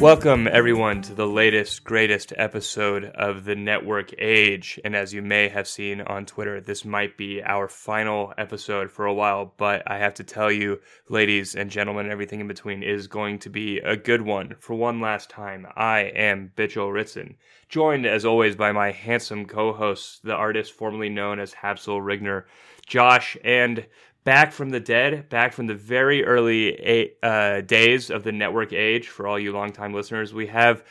Welcome, 0.00 0.48
everyone, 0.50 1.02
to 1.02 1.14
the 1.14 1.26
latest, 1.26 1.84
greatest 1.84 2.32
episode 2.38 3.04
of 3.04 3.44
the 3.44 3.54
Network 3.54 4.14
Age. 4.18 4.80
And 4.82 4.96
as 4.96 5.12
you 5.12 5.20
may 5.20 5.48
have 5.48 5.68
seen 5.68 6.00
on 6.00 6.24
Twitter, 6.24 6.58
this 6.58 6.86
might 6.86 7.18
be 7.18 7.42
our 7.42 7.68
final 7.68 8.32
episode 8.38 8.90
for 8.90 9.04
a 9.04 9.12
while. 9.12 9.52
But 9.58 9.82
I 9.86 9.98
have 9.98 10.14
to 10.14 10.24
tell 10.24 10.50
you, 10.50 10.80
ladies 11.10 11.54
and 11.54 11.70
gentlemen, 11.70 12.10
everything 12.10 12.40
in 12.40 12.48
between 12.48 12.82
is 12.82 13.08
going 13.08 13.40
to 13.40 13.50
be 13.50 13.76
a 13.80 13.94
good 13.94 14.22
one. 14.22 14.56
For 14.58 14.74
one 14.74 15.02
last 15.02 15.28
time, 15.28 15.66
I 15.76 16.00
am 16.00 16.50
Bichul 16.56 16.90
Ritsen, 16.90 17.34
joined 17.68 18.06
as 18.06 18.24
always 18.24 18.56
by 18.56 18.72
my 18.72 18.92
handsome 18.92 19.44
co 19.44 19.74
hosts, 19.74 20.18
the 20.24 20.34
artist 20.34 20.72
formerly 20.72 21.10
known 21.10 21.38
as 21.38 21.52
Habsel 21.52 22.00
Rigner, 22.00 22.44
Josh, 22.86 23.36
and 23.44 23.84
back 24.24 24.52
from 24.52 24.70
the 24.70 24.80
dead, 24.80 25.28
back 25.28 25.52
from 25.52 25.66
the 25.66 25.74
very 25.74 26.24
early 26.24 27.12
uh, 27.22 27.60
days 27.62 28.10
of 28.10 28.24
the 28.24 28.32
network 28.32 28.72
age. 28.72 29.08
For 29.08 29.26
all 29.26 29.38
you 29.38 29.52
longtime 29.52 29.94
listeners, 29.94 30.34
we 30.34 30.46
have 30.48 30.84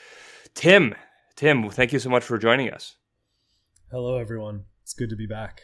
Tim. 0.53 0.95
Tim, 1.35 1.69
thank 1.69 1.93
you 1.93 1.99
so 1.99 2.09
much 2.09 2.23
for 2.23 2.37
joining 2.37 2.71
us. 2.71 2.95
Hello, 3.91 4.17
everyone. 4.17 4.65
It's 4.83 4.93
good 4.93 5.09
to 5.09 5.15
be 5.15 5.27
back. 5.27 5.61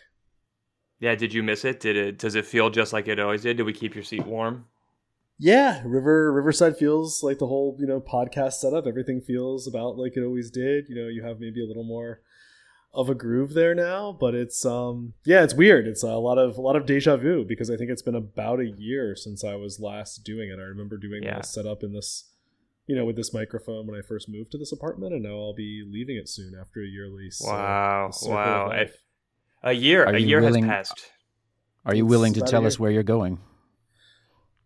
Yeah, 0.99 1.15
did 1.15 1.33
you 1.33 1.43
miss 1.43 1.65
it? 1.65 1.79
Did 1.79 1.95
it? 1.95 2.17
Does 2.17 2.35
it 2.35 2.45
feel 2.45 2.69
just 2.69 2.93
like 2.93 3.07
it 3.07 3.19
always 3.19 3.41
did? 3.41 3.57
Did 3.57 3.65
we 3.65 3.73
keep 3.73 3.95
your 3.95 4.03
seat 4.03 4.25
warm? 4.25 4.65
Yeah, 5.37 5.81
River 5.83 6.31
Riverside 6.31 6.77
feels 6.77 7.21
like 7.21 7.39
the 7.39 7.47
whole 7.47 7.75
you 7.79 7.85
know 7.85 7.99
podcast 7.99 8.53
setup. 8.53 8.87
Everything 8.87 9.19
feels 9.19 9.67
about 9.67 9.97
like 9.97 10.15
it 10.15 10.23
always 10.23 10.49
did. 10.49 10.85
You 10.87 10.95
know, 10.95 11.09
you 11.09 11.23
have 11.23 11.39
maybe 11.39 11.61
a 11.61 11.67
little 11.67 11.83
more 11.83 12.21
of 12.95 13.09
a 13.09 13.15
groove 13.15 13.53
there 13.53 13.75
now, 13.75 14.15
but 14.17 14.33
it's 14.33 14.65
um 14.65 15.13
yeah, 15.25 15.43
it's 15.43 15.53
weird. 15.53 15.87
It's 15.87 16.03
a 16.03 16.15
lot 16.15 16.37
of 16.37 16.57
a 16.57 16.61
lot 16.61 16.75
of 16.75 16.85
deja 16.85 17.17
vu 17.17 17.45
because 17.45 17.69
I 17.69 17.77
think 17.77 17.91
it's 17.91 18.01
been 18.01 18.15
about 18.15 18.59
a 18.59 18.67
year 18.67 19.15
since 19.15 19.43
I 19.43 19.55
was 19.55 19.79
last 19.79 20.23
doing 20.23 20.49
it. 20.49 20.59
I 20.59 20.63
remember 20.63 20.97
doing 20.97 21.23
yeah. 21.23 21.37
this 21.37 21.53
setup 21.53 21.83
in 21.83 21.93
this 21.93 22.31
you 22.87 22.95
know, 22.95 23.03
with 23.03 23.15
this 23.15 23.33
microphone 23.33 23.87
when 23.87 23.97
I 23.97 24.03
first 24.03 24.29
moved 24.29 24.51
to 24.51 24.59
this 24.59 24.71
apartment 24.71 25.13
and 25.13 25.23
now 25.23 25.31
I'll 25.31 25.55
be 25.55 25.83
leaving 25.87 26.17
it 26.17 26.29
soon 26.29 26.53
after 26.59 26.83
a 26.83 26.87
year 26.87 27.07
lease. 27.07 27.41
Wow. 27.43 28.11
So 28.11 28.29
wow. 28.29 28.85
a 29.63 29.73
year 29.73 30.05
a 30.05 30.19
year 30.19 30.41
willing, 30.41 30.65
has 30.65 30.89
passed. 30.89 31.11
Are 31.85 31.95
you 31.95 32.05
willing 32.05 32.33
to 32.33 32.41
tell 32.41 32.65
us 32.65 32.79
where 32.79 32.91
you're 32.91 33.03
going? 33.03 33.39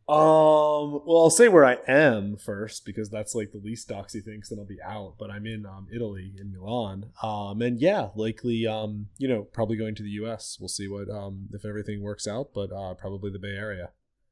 Um, 0.10 1.02
well, 1.06 1.22
I'll 1.22 1.30
say 1.30 1.50
where 1.50 1.66
I 1.66 1.78
am 1.88 2.36
first 2.36 2.84
because 2.84 3.12
that's 3.12 3.36
like 3.36 3.52
the 3.52 3.60
least 3.60 3.88
doxy 3.90 4.24
thing. 4.24 4.42
Cause 4.42 4.50
then 4.50 4.58
I'll 4.58 4.66
be 4.66 4.82
out. 4.84 5.16
But 5.20 5.30
I'm 5.30 5.46
in 5.46 5.68
um, 5.68 5.88
Italy, 5.94 6.34
in 6.40 6.52
Milan. 6.52 7.12
Um, 7.22 7.62
and 7.62 7.80
yeah, 7.80 8.10
likely, 8.16 8.66
um, 8.66 9.10
you 9.20 9.28
know, 9.28 9.44
probably 9.44 9.78
going 9.78 9.94
to 9.94 10.02
the 10.02 10.10
U.S. 10.12 10.58
We'll 10.60 10.68
see 10.68 10.88
what 10.88 11.12
um 11.12 11.50
if 11.54 11.64
everything 11.64 12.02
works 12.02 12.28
out, 12.28 12.50
but 12.56 12.72
uh, 12.72 12.96
probably 12.96 13.32
the 13.32 13.38
Bay 13.38 13.56
Area. 13.56 13.92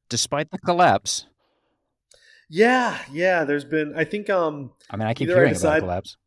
Despite 0.09 0.49
the 0.49 0.57
collapse. 0.57 1.27
Yeah, 2.49 2.97
yeah. 3.11 3.43
There's 3.43 3.65
been, 3.65 3.93
I 3.95 4.03
think, 4.03 4.29
um, 4.29 4.71
I 4.89 4.97
mean, 4.97 5.07
I 5.07 5.13
keep 5.13 5.27
hearing 5.27 5.49
I 5.49 5.53
decide, 5.53 5.77
about 5.77 5.85
collapse. 5.85 6.17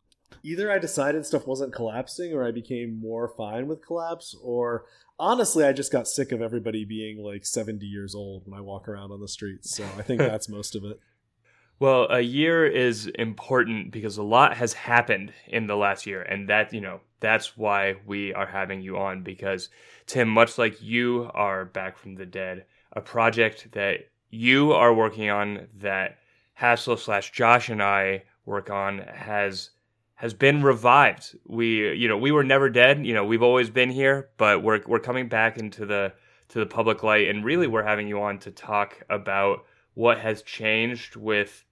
Either 0.44 0.70
I 0.70 0.78
decided 0.78 1.26
stuff 1.26 1.46
wasn't 1.46 1.74
collapsing, 1.74 2.32
or 2.32 2.44
I 2.44 2.50
became 2.50 3.00
more 3.00 3.28
fine 3.28 3.66
with 3.66 3.84
collapse, 3.84 4.36
or 4.42 4.84
honestly, 5.20 5.64
I 5.64 5.72
just 5.72 5.92
got 5.92 6.08
sick 6.08 6.32
of 6.32 6.42
everybody 6.42 6.84
being 6.84 7.22
like 7.22 7.46
70 7.46 7.86
years 7.86 8.14
old 8.14 8.42
when 8.46 8.58
I 8.58 8.62
walk 8.62 8.88
around 8.88 9.12
on 9.12 9.20
the 9.20 9.28
streets. 9.28 9.76
So 9.76 9.84
I 9.96 10.02
think 10.02 10.18
that's 10.20 10.48
most 10.48 10.74
of 10.74 10.84
it. 10.84 10.98
Well, 11.78 12.08
a 12.10 12.20
year 12.20 12.66
is 12.66 13.06
important 13.06 13.90
because 13.90 14.18
a 14.18 14.22
lot 14.22 14.56
has 14.56 14.72
happened 14.72 15.32
in 15.46 15.66
the 15.66 15.76
last 15.76 16.06
year. 16.06 16.22
And 16.22 16.48
that, 16.48 16.74
you 16.74 16.80
know, 16.80 17.00
that's 17.20 17.56
why 17.56 17.96
we 18.04 18.34
are 18.34 18.46
having 18.46 18.82
you 18.82 18.98
on 18.98 19.22
because, 19.22 19.70
Tim, 20.06 20.28
much 20.28 20.58
like 20.58 20.82
you 20.82 21.30
are 21.32 21.64
back 21.64 21.96
from 21.96 22.16
the 22.16 22.26
dead, 22.26 22.64
a 22.92 23.00
project 23.00 23.68
that 23.72 24.10
you 24.30 24.72
are 24.72 24.92
working 24.92 25.30
on 25.30 25.68
that 25.78 26.18
Hassel 26.54 26.98
slash 26.98 27.32
Josh 27.32 27.70
and 27.70 27.82
I 27.82 28.24
work 28.44 28.68
on 28.68 28.98
has 28.98 29.70
has 30.20 30.34
been 30.34 30.62
revived. 30.62 31.34
We, 31.46 31.96
you 31.96 32.06
know, 32.06 32.18
we 32.18 32.30
were 32.30 32.44
never 32.44 32.68
dead. 32.68 33.06
You 33.06 33.14
know, 33.14 33.24
we've 33.24 33.42
always 33.42 33.70
been 33.70 33.88
here, 33.88 34.28
but 34.36 34.62
we're 34.62 34.82
we're 34.86 34.98
coming 34.98 35.30
back 35.30 35.56
into 35.56 35.86
the 35.86 36.12
to 36.50 36.58
the 36.58 36.66
public 36.66 37.02
light, 37.02 37.28
and 37.28 37.42
really, 37.42 37.66
we're 37.66 37.84
having 37.84 38.06
you 38.06 38.20
on 38.20 38.38
to 38.40 38.50
talk 38.50 39.02
about 39.08 39.64
what 39.94 40.18
has 40.18 40.42
changed 40.42 41.16
with 41.16 41.64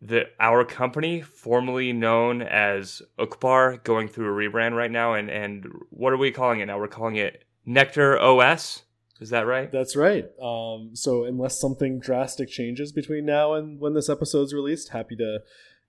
the 0.00 0.26
our 0.38 0.64
company, 0.64 1.20
formerly 1.20 1.92
known 1.92 2.42
as 2.42 3.02
Uqbar, 3.18 3.82
going 3.82 4.06
through 4.06 4.28
a 4.28 4.48
rebrand 4.48 4.76
right 4.76 4.90
now, 4.90 5.14
and 5.14 5.28
and 5.28 5.66
what 5.90 6.12
are 6.12 6.16
we 6.16 6.30
calling 6.30 6.60
it 6.60 6.66
now? 6.66 6.78
We're 6.78 6.86
calling 6.86 7.16
it 7.16 7.42
Nectar 7.66 8.16
OS. 8.20 8.84
Is 9.20 9.30
that 9.30 9.46
right? 9.46 9.72
That's 9.72 9.96
right. 9.96 10.26
Um, 10.40 10.90
so 10.94 11.24
unless 11.24 11.60
something 11.60 11.98
drastic 11.98 12.48
changes 12.48 12.92
between 12.92 13.24
now 13.24 13.54
and 13.54 13.80
when 13.80 13.94
this 13.94 14.08
episode's 14.08 14.54
released, 14.54 14.90
happy 14.90 15.16
to 15.16 15.40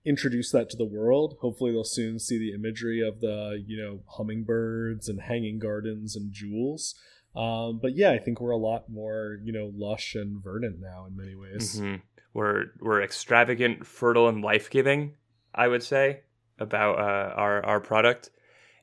introduce 0.06 0.52
that 0.52 0.70
to 0.70 0.76
the 0.76 0.84
world. 0.84 1.36
Hopefully, 1.40 1.72
they'll 1.72 1.84
soon 1.84 2.18
see 2.18 2.38
the 2.38 2.54
imagery 2.54 3.06
of 3.06 3.20
the 3.20 3.62
you 3.66 3.76
know 3.82 4.00
hummingbirds 4.16 5.08
and 5.08 5.20
hanging 5.20 5.58
gardens 5.58 6.16
and 6.16 6.32
jewels. 6.32 6.94
Um, 7.34 7.80
but 7.82 7.94
yeah, 7.94 8.12
I 8.12 8.18
think 8.18 8.40
we're 8.40 8.50
a 8.50 8.56
lot 8.56 8.88
more 8.88 9.38
you 9.42 9.52
know 9.52 9.70
lush 9.76 10.14
and 10.14 10.42
verdant 10.42 10.80
now 10.80 11.06
in 11.06 11.16
many 11.16 11.34
ways. 11.34 11.76
Mm-hmm. 11.76 11.96
We're 12.32 12.66
we're 12.80 13.02
extravagant, 13.02 13.86
fertile, 13.86 14.28
and 14.28 14.42
life 14.42 14.70
giving. 14.70 15.14
I 15.54 15.68
would 15.68 15.82
say 15.82 16.20
about 16.58 16.98
uh, 16.98 17.34
our 17.34 17.64
our 17.64 17.80
product, 17.80 18.30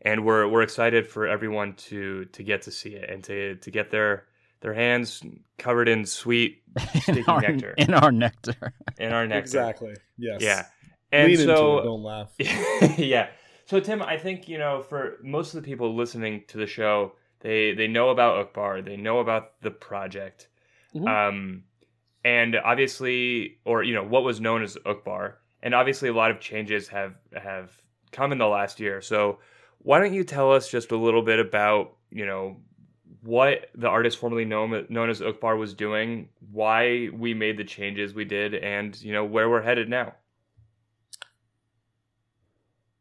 and 0.01 0.25
we're 0.25 0.47
we're 0.47 0.61
excited 0.61 1.07
for 1.07 1.27
everyone 1.27 1.73
to 1.75 2.25
to 2.25 2.43
get 2.43 2.63
to 2.63 2.71
see 2.71 2.95
it 2.95 3.09
and 3.09 3.23
to 3.23 3.55
to 3.55 3.71
get 3.71 3.91
their 3.91 4.25
their 4.61 4.73
hands 4.73 5.21
covered 5.57 5.89
in 5.89 6.05
sweet 6.05 6.63
in 7.07 7.23
our, 7.27 7.41
nectar. 7.41 7.75
In 7.77 7.93
our 7.93 8.11
nectar. 8.11 8.73
In 8.97 9.11
our 9.11 9.27
nectar. 9.27 9.39
Exactly. 9.39 9.93
Yes. 10.17 10.41
Yeah. 10.41 10.65
And 11.13 11.27
Lean 11.27 11.45
so, 11.45 11.77
it, 11.77 11.83
don't 11.83 12.01
laugh. 12.01 12.33
yeah. 12.97 13.27
So 13.65 13.79
Tim, 13.79 14.01
I 14.01 14.17
think 14.17 14.49
you 14.49 14.57
know, 14.57 14.81
for 14.81 15.19
most 15.21 15.53
of 15.53 15.61
the 15.61 15.65
people 15.65 15.95
listening 15.95 16.43
to 16.47 16.57
the 16.57 16.65
show, 16.65 17.13
they 17.41 17.73
they 17.75 17.87
know 17.87 18.09
about 18.09 18.53
Uqbar, 18.53 18.83
they 18.83 18.97
know 18.97 19.19
about 19.19 19.61
the 19.61 19.69
project, 19.69 20.47
mm-hmm. 20.93 21.07
um, 21.07 21.63
and 22.25 22.55
obviously, 22.55 23.59
or 23.63 23.83
you 23.83 23.93
know, 23.93 24.03
what 24.03 24.23
was 24.23 24.41
known 24.41 24.63
as 24.63 24.75
Uqbar, 24.87 25.35
and 25.61 25.75
obviously, 25.75 26.09
a 26.09 26.13
lot 26.13 26.31
of 26.31 26.39
changes 26.39 26.87
have 26.87 27.13
have 27.31 27.71
come 28.11 28.31
in 28.31 28.39
the 28.39 28.47
last 28.47 28.79
year. 28.79 28.99
So, 28.99 29.37
why 29.77 29.99
don't 29.99 30.15
you 30.15 30.23
tell 30.23 30.51
us 30.51 30.67
just 30.67 30.91
a 30.91 30.97
little 30.97 31.21
bit 31.21 31.37
about 31.37 31.95
you 32.09 32.25
know 32.25 32.57
what 33.21 33.67
the 33.75 33.87
artist 33.87 34.17
formerly 34.17 34.45
known 34.45 34.87
known 34.89 35.11
as 35.11 35.21
Uqbar 35.21 35.59
was 35.59 35.75
doing, 35.75 36.29
why 36.51 37.09
we 37.13 37.35
made 37.35 37.57
the 37.57 37.63
changes 37.63 38.15
we 38.15 38.25
did, 38.25 38.55
and 38.55 38.99
you 38.99 39.13
know 39.13 39.23
where 39.23 39.47
we're 39.47 39.61
headed 39.61 39.89
now 39.89 40.15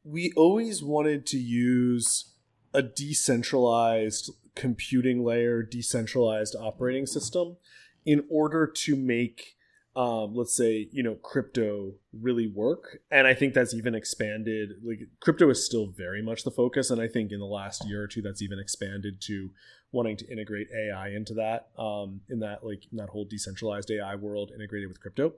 we 0.04 0.32
always 0.36 0.82
wanted 0.82 1.26
to 1.26 1.38
use 1.38 2.32
a 2.74 2.82
decentralized 2.82 4.30
computing 4.54 5.24
layer, 5.24 5.62
decentralized 5.62 6.56
operating 6.58 7.06
system 7.06 7.56
in 8.04 8.24
order 8.30 8.66
to 8.66 8.96
make 8.96 9.56
um, 9.94 10.34
let's 10.34 10.56
say 10.56 10.88
you 10.90 11.02
know 11.02 11.16
crypto 11.16 11.92
really 12.18 12.46
work. 12.46 13.00
And 13.10 13.26
i 13.26 13.34
think 13.34 13.52
that's 13.52 13.74
even 13.74 13.94
expanded 13.94 14.70
like 14.82 15.00
crypto 15.20 15.50
is 15.50 15.64
still 15.64 15.86
very 15.86 16.22
much 16.22 16.44
the 16.44 16.50
focus. 16.50 16.90
And 16.90 17.00
i 17.00 17.08
think 17.08 17.30
in 17.30 17.40
the 17.40 17.46
last 17.46 17.86
year 17.86 18.02
or 18.02 18.06
two 18.06 18.22
that's 18.22 18.40
even 18.40 18.58
expanded 18.58 19.20
to 19.22 19.50
wanting 19.92 20.16
to 20.16 20.32
integrate 20.32 20.68
ai 20.74 21.10
into 21.10 21.34
that 21.34 21.68
um, 21.78 22.22
in 22.30 22.40
that 22.40 22.64
like 22.64 22.84
in 22.90 22.96
that 22.96 23.10
whole 23.10 23.26
decentralized 23.26 23.90
ai 23.90 24.14
world 24.14 24.50
integrated 24.54 24.88
with 24.88 25.00
crypto. 25.00 25.34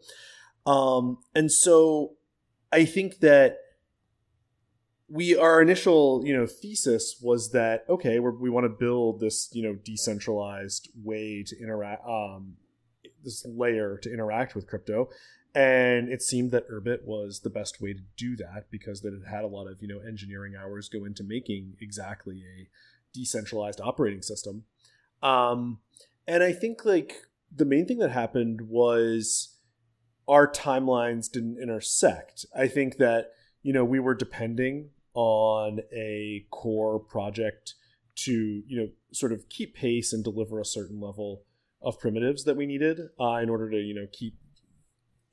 Um, 0.67 1.19
and 1.35 1.51
so 1.51 2.13
i 2.71 2.85
think 2.85 3.19
that 3.19 3.59
we 5.15 5.37
our 5.37 5.63
initial 5.63 6.23
you 6.27 6.37
know 6.37 6.45
thesis 6.45 7.21
was 7.23 7.53
that 7.53 7.85
okay 7.89 8.19
we 8.19 8.51
want 8.51 8.65
to 8.65 8.69
build 8.69 9.21
this 9.21 9.49
you 9.53 9.63
know 9.63 9.75
decentralized 9.85 10.89
way 11.05 11.45
to 11.47 11.57
interact 11.63 12.05
um, 12.05 12.57
this 13.23 13.47
layer 13.47 13.97
to 13.99 14.13
interact 14.13 14.57
with 14.57 14.67
crypto. 14.67 15.09
And 15.55 16.09
it 16.09 16.21
seemed 16.21 16.51
that 16.51 16.69
urbit 16.69 17.05
was 17.05 17.41
the 17.41 17.51
best 17.51 17.81
way 17.81 17.93
to 17.93 18.01
do 18.17 18.35
that 18.37 18.67
because 18.73 19.03
that 19.03 19.15
it 19.15 19.23
had 19.31 19.45
a 19.45 19.49
lot 19.49 19.69
of 19.69 19.81
you 19.81 19.87
know 19.87 20.01
engineering 20.01 20.55
hours 20.61 20.89
go 20.89 21.05
into 21.05 21.23
making 21.23 21.77
exactly 21.81 22.43
a 22.43 22.69
decentralized 23.13 23.81
operating 23.81 24.23
system. 24.23 24.65
Um, 25.23 25.79
and 26.27 26.43
i 26.43 26.53
think 26.53 26.85
like 26.85 27.29
the 27.55 27.65
main 27.65 27.87
thing 27.87 27.99
that 27.99 28.11
happened 28.11 28.63
was 28.63 29.59
our 30.27 30.51
timelines 30.51 31.31
didn't 31.31 31.63
intersect. 31.63 32.47
I 32.57 32.67
think 32.67 32.97
that 32.97 33.31
you 33.63 33.73
know 33.73 33.85
we 33.85 34.01
were 34.01 34.15
depending 34.15 34.91
on 35.15 35.81
a 35.93 36.47
core 36.51 36.99
project 36.99 37.75
to 38.17 38.63
you 38.67 38.77
know 38.77 38.89
sort 39.13 39.33
of 39.33 39.49
keep 39.49 39.75
pace 39.75 40.13
and 40.13 40.23
deliver 40.23 40.61
a 40.61 40.65
certain 40.65 41.01
level 41.01 41.43
of 41.83 41.99
primitives 41.99 42.45
that 42.45 42.57
we 42.57 42.67
needed 42.67 43.01
uh, 43.21 43.37
in 43.37 43.49
order 43.49 43.71
to 43.71 43.77
you 43.77 43.95
know 43.95 44.07
keep 44.13 44.35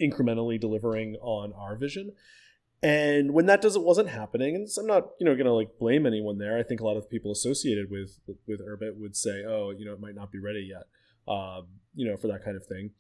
incrementally 0.02 0.60
delivering 0.60 1.16
on 1.22 1.54
our 1.54 1.76
vision. 1.76 2.12
And 2.84 3.34
when 3.34 3.46
that 3.46 3.62
doesn't 3.62 3.84
wasn't 3.84 4.10
happening 4.10 4.56
and 4.56 4.68
i'm 4.80 4.88
not 4.88 5.10
you 5.20 5.26
know 5.26 5.36
gonna 5.36 5.54
like 5.54 5.78
blame 5.80 6.06
anyone 6.06 6.40
there. 6.40 6.58
I 6.58 6.64
think 6.64 6.82
a 6.82 6.86
lot 6.86 6.98
of 6.98 7.10
people 7.10 7.32
associated 7.32 7.92
with 7.92 8.20
with 8.48 8.60
urbit 8.60 8.98
would 8.98 9.16
say 9.16 9.44
oh 9.48 9.72
you 9.78 9.86
know 9.86 9.94
it 9.94 10.02
might 10.02 10.16
not 10.16 10.32
be 10.32 10.40
ready 10.40 10.68
yet 10.72 10.88
um, 11.32 11.68
you 11.94 12.08
know 12.08 12.18
for 12.18 12.28
that 12.28 12.44
kind 12.44 12.58
of 12.58 12.66
thing. 12.66 12.92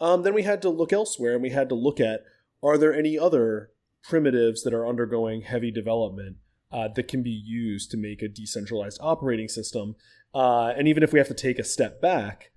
Um, 0.00 0.22
then 0.22 0.34
we 0.34 0.42
had 0.42 0.60
to 0.62 0.68
look 0.68 0.92
elsewhere 0.92 1.34
and 1.34 1.42
we 1.42 1.50
had 1.50 1.68
to 1.70 1.74
look 1.74 2.00
at 2.00 2.24
are 2.62 2.76
there 2.76 2.94
any 2.94 3.18
other 3.18 3.70
primitives 4.02 4.62
that 4.62 4.74
are 4.74 4.86
undergoing 4.86 5.42
heavy 5.42 5.70
development 5.70 6.36
uh, 6.72 6.88
that 6.94 7.08
can 7.08 7.22
be 7.22 7.30
used 7.30 7.90
to 7.90 7.96
make 7.96 8.22
a 8.22 8.28
decentralized 8.28 8.98
operating 9.00 9.48
system. 9.48 9.96
Uh, 10.34 10.68
and 10.76 10.86
even 10.86 11.02
if 11.02 11.12
we 11.12 11.18
have 11.18 11.28
to 11.28 11.34
take 11.34 11.58
a 11.58 11.64
step 11.64 12.00
back, 12.00 12.50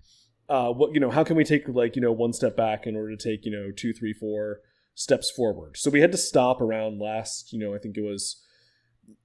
uh, 0.50 0.69
what 0.69 0.94
you 0.94 1.00
know, 1.00 1.10
how 1.10 1.24
can 1.24 1.36
we 1.36 1.44
take 1.44 1.68
like 1.68 1.95
you 1.95 2.01
know 2.01 2.12
one 2.12 2.34
step 2.34 2.56
back 2.56 2.86
in 2.86 2.95
order 2.95 3.16
to 3.16 3.30
take 3.30 3.45
you 3.45 3.51
know 3.51 3.72
two, 3.72 3.94
three, 3.94 4.13
four 4.13 4.60
steps 4.94 5.31
forward? 5.31 5.78
So 5.78 5.90
we 5.90 6.01
had 6.01 6.12
to 6.12 6.18
stop 6.18 6.62
around 6.62 7.00
last, 7.00 7.54
you 7.54 7.60
know, 7.60 7.74
I 7.74 7.80
think 7.80 7.98
it 7.98 8.04
was, 8.04 8.44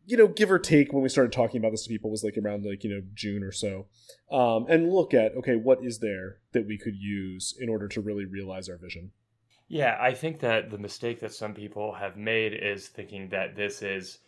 you 0.07 0.17
know, 0.17 0.29
give 0.29 0.51
or 0.51 0.59
take 0.59 0.93
when 0.93 1.03
we 1.03 1.09
started 1.09 1.33
talking 1.33 1.59
about 1.59 1.73
this 1.73 1.83
to 1.85 1.89
people 1.91 2.11
was 2.11 2.25
like 2.25 2.39
around 2.43 2.65
like 2.65 2.85
you 2.85 2.91
know 2.91 3.03
June 3.15 3.43
or 3.43 3.53
so, 3.53 3.87
um, 4.31 4.67
and 4.69 4.91
look 4.91 5.13
at 5.13 5.35
okay, 5.37 5.57
what 5.57 5.85
is 5.85 5.99
there 5.99 6.39
that 6.53 6.67
we 6.67 6.79
could 6.79 6.97
use 6.97 7.55
in 7.61 7.69
order 7.69 7.89
to 7.89 8.01
really 8.01 8.25
realize 8.25 8.69
our 8.69 8.79
vision. 8.79 9.11
Yeah, 9.69 9.99
I 10.01 10.15
think 10.15 10.41
that 10.41 10.71
the 10.71 10.79
mistake 10.79 11.21
that 11.21 11.33
some 11.33 11.55
people 11.55 11.93
have 11.93 12.17
made 12.17 12.55
is 12.55 12.89
thinking 12.89 13.29
that 13.29 13.55
this 13.55 13.83
is 13.83 14.19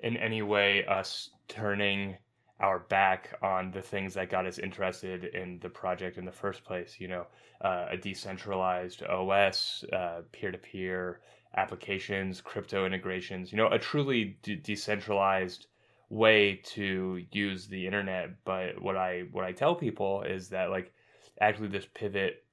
in 0.00 0.16
any 0.16 0.42
way 0.42 0.84
us 0.84 1.30
turning 1.48 2.16
our 2.60 2.80
back 2.80 3.38
on 3.42 3.70
the 3.70 3.80
things 3.80 4.12
that 4.14 4.28
got 4.28 4.46
us 4.46 4.58
interested 4.58 5.24
in 5.24 5.58
the 5.60 5.70
project 5.70 6.18
in 6.18 6.26
the 6.26 6.32
first 6.32 6.64
place. 6.64 6.96
You 7.00 7.08
know, 7.08 7.26
uh, 7.62 7.86
a 7.90 7.96
decentralized 7.96 9.02
OS, 9.02 9.84
peer 10.32 10.50
to 10.52 10.58
peer 10.58 11.20
applications, 11.56 12.42
crypto 12.42 12.84
integrations. 12.84 13.50
You 13.50 13.56
know, 13.58 13.68
a 13.68 13.78
truly 13.78 14.36
de- 14.42 14.56
decentralized 14.56 15.66
way 16.10 16.56
to 16.64 17.24
use 17.32 17.66
the 17.66 17.86
internet. 17.86 18.44
But 18.44 18.80
what 18.82 18.96
I 18.98 19.24
what 19.32 19.44
I 19.44 19.52
tell 19.52 19.74
people 19.74 20.22
is 20.22 20.50
that 20.50 20.70
like 20.70 20.92
actually 21.40 21.68
this 21.68 21.86
pivot 21.94 22.44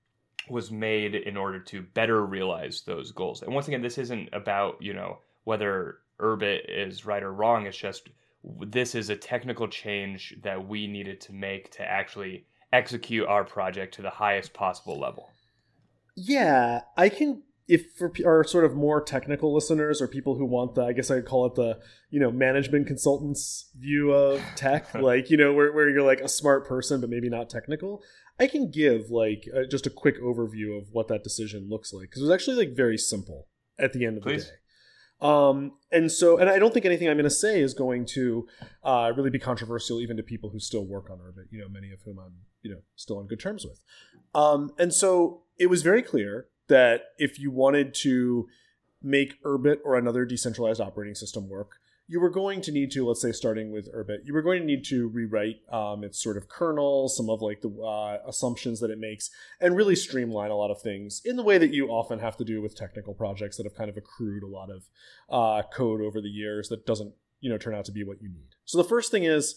was 0.50 0.72
made 0.72 1.16
in 1.16 1.38
order 1.38 1.60
to 1.60 1.82
better 1.82 2.26
realize 2.26 2.82
those 2.82 3.12
goals. 3.12 3.42
And 3.42 3.54
once 3.54 3.68
again, 3.68 3.82
this 3.82 3.98
isn't 3.98 4.30
about 4.34 4.82
you 4.82 4.94
know 4.94 5.20
whether 5.44 6.00
Urbit 6.20 6.62
is 6.68 7.06
right 7.06 7.24
or 7.24 7.34
wrong. 7.34 7.66
It's 7.66 7.78
just 7.78 8.10
this 8.44 8.96
is 8.96 9.10
a 9.10 9.16
technical 9.16 9.68
change 9.68 10.36
that 10.44 10.68
we 10.68 10.88
needed 10.88 11.22
to 11.22 11.34
make 11.34 11.72
to 11.72 11.84
actually 11.84 12.46
execute 12.74 13.28
our 13.28 13.44
project 13.44 13.94
to 13.96 14.02
the 14.02 14.10
highest 14.10 14.54
possible 14.54 15.00
level. 15.00 15.30
Yeah, 16.16 16.82
I 16.96 17.10
can 17.10 17.44
if 17.68 17.92
for 17.98 18.12
our 18.26 18.44
sort 18.44 18.64
of 18.64 18.76
more 18.76 19.02
technical 19.02 19.54
listeners 19.54 20.02
or 20.02 20.08
people 20.08 20.36
who 20.36 20.46
want 20.46 20.76
the 20.76 20.82
i 20.82 20.94
guess 20.94 21.12
i'd 21.12 21.26
call 21.26 21.46
it 21.46 21.56
the 21.56 21.78
you 22.10 22.20
know 22.20 22.32
management 22.32 22.88
consultants 22.88 23.70
view 23.78 24.12
of 24.12 24.42
tech 24.56 24.94
like 24.96 25.30
you 25.30 25.38
know 25.38 25.54
where, 25.54 25.72
where 25.74 25.90
you're 25.90 26.04
like 26.04 26.22
a 26.22 26.30
smart 26.30 26.66
person 26.68 27.02
but 27.02 27.10
maybe 27.10 27.30
not 27.30 27.50
technical 27.50 28.02
i 28.40 28.48
can 28.48 28.70
give 28.70 29.10
like 29.10 29.48
uh, 29.56 29.64
just 29.70 29.88
a 29.88 29.90
quick 29.90 30.22
overview 30.22 30.78
of 30.78 30.88
what 30.92 31.08
that 31.08 31.24
decision 31.24 31.68
looks 31.70 31.94
like 31.94 32.10
because 32.10 32.22
it 32.22 32.26
was 32.26 32.34
actually 32.34 32.58
like 32.58 32.76
very 32.76 32.98
simple 32.98 33.48
at 33.80 33.94
the 33.94 34.06
end 34.06 34.18
of 34.18 34.24
Please. 34.24 34.46
the 34.46 34.52
day 34.52 34.58
um, 35.20 35.74
and 35.92 36.12
so, 36.12 36.38
and 36.38 36.50
I 36.50 36.60
don't 36.60 36.74
think 36.74 36.86
anything 36.86 37.10
I'm 37.10 37.16
going 37.16 37.24
to 37.24 37.30
say 37.30 37.60
is 37.60 37.74
going 37.74 38.06
to 38.08 38.48
uh, 38.84 39.12
really 39.16 39.30
be 39.30 39.40
controversial, 39.40 40.00
even 40.00 40.18
to 40.18 40.24
people 40.24 40.50
who 40.50 40.60
still 40.60 40.86
work 40.86 41.10
on 41.10 41.18
Urbit. 41.18 41.46
You 41.50 41.62
know, 41.62 41.70
many 41.70 41.92
of 41.92 42.02
whom 42.04 42.20
I'm, 42.20 42.34
you 42.62 42.72
know, 42.72 42.82
still 42.96 43.18
on 43.18 43.28
good 43.28 43.40
terms 43.40 43.66
with. 43.66 43.82
Um, 44.36 44.72
and 44.78 44.94
so, 44.94 45.42
it 45.58 45.68
was 45.68 45.82
very 45.82 46.04
clear 46.04 46.48
that 46.68 47.06
if 47.18 47.40
you 47.40 47.50
wanted 47.50 47.94
to 47.96 48.48
make 49.02 49.42
Urbit 49.44 49.78
or 49.84 49.96
another 49.96 50.26
decentralized 50.26 50.82
operating 50.82 51.16
system 51.16 51.50
work, 51.50 51.80
you 52.10 52.22
were 52.22 52.30
going 52.30 52.62
to 52.62 52.72
need 52.72 52.90
to, 52.92 53.06
let's 53.06 53.22
say, 53.22 53.34
starting 53.34 53.72
with 53.72 53.94
Urbit, 53.94 54.20
you 54.24 54.34
were 54.34 54.42
going 54.42 54.62
to 54.62 54.66
need 54.66 54.86
to 54.86 55.10
rewrite 55.10 55.58
um, 55.72 56.06
its 56.06 56.22
sort 56.22 56.38
of 56.38 56.48
kernel, 56.48 57.10
some 57.10 57.30
of 57.30 57.42
like 57.42 57.62
the 57.62 57.70
uh, 57.70 58.20
assumptions 58.28 58.80
that 58.80 58.90
it 58.90 58.98
makes, 58.98 59.30
and 59.60 59.76
really 59.76 59.96
streamline 59.96 60.50
a 60.50 60.56
lot 60.56 60.72
of 60.72 60.82
things 60.82 61.22
in 61.26 61.36
the 61.36 61.44
way 61.44 61.58
that 61.58 61.74
you 61.74 61.90
often 61.90 62.20
have 62.20 62.38
to 62.38 62.46
do 62.46 62.62
with 62.62 62.78
technical 62.78 63.14
projects 63.14 63.58
that 63.58 63.66
have 63.66 63.76
kind 63.76 63.90
of 63.90 63.98
accrued 63.98 64.42
a 64.42 64.48
lot 64.48 64.70
of 64.70 64.88
uh, 65.30 65.62
code 65.68 66.00
over 66.00 66.22
the 66.22 66.30
years 66.30 66.70
that 66.70 66.86
doesn't, 66.86 67.14
you 67.42 67.50
know, 67.50 67.58
turn 67.58 67.76
out 67.76 67.84
to 67.86 67.92
be 67.92 68.06
what 68.06 68.22
you 68.22 68.30
need. 68.30 68.56
So 68.64 68.78
the 68.78 68.88
first 68.88 69.12
thing 69.12 69.26
is 69.26 69.56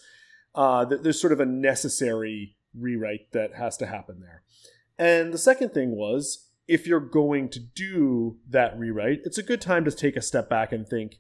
uh, 0.57 0.85
that 0.87 1.05
there's 1.05 1.21
sort 1.21 1.33
of 1.33 1.39
a 1.39 1.47
necessary 1.47 2.57
rewrite 2.77 3.31
that 3.33 3.55
has 3.55 3.77
to 3.77 3.87
happen 3.87 4.21
there, 4.21 4.43
and 4.99 5.33
the 5.33 5.39
second 5.39 5.73
thing 5.73 5.93
was 5.93 6.49
if 6.67 6.87
you're 6.87 7.01
going 7.01 7.49
to 7.51 7.61
do 7.61 8.39
that 8.49 8.77
rewrite, 8.77 9.21
it's 9.25 9.39
a 9.39 9.43
good 9.43 9.61
time 9.61 9.85
to 9.85 9.93
take 9.93 10.17
a 10.17 10.23
step 10.23 10.49
back 10.51 10.73
and 10.73 10.89
think. 10.89 11.17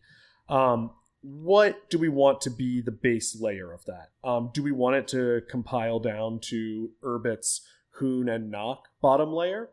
Um, 0.48 0.90
what 1.22 1.90
do 1.90 1.98
we 1.98 2.08
want 2.08 2.40
to 2.42 2.50
be 2.50 2.80
the 2.80 2.90
base 2.90 3.38
layer 3.40 3.72
of 3.72 3.84
that? 3.84 4.10
Um, 4.24 4.50
do 4.54 4.62
we 4.62 4.72
want 4.72 4.96
it 4.96 5.08
to 5.08 5.42
compile 5.50 5.98
down 5.98 6.40
to 6.44 6.90
Urbit's 7.02 7.60
Hoon 7.94 8.28
and 8.28 8.50
Nock 8.50 8.88
bottom 9.02 9.32
layer? 9.32 9.70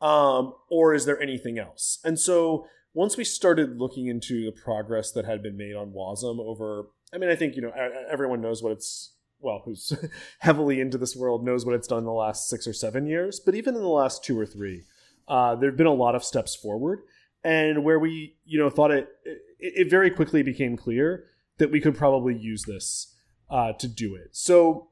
Um, 0.00 0.54
or 0.70 0.94
is 0.94 1.04
there 1.04 1.20
anything 1.20 1.58
else? 1.58 1.98
And 2.04 2.18
so 2.18 2.66
once 2.94 3.16
we 3.16 3.24
started 3.24 3.78
looking 3.78 4.06
into 4.06 4.44
the 4.44 4.52
progress 4.52 5.12
that 5.12 5.24
had 5.24 5.42
been 5.42 5.56
made 5.56 5.74
on 5.74 5.92
Wasm 5.92 6.40
over, 6.40 6.86
I 7.12 7.18
mean, 7.18 7.30
I 7.30 7.36
think, 7.36 7.54
you 7.54 7.62
know, 7.62 7.72
everyone 8.10 8.40
knows 8.40 8.62
what 8.62 8.72
it's, 8.72 9.12
well, 9.40 9.62
who's 9.64 9.92
heavily 10.40 10.80
into 10.80 10.98
this 10.98 11.14
world 11.14 11.44
knows 11.44 11.64
what 11.64 11.74
it's 11.74 11.88
done 11.88 11.98
in 11.98 12.04
the 12.04 12.12
last 12.12 12.48
six 12.48 12.66
or 12.66 12.72
seven 12.72 13.06
years, 13.06 13.40
but 13.40 13.54
even 13.54 13.74
in 13.76 13.82
the 13.82 13.88
last 13.88 14.24
two 14.24 14.38
or 14.38 14.46
three, 14.46 14.82
uh, 15.28 15.54
there 15.54 15.70
have 15.70 15.76
been 15.76 15.86
a 15.86 15.92
lot 15.92 16.14
of 16.14 16.24
steps 16.24 16.56
forward 16.56 17.00
and 17.44 17.84
where 17.84 17.98
we 17.98 18.36
you 18.44 18.58
know 18.58 18.70
thought 18.70 18.90
it 18.90 19.08
it, 19.24 19.38
it 19.58 19.90
very 19.90 20.10
quickly 20.10 20.42
became 20.42 20.76
clear 20.76 21.24
that 21.58 21.70
we 21.70 21.80
could 21.80 21.96
probably 21.96 22.36
use 22.36 22.64
this 22.64 23.14
uh, 23.50 23.72
to 23.72 23.88
do 23.88 24.14
it. 24.14 24.28
So 24.32 24.88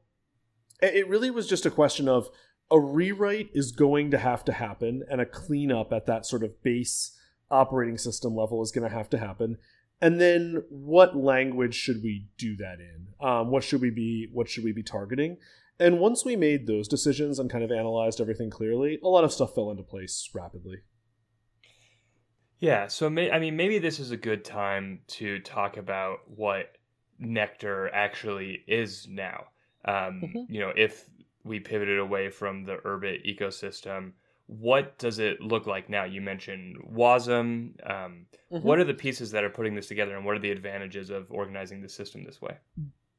it 0.82 1.08
really 1.08 1.30
was 1.30 1.48
just 1.48 1.66
a 1.66 1.70
question 1.70 2.08
of 2.08 2.28
a 2.70 2.78
rewrite 2.80 3.50
is 3.54 3.72
going 3.72 4.10
to 4.10 4.18
have 4.18 4.44
to 4.44 4.52
happen 4.52 5.04
and 5.08 5.20
a 5.20 5.26
cleanup 5.26 5.92
at 5.92 6.06
that 6.06 6.26
sort 6.26 6.42
of 6.42 6.62
base 6.62 7.16
operating 7.50 7.96
system 7.96 8.34
level 8.34 8.62
is 8.62 8.72
going 8.72 8.88
to 8.88 8.94
have 8.94 9.08
to 9.10 9.18
happen. 9.18 9.56
And 10.00 10.20
then 10.20 10.64
what 10.68 11.16
language 11.16 11.74
should 11.74 12.02
we 12.02 12.26
do 12.36 12.56
that 12.56 12.78
in? 12.80 13.06
Um, 13.26 13.50
what 13.50 13.64
should 13.64 13.80
we 13.80 13.90
be 13.90 14.28
what 14.32 14.48
should 14.48 14.64
we 14.64 14.72
be 14.72 14.82
targeting? 14.82 15.38
And 15.78 16.00
once 16.00 16.24
we 16.24 16.36
made 16.36 16.66
those 16.66 16.88
decisions 16.88 17.38
and 17.38 17.50
kind 17.50 17.62
of 17.62 17.70
analyzed 17.70 18.20
everything 18.20 18.50
clearly 18.50 18.98
a 19.02 19.08
lot 19.08 19.24
of 19.24 19.32
stuff 19.32 19.54
fell 19.54 19.70
into 19.70 19.82
place 19.82 20.28
rapidly 20.34 20.78
yeah, 22.58 22.86
so 22.86 23.10
may, 23.10 23.30
I 23.30 23.38
mean, 23.38 23.56
maybe 23.56 23.78
this 23.78 23.98
is 24.00 24.10
a 24.10 24.16
good 24.16 24.44
time 24.44 25.00
to 25.08 25.38
talk 25.40 25.76
about 25.76 26.20
what 26.26 26.72
Nectar 27.18 27.90
actually 27.92 28.62
is 28.66 29.06
now. 29.08 29.46
Um, 29.84 30.22
mm-hmm. 30.22 30.52
You 30.52 30.60
know, 30.60 30.72
if 30.76 31.08
we 31.44 31.60
pivoted 31.60 31.98
away 31.98 32.30
from 32.30 32.64
the 32.64 32.76
Urbit 32.84 33.24
ecosystem, 33.26 34.12
what 34.46 34.98
does 34.98 35.18
it 35.18 35.40
look 35.40 35.66
like 35.66 35.90
now? 35.90 36.04
You 36.04 36.20
mentioned 36.20 36.76
Wasm. 36.92 37.74
Um, 37.88 38.26
mm-hmm. 38.52 38.58
What 38.58 38.78
are 38.78 38.84
the 38.84 38.94
pieces 38.94 39.30
that 39.32 39.44
are 39.44 39.50
putting 39.50 39.74
this 39.74 39.88
together, 39.88 40.16
and 40.16 40.24
what 40.24 40.36
are 40.36 40.40
the 40.40 40.50
advantages 40.50 41.10
of 41.10 41.30
organizing 41.30 41.82
the 41.82 41.88
system 41.88 42.24
this 42.24 42.40
way? 42.40 42.56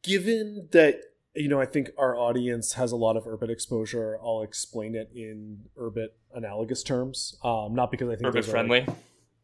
Given 0.03 0.70
that 0.72 1.01
you 1.36 1.50
know, 1.50 1.62
I 1.62 1.65
think 1.65 1.91
our 1.98 2.17
audience 2.17 2.74
has 2.74 2.91
a 2.91 2.96
lot 2.96 3.15
of 3.15 3.25
Urbit 3.25 3.50
exposure. 3.50 4.17
I'll 4.24 4.41
explain 4.41 4.96
it 4.96 5.12
in 5.13 5.65
Urbit 5.77 6.10
analogous 6.34 6.82
terms, 6.82 7.38
um, 7.44 7.75
not 7.75 7.91
because 7.91 8.10
I 8.10 8.15
think 8.15 8.34
Urbit 8.34 8.46
friendly. 8.46 8.82
Like, 8.82 8.98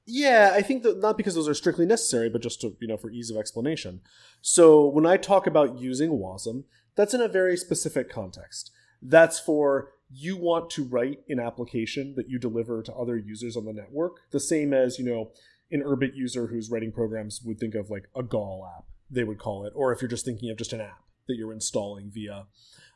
yeah, 0.06 0.52
I 0.54 0.62
think 0.62 0.84
that 0.84 1.00
not 1.00 1.18
because 1.18 1.36
those 1.36 1.48
are 1.48 1.54
strictly 1.54 1.86
necessary, 1.86 2.30
but 2.30 2.42
just 2.42 2.62
to, 2.62 2.76
you 2.80 2.88
know, 2.88 2.98
for 2.98 3.10
ease 3.10 3.30
of 3.30 3.38
explanation. 3.38 4.02
So 4.42 4.86
when 4.86 5.06
I 5.06 5.18
talk 5.18 5.48
about 5.48 5.80
using 5.80 6.12
WASM, 6.12 6.64
that's 6.96 7.14
in 7.14 7.22
a 7.22 7.28
very 7.28 7.58
specific 7.58 8.10
context. 8.10 8.72
That's 9.02 9.40
for 9.40 9.94
you 10.10 10.38
want 10.38 10.70
to 10.72 10.84
write 10.84 11.20
an 11.28 11.40
application 11.40 12.14
that 12.16 12.30
you 12.30 12.38
deliver 12.38 12.84
to 12.84 12.94
other 12.94 13.18
users 13.18 13.58
on 13.58 13.66
the 13.66 13.74
network, 13.74 14.18
the 14.32 14.40
same 14.40 14.74
as, 14.74 15.00
you 15.00 15.06
know, 15.06 15.32
an 15.72 15.82
Urbit 15.82 16.16
user 16.16 16.48
who's 16.48 16.70
writing 16.70 16.92
programs 16.92 17.42
would 17.44 17.60
think 17.60 17.74
of 17.74 17.90
like 17.90 18.04
a 18.16 18.22
Gall 18.22 18.70
app, 18.78 18.86
they 19.10 19.24
would 19.24 19.40
call 19.40 19.66
it, 19.66 19.74
or 19.76 19.92
if 19.92 20.02
you're 20.02 20.10
just 20.10 20.26
thinking 20.26 20.52
of 20.52 20.58
just 20.58 20.74
an 20.74 20.82
app 20.82 21.02
that 21.28 21.36
you're 21.36 21.54
installing 21.54 22.12
via, 22.14 22.46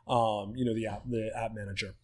um, 0.07 0.53
you 0.55 0.63
know, 0.63 0.75
the 0.75 0.85
app, 0.85 1.03
the 1.09 1.31
app 1.35 1.55
manager. 1.55 1.95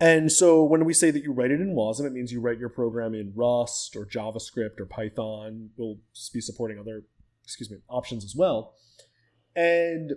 And 0.00 0.32
so 0.32 0.64
when 0.64 0.86
we 0.86 0.94
say 0.94 1.10
that 1.10 1.22
you 1.22 1.32
write 1.32 1.50
it 1.50 1.60
in 1.60 1.74
WASM, 1.74 2.06
it 2.06 2.12
means 2.12 2.32
you 2.32 2.40
write 2.40 2.58
your 2.58 2.70
program 2.70 3.14
in 3.14 3.32
Rust 3.36 3.94
or 3.96 4.06
JavaScript 4.06 4.80
or 4.80 4.86
Python. 4.86 5.70
We'll 5.76 5.98
be 6.32 6.40
supporting 6.40 6.78
other, 6.78 7.04
excuse 7.44 7.70
me, 7.70 7.78
options 7.88 8.24
as 8.24 8.34
well. 8.34 8.74
And 9.54 10.12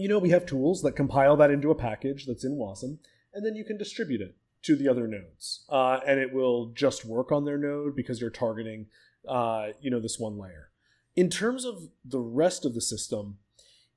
you 0.00 0.08
know, 0.08 0.18
we 0.18 0.30
have 0.30 0.46
tools 0.46 0.82
that 0.82 0.96
compile 0.96 1.36
that 1.36 1.50
into 1.50 1.70
a 1.70 1.74
package 1.74 2.26
that's 2.26 2.44
in 2.44 2.56
WASM, 2.56 2.98
and 3.34 3.44
then 3.44 3.54
you 3.54 3.64
can 3.64 3.76
distribute 3.76 4.20
it 4.20 4.36
to 4.62 4.76
the 4.76 4.88
other 4.88 5.06
nodes, 5.06 5.64
uh, 5.68 6.00
and 6.06 6.18
it 6.18 6.32
will 6.32 6.72
just 6.74 7.04
work 7.04 7.30
on 7.30 7.44
their 7.44 7.58
node 7.58 7.94
because 7.94 8.20
you're 8.20 8.30
targeting, 8.30 8.86
uh, 9.28 9.68
you 9.80 9.90
know, 9.90 10.00
this 10.00 10.18
one 10.18 10.38
layer. 10.38 10.70
In 11.16 11.28
terms 11.28 11.64
of 11.64 11.88
the 12.04 12.20
rest 12.20 12.64
of 12.64 12.74
the 12.74 12.80
system, 12.80 13.38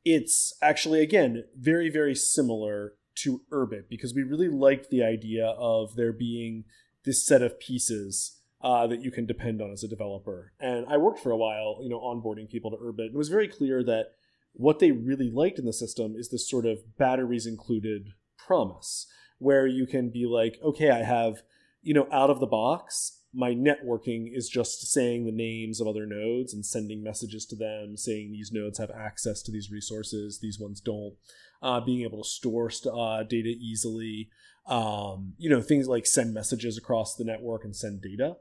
it's 0.03 0.53
actually 0.62 1.00
again 1.00 1.45
very 1.57 1.89
very 1.89 2.15
similar 2.15 2.95
to 3.15 3.41
Urbit 3.51 3.89
because 3.89 4.13
we 4.13 4.24
really 4.24 4.50
liked 4.50 4.89
the 4.89 5.03
idea 5.03 5.48
of 5.58 5.96
there 5.96 6.13
being 6.13 6.65
this 7.05 7.25
set 7.25 7.41
of 7.41 7.60
pieces 7.60 8.39
uh, 8.62 8.88
that 8.88 9.01
you 9.01 9.12
can 9.12 9.25
depend 9.25 9.62
on 9.62 9.72
as 9.72 9.84
a 9.84 9.88
developer. 9.88 10.53
And 10.60 10.86
I 10.88 10.98
worked 10.98 11.20
for 11.20 11.32
a 11.32 11.38
while, 11.38 11.79
you 11.82 11.89
know, 11.89 12.00
onboarding 12.00 12.50
people 12.50 12.72
to 12.72 12.77
Urbit. 12.77 13.08
And 13.08 13.15
it 13.15 13.17
was 13.17 13.29
very 13.29 13.48
clear 13.48 13.84
that 13.84 14.13
what 14.53 14.79
they 14.79 14.91
really 14.91 15.29
liked 15.29 15.60
in 15.60 15.65
the 15.65 15.74
system 15.74 16.15
is 16.15 16.29
this 16.29 16.50
sort 16.50 16.65
of 16.65 16.98
batteries 16.98 17.46
included 17.46 18.10
promise, 18.38 19.08
where 19.38 19.67
you 19.67 19.86
can 19.86 20.10
be 20.10 20.25
like, 20.25 20.60
okay, 20.63 20.91
I 20.91 21.03
have, 21.03 21.43
you 21.82 21.93
know, 21.93 22.08
out 22.12 22.29
of 22.29 22.39
the 22.39 22.48
box, 22.48 23.20
my 23.33 23.51
networking 23.51 24.29
is 24.31 24.47
just 24.47 24.91
saying 24.91 25.25
the 25.25 25.31
names 25.31 25.81
of 25.81 25.87
other 25.87 26.05
nodes 26.05 26.53
and 26.53 26.65
sending 26.65 27.03
messages 27.03 27.45
to 27.47 27.55
them, 27.55 27.97
saying 27.97 28.31
these 28.31 28.51
nodes 28.51 28.77
have 28.77 28.91
access 28.91 29.41
to 29.41 29.51
these 29.51 29.71
resources, 29.71 30.39
these 30.39 30.59
ones 30.59 30.79
don't. 30.79 31.15
Uh, 31.61 31.79
being 31.79 32.01
able 32.01 32.21
to 32.21 32.29
store 32.29 32.69
uh, 32.93 33.23
data 33.23 33.47
easily, 33.47 34.29
um, 34.67 35.33
you 35.37 35.49
know, 35.49 35.61
things 35.61 35.87
like 35.87 36.05
send 36.05 36.33
messages 36.33 36.77
across 36.77 37.15
the 37.15 37.23
network 37.23 37.63
and 37.63 37.75
send 37.75 38.01
data, 38.01 38.35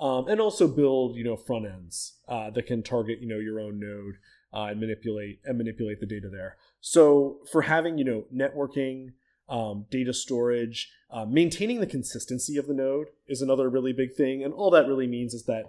um, 0.00 0.28
and 0.28 0.40
also 0.40 0.68
build, 0.68 1.16
you 1.16 1.24
know, 1.24 1.36
front 1.36 1.66
ends 1.66 2.14
uh, 2.28 2.50
that 2.50 2.66
can 2.66 2.82
target, 2.82 3.18
you 3.20 3.26
know, 3.26 3.38
your 3.38 3.58
own 3.60 3.80
node 3.80 4.14
uh, 4.54 4.70
and 4.70 4.80
manipulate 4.80 5.40
and 5.44 5.58
manipulate 5.58 6.00
the 6.00 6.06
data 6.06 6.28
there. 6.28 6.56
So 6.80 7.40
for 7.50 7.62
having, 7.62 7.98
you 7.98 8.04
know, 8.04 8.24
networking, 8.32 9.12
um, 9.48 9.86
data 9.90 10.12
storage, 10.12 10.90
uh, 11.10 11.24
maintaining 11.24 11.80
the 11.80 11.86
consistency 11.86 12.56
of 12.56 12.66
the 12.66 12.74
node 12.74 13.08
is 13.26 13.40
another 13.40 13.68
really 13.68 13.92
big 13.92 14.14
thing. 14.14 14.44
And 14.44 14.52
all 14.52 14.70
that 14.70 14.86
really 14.86 15.06
means 15.06 15.34
is 15.34 15.44
that 15.44 15.64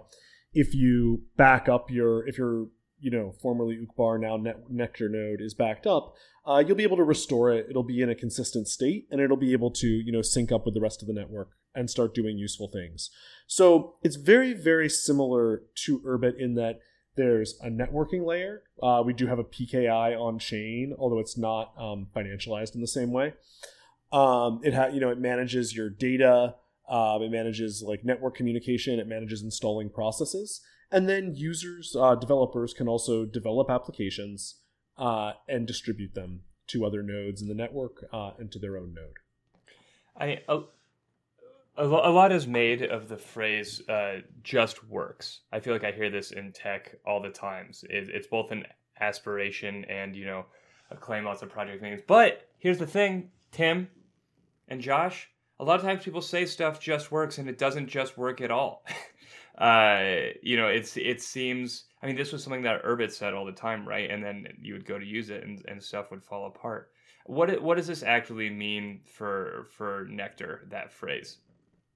if 0.52 0.74
you 0.74 1.22
back 1.36 1.68
up 1.68 1.90
your, 1.90 2.26
if 2.28 2.36
your, 2.36 2.68
you 2.98 3.10
know, 3.10 3.32
formerly 3.40 3.78
Uqbar, 3.78 4.20
now 4.20 4.36
Net- 4.36 4.70
Nectar 4.70 5.08
node 5.08 5.40
is 5.40 5.54
backed 5.54 5.86
up, 5.86 6.14
uh, 6.46 6.62
you'll 6.66 6.76
be 6.76 6.82
able 6.82 6.96
to 6.96 7.04
restore 7.04 7.52
it. 7.52 7.66
It'll 7.70 7.82
be 7.82 8.02
in 8.02 8.10
a 8.10 8.14
consistent 8.14 8.68
state 8.68 9.06
and 9.10 9.20
it'll 9.20 9.36
be 9.36 9.52
able 9.52 9.70
to, 9.72 9.86
you 9.86 10.12
know, 10.12 10.22
sync 10.22 10.52
up 10.52 10.64
with 10.64 10.74
the 10.74 10.80
rest 10.80 11.00
of 11.00 11.08
the 11.08 11.14
network 11.14 11.50
and 11.74 11.88
start 11.88 12.14
doing 12.14 12.36
useful 12.36 12.68
things. 12.68 13.10
So 13.46 13.94
it's 14.02 14.16
very, 14.16 14.52
very 14.52 14.88
similar 14.88 15.62
to 15.86 16.00
Urbit 16.00 16.34
in 16.38 16.54
that 16.54 16.80
there's 17.16 17.58
a 17.62 17.68
networking 17.68 18.24
layer. 18.24 18.62
Uh, 18.82 19.02
we 19.04 19.12
do 19.12 19.26
have 19.26 19.38
a 19.38 19.44
PKI 19.44 20.18
on 20.18 20.38
chain, 20.38 20.94
although 20.98 21.18
it's 21.18 21.36
not 21.36 21.72
um, 21.76 22.06
financialized 22.14 22.74
in 22.74 22.80
the 22.80 22.86
same 22.86 23.12
way. 23.12 23.34
Um, 24.12 24.60
it 24.62 24.74
ha- 24.74 24.88
you 24.88 25.00
know 25.00 25.10
it 25.10 25.18
manages 25.18 25.74
your 25.74 25.90
data. 25.90 26.54
Um, 26.88 27.22
it 27.22 27.30
manages 27.30 27.82
like 27.86 28.04
network 28.04 28.36
communication. 28.36 28.98
It 28.98 29.06
manages 29.06 29.42
installing 29.42 29.90
processes, 29.90 30.60
and 30.90 31.08
then 31.08 31.34
users, 31.34 31.94
uh, 31.98 32.14
developers 32.16 32.74
can 32.74 32.88
also 32.88 33.24
develop 33.24 33.70
applications 33.70 34.60
uh, 34.98 35.32
and 35.48 35.66
distribute 35.66 36.14
them 36.14 36.42
to 36.68 36.84
other 36.84 37.02
nodes 37.02 37.42
in 37.42 37.48
the 37.48 37.54
network 37.54 38.04
uh, 38.12 38.32
and 38.38 38.50
to 38.52 38.58
their 38.58 38.76
own 38.76 38.94
node. 38.94 39.16
I 40.16 40.40
a, 41.80 42.10
lot 42.10 42.32
is 42.32 42.46
made 42.46 42.82
of 42.82 43.08
the 43.08 43.16
phrase 43.16 43.86
uh, 43.88 44.20
"just 44.42 44.84
works." 44.84 45.40
I 45.52 45.60
feel 45.60 45.72
like 45.72 45.84
I 45.84 45.92
hear 45.92 46.10
this 46.10 46.32
in 46.32 46.52
tech 46.52 46.96
all 47.06 47.20
the 47.20 47.30
times. 47.30 47.84
It, 47.88 48.10
it's 48.10 48.26
both 48.26 48.50
an 48.50 48.64
aspiration 49.00 49.84
and 49.86 50.14
you 50.14 50.26
know 50.26 50.46
a 50.90 50.96
claim 50.96 51.24
lots 51.24 51.42
of 51.42 51.48
project 51.48 51.82
names. 51.82 52.02
But 52.06 52.48
here's 52.58 52.78
the 52.78 52.86
thing, 52.86 53.30
Tim 53.52 53.88
and 54.68 54.80
Josh. 54.80 55.30
A 55.58 55.64
lot 55.64 55.78
of 55.78 55.84
times 55.84 56.04
people 56.04 56.22
say 56.22 56.46
stuff 56.46 56.80
just 56.80 57.12
works 57.12 57.38
and 57.38 57.48
it 57.48 57.58
doesn't 57.58 57.88
just 57.88 58.16
work 58.16 58.40
at 58.40 58.50
all. 58.50 58.84
uh, 59.58 60.32
you 60.42 60.56
know, 60.56 60.68
it's 60.68 60.96
it 60.96 61.22
seems. 61.22 61.84
I 62.02 62.06
mean, 62.06 62.16
this 62.16 62.32
was 62.32 62.42
something 62.42 62.62
that 62.62 62.82
Urbit 62.84 63.12
said 63.12 63.34
all 63.34 63.44
the 63.44 63.52
time, 63.52 63.86
right? 63.86 64.10
And 64.10 64.24
then 64.24 64.46
you 64.60 64.72
would 64.72 64.86
go 64.86 64.98
to 64.98 65.04
use 65.04 65.28
it 65.28 65.44
and, 65.44 65.62
and 65.68 65.82
stuff 65.82 66.10
would 66.10 66.24
fall 66.24 66.46
apart. 66.46 66.90
What 67.26 67.62
what 67.62 67.76
does 67.76 67.86
this 67.86 68.02
actually 68.02 68.50
mean 68.50 69.00
for 69.04 69.68
for 69.70 70.06
Nectar? 70.10 70.66
That 70.70 70.92
phrase. 70.92 71.38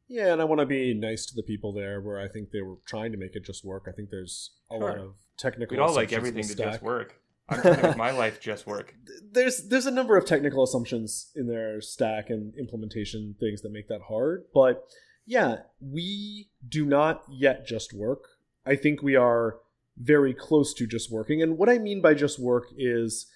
Yeah, 0.08 0.32
and 0.32 0.40
I 0.40 0.44
want 0.44 0.60
to 0.60 0.66
be 0.66 0.92
nice 0.94 1.26
to 1.26 1.34
the 1.34 1.42
people 1.42 1.72
there 1.72 2.00
where 2.00 2.20
I 2.20 2.28
think 2.28 2.50
they 2.50 2.60
were 2.60 2.76
trying 2.86 3.12
to 3.12 3.18
make 3.18 3.34
it 3.34 3.44
just 3.44 3.64
work. 3.64 3.86
I 3.88 3.92
think 3.92 4.10
there's 4.10 4.50
a 4.70 4.74
sure. 4.74 4.80
lot 4.80 4.98
of 4.98 5.14
technical. 5.36 5.76
We'd 5.76 5.82
all 5.82 5.94
like 5.94 6.12
everything 6.12 6.46
to 6.46 6.54
just 6.54 6.82
work. 6.82 7.20
I'm 7.48 7.60
trying 7.60 7.76
to 7.76 7.82
make 7.88 7.96
my 7.96 8.10
life 8.10 8.40
just 8.40 8.66
work. 8.66 8.94
There's 9.32 9.68
there's 9.68 9.86
a 9.86 9.90
number 9.90 10.16
of 10.16 10.24
technical 10.24 10.62
assumptions 10.62 11.30
in 11.34 11.46
their 11.46 11.80
stack 11.80 12.30
and 12.30 12.54
implementation 12.56 13.34
things 13.38 13.62
that 13.62 13.72
make 13.72 13.88
that 13.88 14.00
hard. 14.08 14.44
But 14.54 14.84
yeah, 15.26 15.58
we 15.80 16.48
do 16.66 16.86
not 16.86 17.22
yet 17.30 17.66
just 17.66 17.92
work. 17.92 18.24
I 18.66 18.76
think 18.76 19.02
we 19.02 19.16
are 19.16 19.58
very 19.96 20.34
close 20.34 20.74
to 20.74 20.86
just 20.86 21.10
working. 21.10 21.42
And 21.42 21.58
what 21.58 21.68
I 21.68 21.78
mean 21.78 22.00
by 22.00 22.14
just 22.14 22.38
work 22.38 22.68
is 22.76 23.26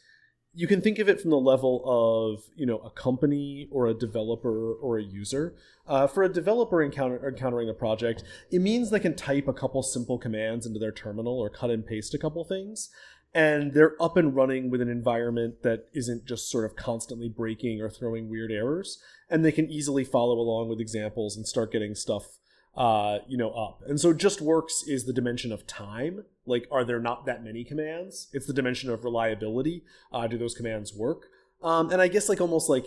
you 0.54 0.66
can 0.66 0.80
think 0.80 0.98
of 0.98 1.08
it 1.08 1.20
from 1.20 1.30
the 1.30 1.38
level 1.38 1.82
of 1.84 2.42
you 2.56 2.66
know 2.66 2.78
a 2.78 2.90
company 2.90 3.68
or 3.70 3.86
a 3.86 3.94
developer 3.94 4.72
or 4.74 4.98
a 4.98 5.02
user. 5.02 5.54
Uh, 5.86 6.06
for 6.06 6.22
a 6.22 6.28
developer 6.28 6.82
encounter, 6.82 7.26
encountering 7.26 7.68
a 7.68 7.74
project 7.74 8.22
it 8.50 8.60
means 8.60 8.90
they 8.90 9.00
can 9.00 9.14
type 9.14 9.48
a 9.48 9.52
couple 9.52 9.82
simple 9.82 10.18
commands 10.18 10.66
into 10.66 10.78
their 10.78 10.92
terminal 10.92 11.38
or 11.38 11.48
cut 11.48 11.70
and 11.70 11.86
paste 11.86 12.14
a 12.14 12.18
couple 12.18 12.44
things 12.44 12.90
and 13.34 13.74
they're 13.74 14.00
up 14.02 14.16
and 14.16 14.34
running 14.34 14.70
with 14.70 14.80
an 14.80 14.88
environment 14.88 15.62
that 15.62 15.86
isn't 15.94 16.26
just 16.26 16.50
sort 16.50 16.64
of 16.64 16.76
constantly 16.76 17.28
breaking 17.28 17.80
or 17.80 17.90
throwing 17.90 18.28
weird 18.28 18.50
errors 18.50 18.98
and 19.30 19.44
they 19.44 19.52
can 19.52 19.70
easily 19.70 20.04
follow 20.04 20.38
along 20.38 20.68
with 20.68 20.80
examples 20.80 21.36
and 21.36 21.46
start 21.46 21.72
getting 21.72 21.94
stuff 21.94 22.38
uh, 22.76 23.18
you 23.26 23.36
know, 23.36 23.50
up. 23.50 23.80
And 23.86 24.00
so 24.00 24.12
just 24.12 24.40
works 24.40 24.84
is 24.86 25.04
the 25.04 25.12
dimension 25.12 25.52
of 25.52 25.66
time. 25.66 26.24
Like, 26.46 26.66
are 26.70 26.84
there 26.84 27.00
not 27.00 27.26
that 27.26 27.44
many 27.44 27.64
commands? 27.64 28.28
It's 28.32 28.46
the 28.46 28.52
dimension 28.52 28.90
of 28.90 29.04
reliability. 29.04 29.82
Uh, 30.12 30.26
do 30.26 30.38
those 30.38 30.54
commands 30.54 30.94
work? 30.94 31.26
Um, 31.62 31.90
and 31.90 32.00
I 32.00 32.08
guess 32.08 32.28
like 32.28 32.40
almost 32.40 32.68
like 32.68 32.86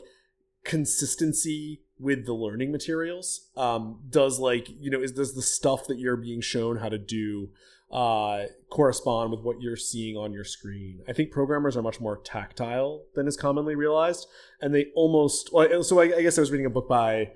consistency 0.63 1.81
with 1.99 2.25
the 2.25 2.33
learning 2.33 2.71
materials. 2.71 3.49
Um, 3.55 3.99
does 4.09 4.39
like 4.39 4.67
you 4.69 4.89
know 4.89 5.01
is 5.01 5.11
does 5.11 5.35
the 5.35 5.41
stuff 5.41 5.87
that 5.87 5.99
you're 5.99 6.17
being 6.17 6.41
shown 6.41 6.77
how 6.77 6.89
to 6.89 6.97
do 6.97 7.49
uh, 7.91 8.45
correspond 8.69 9.31
with 9.31 9.41
what 9.41 9.61
you're 9.61 9.75
seeing 9.75 10.17
on 10.17 10.33
your 10.33 10.43
screen? 10.43 11.01
I 11.07 11.13
think 11.13 11.31
programmers 11.31 11.77
are 11.77 11.81
much 11.81 11.99
more 11.99 12.17
tactile 12.17 13.05
than 13.15 13.27
is 13.27 13.37
commonly 13.37 13.75
realized, 13.75 14.27
and 14.61 14.73
they 14.73 14.87
almost. 14.95 15.49
So 15.81 15.99
I, 15.99 16.17
I 16.17 16.21
guess 16.21 16.37
I 16.37 16.41
was 16.41 16.51
reading 16.51 16.65
a 16.65 16.71
book 16.71 16.89
by 16.89 17.31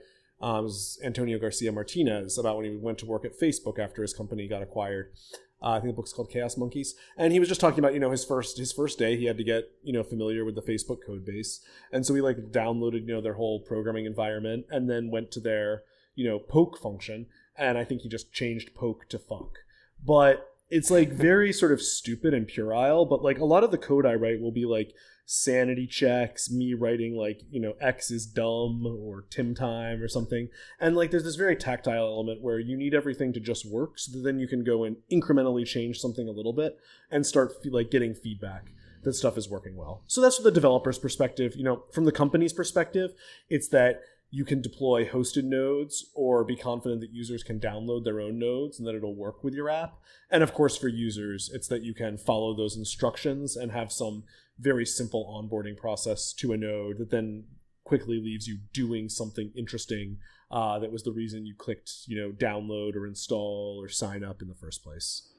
um, 0.46 0.66
was 0.66 1.00
Antonio 1.04 1.40
Garcia 1.40 1.72
Martinez 1.72 2.38
about 2.38 2.58
when 2.58 2.66
he 2.66 2.78
went 2.78 3.00
to 3.00 3.08
work 3.08 3.26
at 3.26 3.40
Facebook 3.40 3.80
after 3.80 4.04
his 4.04 4.14
company 4.14 4.48
got 4.48 4.62
acquired. 4.62 5.12
Uh, 5.60 5.70
I 5.70 5.80
think 5.80 5.88
the 5.88 5.96
book's 5.96 6.14
called 6.14 6.30
Chaos 6.30 6.56
Monkeys, 6.56 6.94
and 7.18 7.34
he 7.34 7.40
was 7.40 7.50
just 7.50 7.60
talking 7.60 7.80
about 7.80 7.96
you 7.96 8.00
know 8.00 8.12
his 8.12 8.24
first 8.24 8.60
his 8.60 8.72
first 8.72 9.00
day 9.00 9.18
he 9.18 9.26
had 9.26 9.38
to 9.38 9.44
get 9.44 9.72
you 9.82 9.92
know 9.92 10.04
familiar 10.04 10.46
with 10.46 10.54
the 10.54 10.62
Facebook 10.62 11.00
code 11.04 11.26
base, 11.26 11.62
and 11.92 12.06
so 12.06 12.14
he 12.14 12.22
like 12.22 12.52
downloaded 12.52 13.08
you 13.08 13.14
know 13.16 13.22
their 13.22 13.34
whole 13.34 13.60
programming 13.60 14.06
environment 14.06 14.68
and 14.70 14.88
then 14.88 15.10
went 15.10 15.32
to 15.32 15.40
their 15.40 15.82
you 16.14 16.30
know 16.30 16.38
poke 16.38 16.78
function, 16.78 17.26
and 17.58 17.76
I 17.76 17.84
think 17.84 18.02
he 18.02 18.10
just 18.10 18.32
changed 18.32 18.76
poke 18.76 19.10
to 19.10 19.18
fuck, 19.18 19.58
but 20.06 20.52
it's 20.70 20.92
like 20.92 21.10
very 21.10 21.52
sort 21.54 21.72
of 21.72 21.82
stupid 21.82 22.36
and 22.36 22.48
puerile, 22.48 23.06
but 23.08 23.24
like 23.24 23.40
a 23.40 23.46
lot 23.46 23.64
of 23.64 23.72
the 23.72 23.80
code 23.80 24.06
I 24.06 24.14
write 24.14 24.42
will 24.42 24.52
be 24.52 24.66
like 24.66 24.94
sanity 25.26 25.88
checks, 25.88 26.52
me 26.52 26.74
writing 26.74 27.16
like, 27.16 27.42
you 27.50 27.60
know, 27.60 27.74
X 27.82 28.12
is 28.12 28.26
dumb 28.26 28.86
or 28.86 29.26
Tim 29.30 29.56
time 29.56 30.02
or 30.02 30.08
something. 30.08 30.50
And 30.80 30.96
like 30.96 31.12
there's 31.12 31.24
this 31.24 31.36
very 31.36 31.56
tactile 31.56 32.06
element 32.06 32.42
where 32.42 32.60
you 32.60 32.78
need 32.78 32.94
everything 32.94 33.34
to 33.34 33.40
just 33.40 33.66
work 33.66 33.98
so 33.98 34.12
that 34.12 34.24
then 34.24 34.40
you 34.40 34.48
can 34.48 34.64
go 34.64 34.84
and 34.84 34.98
incrementally 35.12 35.66
change 35.66 36.00
something 36.00 36.28
a 36.28 36.32
little 36.32 36.54
bit 36.54 36.78
and 37.10 37.26
start 37.26 37.54
like 37.66 37.90
getting 37.90 38.14
feedback 38.14 38.72
that 39.04 39.14
stuff 39.14 39.38
is 39.38 39.50
working 39.50 39.76
well. 39.76 40.04
So 40.08 40.22
that's 40.22 40.36
from 40.36 40.46
the 40.46 40.52
developer's 40.52 41.00
perspective. 41.00 41.56
You 41.56 41.64
know, 41.64 41.84
from 41.92 42.06
the 42.06 42.12
company's 42.12 42.54
perspective, 42.54 43.12
it's 43.50 43.68
that 43.70 44.02
you 44.32 44.44
can 44.44 44.62
deploy 44.62 45.08
hosted 45.08 45.44
nodes 45.46 46.12
or 46.14 46.44
be 46.44 46.56
confident 46.56 47.00
that 47.02 47.12
users 47.12 47.44
can 47.44 47.60
download 47.60 48.04
their 48.04 48.20
own 48.20 48.38
nodes 48.38 48.78
and 48.78 48.88
that 48.88 48.96
it'll 48.96 49.16
work 49.16 49.44
with 49.44 49.54
your 49.54 49.70
app. 49.70 49.98
And 50.30 50.44
of 50.44 50.54
course, 50.54 50.76
for 50.76 50.88
users, 50.88 51.50
it's 51.54 51.68
that 51.70 51.84
you 51.84 51.94
can 51.94 52.18
follow 52.18 52.54
those 52.54 52.76
instructions 52.76 53.56
and 53.56 53.72
have 53.72 53.92
some 53.92 54.24
very 54.60 54.86
simple 54.86 55.26
onboarding 55.26 55.76
process 55.78 56.34
to 56.34 56.54
a 56.54 56.58
node 56.58 56.98
that 56.98 57.12
then 57.12 57.46
quickly 57.84 58.20
leaves 58.20 58.48
you 58.48 58.58
doing 58.74 59.10
something 59.10 59.52
interesting 59.56 60.18
uh, 60.52 60.80
that 60.80 60.92
was 60.92 61.04
the 61.04 61.12
reason 61.12 61.46
you 61.46 61.56
clicked, 61.56 61.92
you 62.08 62.20
know, 62.20 62.32
download 62.32 62.96
or 62.96 63.06
install 63.06 63.80
or 63.82 63.90
sign 63.90 64.24
up 64.24 64.42
in 64.42 64.48
the 64.48 64.56
first 64.56 64.84
place. 64.84 65.30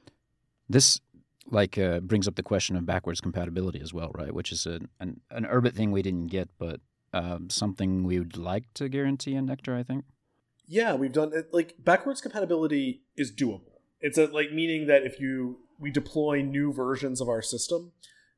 This 0.69 1.01
like 1.51 1.79
uh, 1.79 2.01
brings 2.01 2.27
up 2.27 2.35
the 2.35 2.43
question 2.43 2.77
of 2.77 2.87
backwards 2.87 3.21
compatibility 3.21 3.81
as 3.81 3.95
well, 3.95 4.11
right? 4.15 4.35
Which 4.35 4.51
is 4.51 4.67
a, 4.67 4.81
an 5.01 5.21
an 5.31 5.45
Urbit 5.45 5.75
thing 5.75 5.93
we 5.93 6.03
didn't 6.03 6.27
get, 6.27 6.49
but 6.59 6.81
um, 7.13 7.49
something 7.51 8.05
we 8.05 8.19
would 8.19 8.37
like 8.37 8.65
to 8.75 8.89
guarantee 8.89 9.35
in 9.35 9.47
Nectar, 9.47 9.77
I 9.77 9.83
think. 9.83 10.05
Yeah, 10.67 10.95
we've 10.95 11.13
done 11.13 11.33
it. 11.33 11.53
Like 11.53 11.77
backwards 11.79 12.21
compatibility 12.21 13.03
is 13.17 13.33
doable. 13.33 13.81
It's 14.01 14.19
a, 14.19 14.27
like 14.27 14.53
meaning 14.53 14.87
that 14.89 15.05
if 15.05 15.21
you 15.21 15.61
we 15.79 15.91
deploy 15.91 16.43
new 16.43 16.73
versions 16.73 17.21
of 17.21 17.29
our 17.29 17.43
system, 17.43 17.93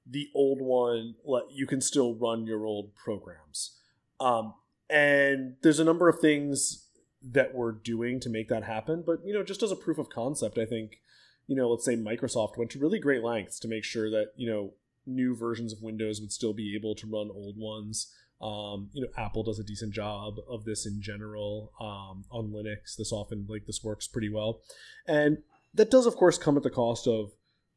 the 0.09 0.29
old 0.35 0.61
one 0.61 1.15
you 1.51 1.67
can 1.67 1.81
still 1.81 2.15
run 2.15 2.47
your 2.47 2.65
old 2.65 2.95
programs. 2.95 3.79
Um, 4.21 4.55
and 4.89 5.57
there's 5.63 5.79
a 5.79 5.85
number 5.85 6.09
of 6.09 6.19
things 6.19 6.87
that 7.23 7.55
we're 7.55 7.73
doing 7.73 8.21
to 8.21 8.31
make 8.31 8.49
that 8.49 8.63
happen 8.63 9.03
but 9.05 9.19
you 9.25 9.35
know 9.35 9.43
just 9.43 9.63
as 9.63 9.73
a 9.73 9.77
proof 9.77 9.99
of 9.99 10.09
concept 10.09 10.57
i 10.57 10.65
think 10.65 11.01
you 11.49 11.57
know 11.57 11.69
let's 11.69 11.85
say 11.85 11.97
microsoft 11.97 12.57
went 12.57 12.71
to 12.71 12.79
really 12.79 13.01
great 13.01 13.25
lengths 13.25 13.59
to 13.59 13.67
make 13.67 13.83
sure 13.83 14.09
that 14.09 14.29
you 14.37 14.49
know 14.49 14.73
new 15.09 15.35
versions 15.35 15.73
of 15.73 15.83
windows 15.83 16.21
would 16.21 16.33
still 16.33 16.53
be 16.53 16.77
able 16.77 16.95
to 16.95 17.07
run 17.07 17.31
old 17.35 17.57
ones. 17.57 18.15
Um, 18.41 18.91
you 18.93 19.03
know 19.03 19.09
apple 19.17 19.43
does 19.43 19.59
a 19.59 19.65
decent 19.65 19.93
job 19.93 20.37
of 20.49 20.65
this 20.65 20.87
in 20.87 21.03
general 21.03 21.73
um, 21.81 22.25
on 22.31 22.53
linux. 22.53 22.95
This 22.97 23.11
often 23.11 23.47
like 23.49 23.67
this 23.67 23.83
works 23.83 24.07
pretty 24.07 24.29
well. 24.29 24.61
And 25.09 25.39
that 25.75 25.91
does 25.91 26.07
of 26.07 26.15
course 26.15 26.39
come 26.39 26.57
at 26.57 26.63
the 26.63 26.71
cost 26.71 27.09
of 27.09 27.33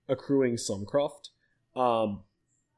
accruing 0.07 0.57
some 0.57 0.85
cruft 0.85 1.29
um, 1.75 2.21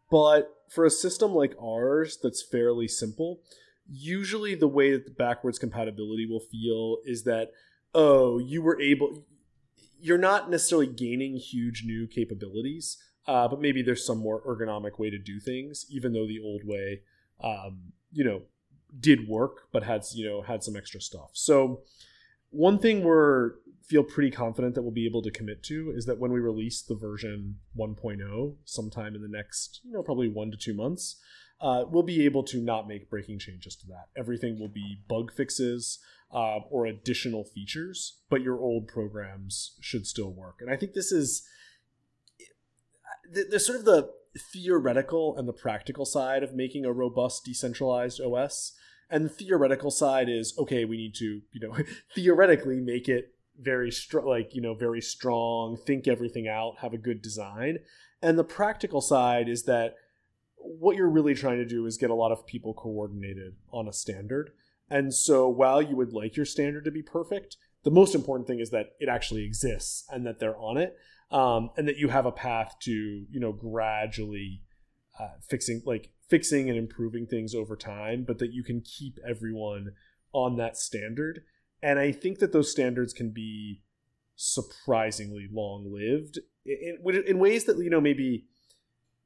but 0.09 0.53
for 0.69 0.85
a 0.85 0.91
system 0.91 1.33
like 1.33 1.55
ours 1.62 2.17
that's 2.21 2.41
fairly 2.41 2.88
simple, 2.88 3.41
usually 3.89 4.55
the 4.55 4.67
way 4.67 4.91
that 4.91 5.05
the 5.05 5.12
backwards 5.12 5.59
compatibility 5.59 6.25
will 6.25 6.39
feel 6.39 6.97
is 7.05 7.23
that 7.23 7.51
oh, 7.95 8.39
you 8.39 8.62
were 8.62 8.79
able. 8.81 9.23
You're 10.00 10.17
not 10.17 10.50
necessarily 10.50 10.88
gaining 10.88 11.38
huge 11.38 11.83
new 11.85 12.07
capabilities, 12.07 12.97
uh, 13.27 13.47
but 13.47 13.62
maybe 13.62 13.81
there's 13.81 14.05
some 14.05 14.17
more 14.17 14.41
ergonomic 14.41 15.00
way 15.00 15.09
to 15.09 15.17
do 15.17 15.39
things, 15.39 15.85
even 15.89 16.12
though 16.12 16.27
the 16.27 16.41
old 16.43 16.62
way, 16.65 17.01
um, 17.41 17.93
you 18.12 18.23
know, 18.23 18.41
did 19.00 19.27
work, 19.27 19.69
but 19.71 19.83
had 19.83 20.03
you 20.13 20.27
know 20.27 20.41
had 20.41 20.63
some 20.63 20.75
extra 20.75 21.00
stuff. 21.00 21.31
So 21.33 21.81
one 22.53 22.77
thing 22.77 23.03
we're 23.03 23.53
feel 23.83 24.03
pretty 24.03 24.31
confident 24.31 24.75
that 24.75 24.81
we'll 24.81 24.91
be 24.91 25.05
able 25.05 25.22
to 25.22 25.31
commit 25.31 25.62
to 25.62 25.91
is 25.93 26.05
that 26.05 26.17
when 26.17 26.31
we 26.31 26.39
release 26.39 26.81
the 26.81 26.95
version 26.95 27.57
1.0 27.77 28.55
sometime 28.63 29.13
in 29.13 29.22
the 29.22 29.27
next 29.27 29.81
you 29.83 29.91
know 29.91 30.01
probably 30.01 30.29
one 30.29 30.50
to 30.50 30.57
two 30.57 30.74
months 30.74 31.19
uh, 31.60 31.83
we'll 31.89 32.03
be 32.03 32.25
able 32.25 32.43
to 32.43 32.62
not 32.62 32.88
make 32.88 33.10
breaking 33.10 33.39
changes 33.39 33.75
to 33.75 33.88
that. 33.88 34.07
Everything 34.17 34.60
will 34.60 34.69
be 34.69 35.00
bug 35.07 35.31
fixes 35.31 36.00
uh, 36.33 36.60
or 36.69 36.86
additional 36.86 37.43
features 37.43 38.19
but 38.29 38.41
your 38.41 38.60
old 38.60 38.88
programs 38.88 39.75
should 39.81 40.07
still 40.07 40.31
work. 40.31 40.55
And 40.62 40.72
i 40.72 40.77
think 40.77 40.93
this 40.93 41.12
is 41.12 41.43
there's 43.29 43.65
sort 43.65 43.79
of 43.79 43.86
the 43.86 44.12
theoretical 44.53 45.38
and 45.38 45.48
the 45.48 45.53
practical 45.53 46.05
side 46.05 46.43
of 46.43 46.53
making 46.53 46.86
a 46.86 46.91
robust 46.91 47.45
decentralized 47.45 48.19
os 48.22 48.74
and 49.13 49.25
the 49.25 49.29
theoretical 49.29 49.91
side 49.91 50.27
is 50.27 50.53
okay 50.58 50.84
we 50.84 50.98
need 50.98 51.15
to 51.15 51.41
you 51.51 51.60
know 51.62 51.77
theoretically 52.15 52.79
make 52.82 53.08
it 53.08 53.34
very 53.60 53.91
strong 53.91 54.25
like 54.25 54.53
you 54.53 54.62
know 54.62 54.74
very 54.74 55.01
strong 55.01 55.77
think 55.77 56.08
everything 56.08 56.48
out 56.48 56.79
have 56.79 56.93
a 56.93 56.98
good 56.98 57.22
design. 57.22 57.77
And 58.22 58.39
the 58.39 58.43
practical 58.43 59.01
side 59.01 59.48
is 59.48 59.63
that 59.63 59.96
what 60.58 60.96
you're 60.96 61.10
really 61.10 61.36
trying 61.36 61.58
to 61.58 61.65
do 61.65 61.86
is 61.86 61.98
get 61.98 62.10
a 62.10 62.15
lot 62.15 62.32
of 62.32 62.48
people 62.48 62.74
coordinated 62.74 63.55
on 63.72 63.88
a 63.88 63.93
standard. 63.93 64.51
And 64.89 65.13
so 65.13 65.50
while 65.50 65.82
you 65.82 65.96
would 65.98 66.13
like 66.13 66.38
your 66.38 66.46
standard 66.46 66.86
to 66.86 66.91
be 66.91 67.01
perfect 67.01 67.58
the 67.84 67.91
most 67.91 68.15
important 68.15 68.48
thing 68.48 68.60
is 68.60 68.72
that 68.72 68.93
it 69.00 69.10
actually 69.10 69.43
exists 69.43 70.05
and 70.10 70.25
that 70.25 70.39
they're 70.39 70.58
on 70.58 70.77
it 70.77 70.98
um, 71.32 71.70
and 71.77 71.88
that 71.88 71.98
you 71.98 72.10
have 72.10 72.25
a 72.25 72.32
path 72.32 72.75
to 72.82 72.91
you 72.91 73.39
know 73.39 73.51
gradually 73.51 74.62
uh, 75.20 75.29
fixing 75.48 75.82
like 75.86 76.10
fixing 76.34 76.68
and 76.68 76.80
improving 76.80 77.28
things 77.28 77.54
over 77.54 77.75
time 77.75 78.24
but 78.24 78.40
that 78.40 78.52
you 78.52 78.63
can 78.63 78.82
keep 78.82 79.20
everyone 79.24 79.92
on 80.32 80.58
that 80.58 80.75
standard. 80.75 81.44
And 81.84 82.00
I 82.00 82.12
think 82.12 82.40
that 82.40 82.52
those 82.52 82.72
standards 82.72 83.13
can 83.13 83.30
be 83.30 83.84
surprisingly 84.36 85.48
long 85.54 85.94
lived 85.94 86.40
in, 86.66 86.98
in 87.28 87.38
ways 87.38 87.66
that 87.66 87.78
you 87.78 87.90
know 87.92 88.02
maybe 88.02 88.48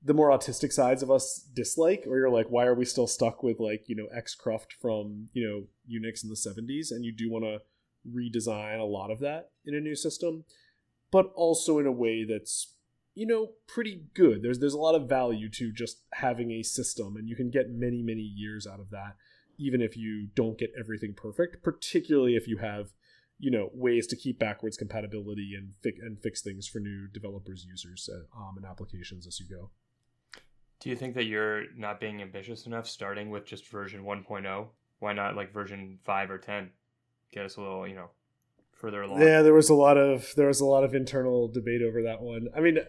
the 0.04 0.14
more 0.14 0.32
autistic 0.32 0.74
sides 0.74 1.02
of 1.02 1.10
us 1.10 1.48
dislike 1.56 2.04
or 2.06 2.18
you're 2.18 2.30
like 2.30 2.48
why 2.50 2.66
are 2.66 2.76
we 2.76 2.84
still 2.84 3.08
stuck 3.08 3.42
with 3.42 3.58
like 3.58 3.86
you 3.88 3.96
know 3.96 4.08
xcruft 4.20 4.74
from 4.82 5.30
you 5.32 5.48
know 5.48 5.64
unix 5.90 6.26
in 6.26 6.30
the 6.30 6.36
70s 6.36 6.92
and 6.92 7.06
you 7.06 7.14
do 7.14 7.32
want 7.32 7.46
to 7.46 7.60
redesign 8.06 8.82
a 8.82 8.84
lot 8.84 9.10
of 9.10 9.22
that 9.22 9.52
in 9.66 9.74
a 9.74 9.80
new 9.80 9.96
system 9.96 10.44
but 11.10 11.32
also 11.36 11.80
in 11.80 11.88
a 11.88 11.92
way 11.92 12.26
that's 12.26 12.76
you 13.17 13.25
know 13.25 13.50
pretty 13.67 14.03
good 14.13 14.43
there's 14.43 14.59
there's 14.59 14.74
a 14.74 14.77
lot 14.77 14.95
of 14.95 15.09
value 15.09 15.50
to 15.50 15.71
just 15.71 16.03
having 16.13 16.51
a 16.51 16.62
system 16.62 17.15
and 17.17 17.27
you 17.27 17.36
can 17.36 17.50
get 17.50 17.69
many 17.69 18.01
many 18.01 18.21
years 18.21 18.67
out 18.67 18.79
of 18.79 18.89
that 18.91 19.15
even 19.57 19.81
if 19.81 19.97
you 19.97 20.27
don't 20.36 20.57
get 20.57 20.71
everything 20.79 21.13
perfect, 21.15 21.63
particularly 21.63 22.36
if 22.36 22.47
you 22.47 22.57
have 22.57 22.93
you 23.39 23.51
know 23.51 23.69
ways 23.74 24.07
to 24.07 24.15
keep 24.15 24.39
backwards 24.39 24.77
compatibility 24.77 25.53
and 25.55 25.74
fi- 25.83 26.00
and 26.01 26.19
fix 26.21 26.41
things 26.41 26.67
for 26.67 26.79
new 26.79 27.07
developers, 27.07 27.65
users, 27.65 28.09
uh, 28.12 28.39
um, 28.39 28.55
and 28.57 28.65
applications 28.65 29.27
as 29.27 29.39
you 29.39 29.45
go. 29.47 29.69
Do 30.79 30.89
you 30.89 30.95
think 30.95 31.15
that 31.15 31.25
you're 31.25 31.63
not 31.75 32.00
being 32.00 32.21
ambitious 32.21 32.67
enough, 32.67 32.88
starting 32.88 33.32
with 33.32 33.45
just 33.45 33.67
version 33.67 34.03
1.0? 34.03 34.67
Why 34.99 35.13
not 35.13 35.36
like 35.36 35.51
version 35.51 35.97
five 36.03 36.30
or 36.30 36.38
10? 36.38 36.69
Get 37.32 37.45
us 37.45 37.58
a 37.58 37.62
little, 37.62 37.88
you 37.88 37.95
know, 37.95 38.10
further 38.73 39.01
along. 39.01 39.21
Yeah, 39.21 39.41
there 39.41 39.56
was 39.56 39.69
a 39.69 39.75
lot 39.75 39.97
of 39.97 40.34
there 40.36 40.47
was 40.47 40.62
a 40.62 40.65
lot 40.65 40.84
of 40.84 40.93
internal 40.93 41.47
debate 41.47 41.82
over 41.82 42.03
that 42.03 42.21
one. 42.21 42.47
I 42.56 42.60
mean, 42.60 42.80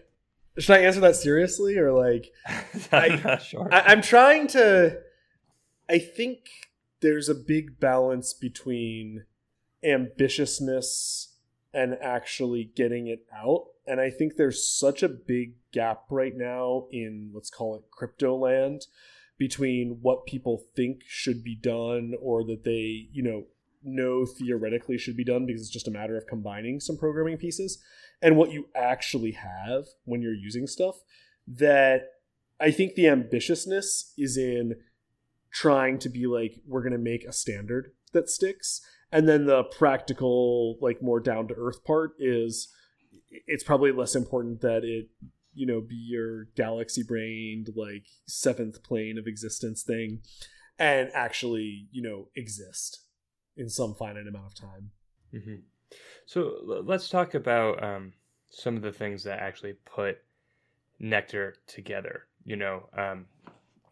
should 0.57 0.75
I 0.75 0.79
answer 0.79 0.99
that 1.01 1.15
seriously 1.15 1.77
or 1.77 1.91
like? 1.91 2.31
I'm 2.91 3.25
I, 3.25 3.37
sure. 3.37 3.69
I, 3.71 3.81
I'm 3.81 4.01
trying 4.01 4.47
to 4.47 4.99
I 5.89 5.97
think 5.97 6.69
there's 7.01 7.29
a 7.29 7.35
big 7.35 7.79
balance 7.79 8.33
between 8.33 9.25
ambitiousness 9.83 11.27
and 11.73 11.97
actually 12.01 12.71
getting 12.75 13.07
it 13.07 13.25
out. 13.35 13.67
And 13.87 13.99
I 13.99 14.11
think 14.11 14.35
there's 14.35 14.63
such 14.63 15.01
a 15.01 15.09
big 15.09 15.53
gap 15.71 16.03
right 16.09 16.35
now 16.35 16.87
in 16.91 17.31
let's 17.33 17.49
call 17.49 17.75
it 17.75 17.89
crypto 17.91 18.35
land 18.35 18.85
between 19.37 19.99
what 20.01 20.25
people 20.25 20.63
think 20.75 21.01
should 21.07 21.43
be 21.43 21.55
done 21.55 22.13
or 22.21 22.43
that 22.43 22.63
they, 22.63 23.07
you 23.11 23.23
know, 23.23 23.45
know 23.81 24.25
theoretically 24.25 24.97
should 24.97 25.15
be 25.15 25.23
done 25.23 25.45
because 25.45 25.61
it's 25.61 25.69
just 25.71 25.87
a 25.87 25.91
matter 25.91 26.17
of 26.17 26.27
combining 26.27 26.79
some 26.79 26.97
programming 26.97 27.37
pieces 27.37 27.81
and 28.21 28.35
what 28.35 28.51
you 28.51 28.67
actually 28.75 29.31
have 29.31 29.85
when 30.05 30.21
you're 30.21 30.33
using 30.33 30.67
stuff 30.67 30.95
that 31.47 32.09
I 32.59 32.71
think 32.71 32.95
the 32.95 33.05
ambitiousness 33.05 34.11
is 34.17 34.37
in 34.37 34.75
trying 35.51 35.97
to 35.99 36.09
be 36.09 36.27
like 36.27 36.61
we're 36.67 36.83
going 36.83 36.91
to 36.93 36.97
make 36.97 37.23
a 37.23 37.33
standard 37.33 37.91
that 38.13 38.29
sticks 38.29 38.81
and 39.11 39.27
then 39.27 39.45
the 39.45 39.63
practical 39.63 40.77
like 40.81 41.01
more 41.01 41.19
down 41.19 41.47
to 41.47 41.55
earth 41.55 41.83
part 41.83 42.11
is 42.19 42.71
it's 43.29 43.63
probably 43.63 43.91
less 43.91 44.15
important 44.15 44.61
that 44.61 44.83
it 44.83 45.09
you 45.53 45.65
know 45.65 45.81
be 45.81 45.95
your 45.95 46.45
galaxy 46.55 47.03
brained 47.03 47.69
like 47.75 48.05
seventh 48.27 48.83
plane 48.83 49.17
of 49.17 49.25
existence 49.25 49.83
thing 49.83 50.21
and 50.77 51.09
actually 51.13 51.87
you 51.91 52.01
know 52.01 52.27
exist 52.35 53.05
in 53.57 53.69
some 53.69 53.95
finite 53.95 54.27
amount 54.27 54.45
of 54.45 54.55
time 54.55 54.91
mm-hmm. 55.33 55.55
So 56.25 56.81
let's 56.85 57.09
talk 57.09 57.33
about 57.33 57.83
um, 57.83 58.13
some 58.49 58.75
of 58.75 58.81
the 58.81 58.91
things 58.91 59.23
that 59.23 59.39
actually 59.39 59.73
put 59.85 60.17
nectar 60.99 61.55
together 61.67 62.25
you 62.45 62.55
know 62.55 62.87
um, 62.97 63.25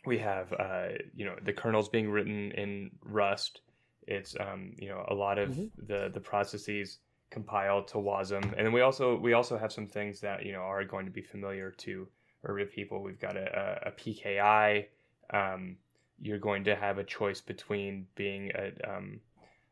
we 0.08 0.18
have 0.18 0.52
uh, 0.54 0.88
you 1.14 1.26
know 1.26 1.36
the 1.44 1.54
kernels 1.54 1.90
being 1.90 2.10
written 2.10 2.52
in 2.54 2.90
Rust. 3.04 3.62
It's 4.08 4.36
um, 4.40 4.74
you 4.80 4.88
know 4.90 5.06
a 5.08 5.14
lot 5.14 5.38
of 5.38 5.50
mm-hmm. 5.52 5.86
the 5.86 6.10
the 6.12 6.22
processes 6.22 7.00
compiled 7.30 7.90
to 7.90 7.98
Wasm, 7.98 8.42
and 8.58 8.66
then 8.66 8.72
we 8.72 8.82
also 8.82 9.18
we 9.18 9.34
also 9.34 9.58
have 9.58 9.72
some 9.72 9.86
things 9.86 10.22
that 10.22 10.46
you 10.46 10.54
know 10.54 10.62
are 10.62 10.86
going 10.86 11.06
to 11.06 11.12
be 11.12 11.22
familiar 11.22 11.72
to 11.72 12.08
Urbit 12.46 12.72
people. 12.72 13.04
We've 13.04 13.20
got 13.20 13.36
a, 13.36 13.82
a, 13.86 13.90
a 13.90 13.92
PKI. 13.92 14.86
Um, 15.32 15.78
you're 16.20 16.40
going 16.40 16.64
to 16.64 16.76
have 16.76 16.98
a 16.98 17.04
choice 17.04 17.42
between 17.42 18.08
being 18.16 18.52
a 18.56 18.72
um, 18.90 19.20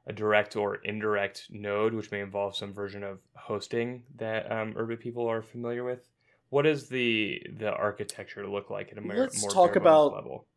a 0.08 0.14
direct 0.14 0.56
or 0.56 0.76
indirect 0.84 1.48
node, 1.50 1.94
which 1.94 2.12
may 2.12 2.22
involve 2.22 2.56
some 2.56 2.74
version 2.74 3.04
of 3.04 3.20
hosting 3.36 4.04
that 4.18 4.52
um, 4.52 4.74
Urbit 4.74 5.00
people 5.00 5.28
are 5.28 5.42
familiar 5.42 5.84
with 5.84 6.08
what 6.50 6.64
does 6.64 6.88
the 6.90 7.42
the 7.58 7.72
architecture 7.72 8.48
look 8.48 8.70
like 8.70 8.92
at 8.92 8.98
a 8.98 9.02
more, 9.02 9.18
let's 9.18 9.42
more 9.42 9.52
talk 9.52 9.76
about 9.76 10.14
level? 10.14 10.48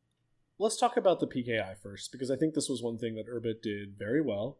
Let's 0.58 0.76
talk 0.76 0.96
about 0.96 1.20
the 1.20 1.26
PKI 1.26 1.76
first 1.82 2.12
because 2.12 2.30
I 2.30 2.36
think 2.36 2.54
this 2.54 2.68
was 2.68 2.82
one 2.82 2.98
thing 2.98 3.14
that 3.16 3.26
Urbit 3.28 3.62
did 3.62 3.96
very 3.98 4.20
well, 4.20 4.58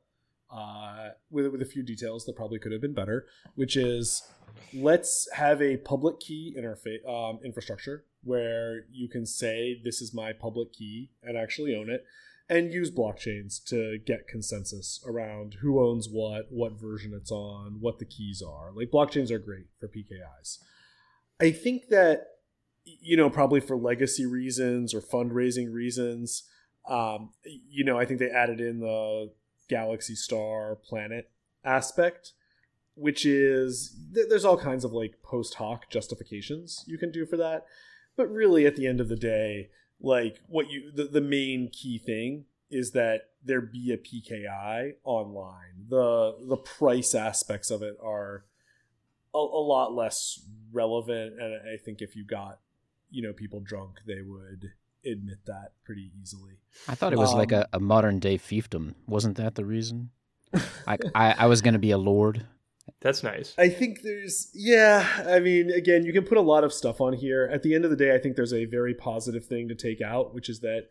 uh, 0.52 1.10
with 1.30 1.46
with 1.48 1.62
a 1.62 1.66
few 1.66 1.82
details 1.82 2.24
that 2.24 2.36
probably 2.36 2.58
could 2.58 2.72
have 2.72 2.80
been 2.80 2.94
better. 2.94 3.26
Which 3.54 3.76
is 3.76 4.22
let's 4.74 5.28
have 5.34 5.60
a 5.60 5.76
public 5.76 6.20
key 6.20 6.56
interface 6.58 7.06
um, 7.08 7.40
infrastructure 7.44 8.04
where 8.24 8.86
you 8.90 9.08
can 9.08 9.24
say 9.24 9.80
this 9.84 10.00
is 10.00 10.12
my 10.12 10.32
public 10.32 10.72
key 10.72 11.10
and 11.22 11.36
actually 11.36 11.76
own 11.76 11.88
it 11.88 12.04
and 12.50 12.72
use 12.72 12.90
blockchains 12.90 13.62
to 13.64 13.98
get 13.98 14.26
consensus 14.26 15.00
around 15.06 15.56
who 15.60 15.84
owns 15.84 16.08
what, 16.08 16.46
what 16.50 16.72
version 16.72 17.12
it's 17.14 17.30
on, 17.30 17.76
what 17.80 17.98
the 17.98 18.04
keys 18.06 18.42
are. 18.42 18.70
Like 18.74 18.90
blockchains 18.90 19.30
are 19.30 19.38
great 19.38 19.66
for 19.78 19.88
PKIs. 19.88 20.58
I 21.40 21.50
think 21.52 21.88
that 21.88 22.26
you 22.84 23.16
know 23.16 23.28
probably 23.28 23.60
for 23.60 23.76
legacy 23.76 24.26
reasons 24.26 24.94
or 24.94 25.00
fundraising 25.00 25.72
reasons, 25.72 26.44
um, 26.88 27.30
you 27.44 27.84
know 27.84 27.98
I 27.98 28.04
think 28.04 28.18
they 28.18 28.30
added 28.30 28.60
in 28.60 28.80
the 28.80 29.30
Galaxy 29.68 30.14
Star 30.14 30.76
Planet 30.76 31.30
aspect, 31.64 32.32
which 32.94 33.24
is 33.24 33.96
there's 34.10 34.44
all 34.44 34.56
kinds 34.56 34.84
of 34.84 34.92
like 34.92 35.22
post 35.22 35.54
hoc 35.54 35.90
justifications 35.90 36.84
you 36.86 36.98
can 36.98 37.12
do 37.12 37.26
for 37.26 37.36
that, 37.36 37.66
but 38.16 38.30
really 38.30 38.66
at 38.66 38.74
the 38.74 38.86
end 38.86 39.00
of 39.00 39.08
the 39.08 39.16
day, 39.16 39.68
like 40.00 40.40
what 40.48 40.70
you 40.70 40.90
the, 40.92 41.04
the 41.04 41.20
main 41.20 41.68
key 41.68 41.98
thing 41.98 42.44
is 42.70 42.92
that 42.92 43.30
there 43.44 43.60
be 43.60 43.92
a 43.92 43.96
PKI 43.96 44.94
online. 45.04 45.86
The 45.88 46.36
the 46.48 46.56
price 46.56 47.14
aspects 47.14 47.70
of 47.70 47.82
it 47.82 47.96
are 48.02 48.44
a, 49.34 49.38
a 49.38 49.62
lot 49.62 49.94
less 49.94 50.40
relevant, 50.72 51.40
and 51.40 51.54
I 51.68 51.76
think 51.76 52.02
if 52.02 52.14
you 52.16 52.24
got 52.24 52.60
you 53.10 53.22
know 53.22 53.32
people 53.32 53.60
drunk, 53.60 54.00
they 54.06 54.22
would 54.22 54.72
admit 55.04 55.38
that 55.46 55.72
pretty 55.84 56.10
easily. 56.20 56.58
I 56.86 56.94
thought 56.94 57.12
it 57.12 57.18
was 57.18 57.32
um, 57.32 57.38
like 57.38 57.52
a, 57.52 57.68
a, 57.72 57.80
modern 57.80 58.18
day 58.18 58.36
fiefdom. 58.36 58.94
Wasn't 59.06 59.36
that 59.36 59.54
the 59.54 59.64
reason? 59.64 60.10
I, 60.86 60.98
I, 61.14 61.34
I 61.38 61.46
was 61.46 61.62
going 61.62 61.74
to 61.74 61.78
be 61.78 61.92
a 61.92 61.98
lord. 61.98 62.44
That's 63.00 63.22
nice. 63.22 63.54
I 63.56 63.68
think 63.68 64.02
there's 64.02 64.50
yeah. 64.54 65.06
I 65.26 65.38
mean, 65.38 65.70
again, 65.70 66.04
you 66.04 66.12
can 66.12 66.24
put 66.24 66.36
a 66.36 66.42
lot 66.42 66.64
of 66.64 66.72
stuff 66.72 67.00
on 67.00 67.12
here. 67.12 67.48
At 67.52 67.62
the 67.62 67.74
end 67.74 67.84
of 67.84 67.90
the 67.90 67.96
day, 67.96 68.14
I 68.14 68.18
think 68.18 68.34
there's 68.34 68.52
a 68.52 68.64
very 68.64 68.94
positive 68.94 69.46
thing 69.46 69.68
to 69.68 69.74
take 69.74 70.00
out, 70.00 70.34
which 70.34 70.48
is 70.48 70.60
that 70.60 70.88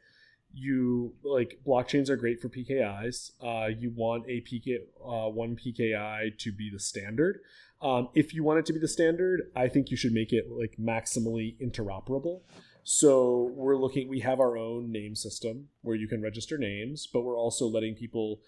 you 0.53 1.13
like 1.23 1.59
blockchains 1.65 2.09
are 2.09 2.15
great 2.15 2.41
for 2.41 2.49
PKIs. 2.49 3.31
Uh, 3.43 3.67
you 3.67 3.91
want 3.95 4.23
a 4.27 4.41
PK 4.41 4.77
uh, 5.05 5.29
one 5.29 5.57
PKI 5.57 6.37
to 6.37 6.51
be 6.51 6.69
the 6.71 6.79
standard. 6.79 7.39
Um, 7.81 8.09
if 8.15 8.33
you 8.33 8.43
want 8.43 8.59
it 8.59 8.65
to 8.67 8.73
be 8.73 8.79
the 8.79 8.87
standard, 8.87 9.51
I 9.55 9.67
think 9.67 9.91
you 9.91 9.97
should 9.97 10.13
make 10.13 10.33
it 10.33 10.45
like 10.49 10.77
maximally 10.79 11.55
interoperable. 11.61 12.41
So 12.83 13.51
we're 13.53 13.75
looking. 13.75 14.07
We 14.07 14.21
have 14.21 14.39
our 14.39 14.57
own 14.57 14.91
name 14.91 15.13
system 15.15 15.67
where 15.81 15.95
you 15.95 16.07
can 16.07 16.21
register 16.21 16.57
names, 16.57 17.05
but 17.05 17.21
we're 17.21 17.37
also 17.37 17.67
letting 17.67 17.95
people, 17.95 18.39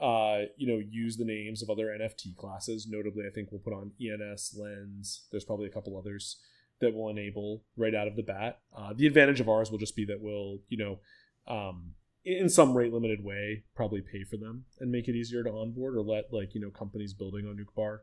uh, 0.00 0.42
you 0.56 0.66
know, 0.66 0.82
use 0.90 1.16
the 1.16 1.24
names 1.24 1.62
of 1.62 1.70
other 1.70 1.86
NFT 1.86 2.36
classes. 2.36 2.86
Notably, 2.88 3.24
I 3.26 3.30
think 3.30 3.50
we'll 3.50 3.60
put 3.60 3.72
on 3.72 3.92
ENS, 4.00 4.56
Lens. 4.58 5.26
There's 5.30 5.44
probably 5.44 5.66
a 5.66 5.70
couple 5.72 5.96
others 5.96 6.40
that 6.80 6.92
will 6.94 7.08
enable 7.08 7.62
right 7.76 7.94
out 7.94 8.08
of 8.08 8.16
the 8.16 8.22
bat. 8.22 8.58
Uh, 8.76 8.92
the 8.94 9.06
advantage 9.06 9.40
of 9.40 9.48
ours 9.48 9.70
will 9.70 9.78
just 9.78 9.94
be 9.96 10.04
that 10.06 10.20
we'll, 10.20 10.58
you 10.68 10.76
know, 10.76 10.98
um, 11.46 11.92
in 12.24 12.48
some 12.48 12.74
rate 12.76 12.92
limited 12.92 13.22
way, 13.22 13.64
probably 13.76 14.00
pay 14.00 14.24
for 14.24 14.36
them 14.36 14.64
and 14.80 14.90
make 14.90 15.06
it 15.08 15.14
easier 15.14 15.44
to 15.44 15.50
onboard 15.50 15.94
or 15.94 16.00
let 16.02 16.32
like 16.32 16.54
you 16.54 16.60
know 16.60 16.70
companies 16.70 17.12
building 17.12 17.46
on 17.46 17.56
Uqbar 17.64 17.98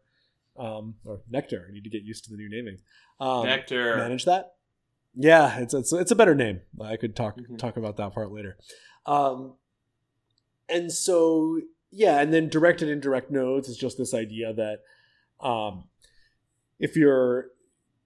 um, 0.57 0.95
or 1.03 1.21
Nectar. 1.29 1.65
I 1.69 1.73
need 1.73 1.83
to 1.83 1.89
get 1.89 2.03
used 2.03 2.23
to 2.25 2.31
the 2.31 2.37
new 2.37 2.49
naming. 2.49 2.77
Um, 3.19 3.45
Nectar. 3.45 3.97
manage 3.97 4.25
that. 4.25 4.53
Yeah, 5.15 5.57
it's 5.59 5.73
it's 5.73 5.91
it's 5.91 6.11
a 6.11 6.15
better 6.15 6.35
name. 6.35 6.61
I 6.81 6.95
could 6.97 7.15
talk 7.15 7.37
Mhm. 7.37 7.57
talk 7.57 7.75
about 7.77 7.97
that 7.97 8.13
part 8.13 8.31
later. 8.31 8.57
Um, 9.05 9.55
and 10.69 10.91
so 10.91 11.59
yeah, 11.91 12.19
and 12.19 12.33
then 12.33 12.49
direct 12.49 12.81
and 12.81 12.89
indirect 12.89 13.29
nodes 13.29 13.67
is 13.67 13.77
just 13.77 13.97
this 13.97 14.13
idea 14.13 14.53
that 14.53 14.79
um, 15.45 15.85
if 16.79 16.95
you're 16.95 17.47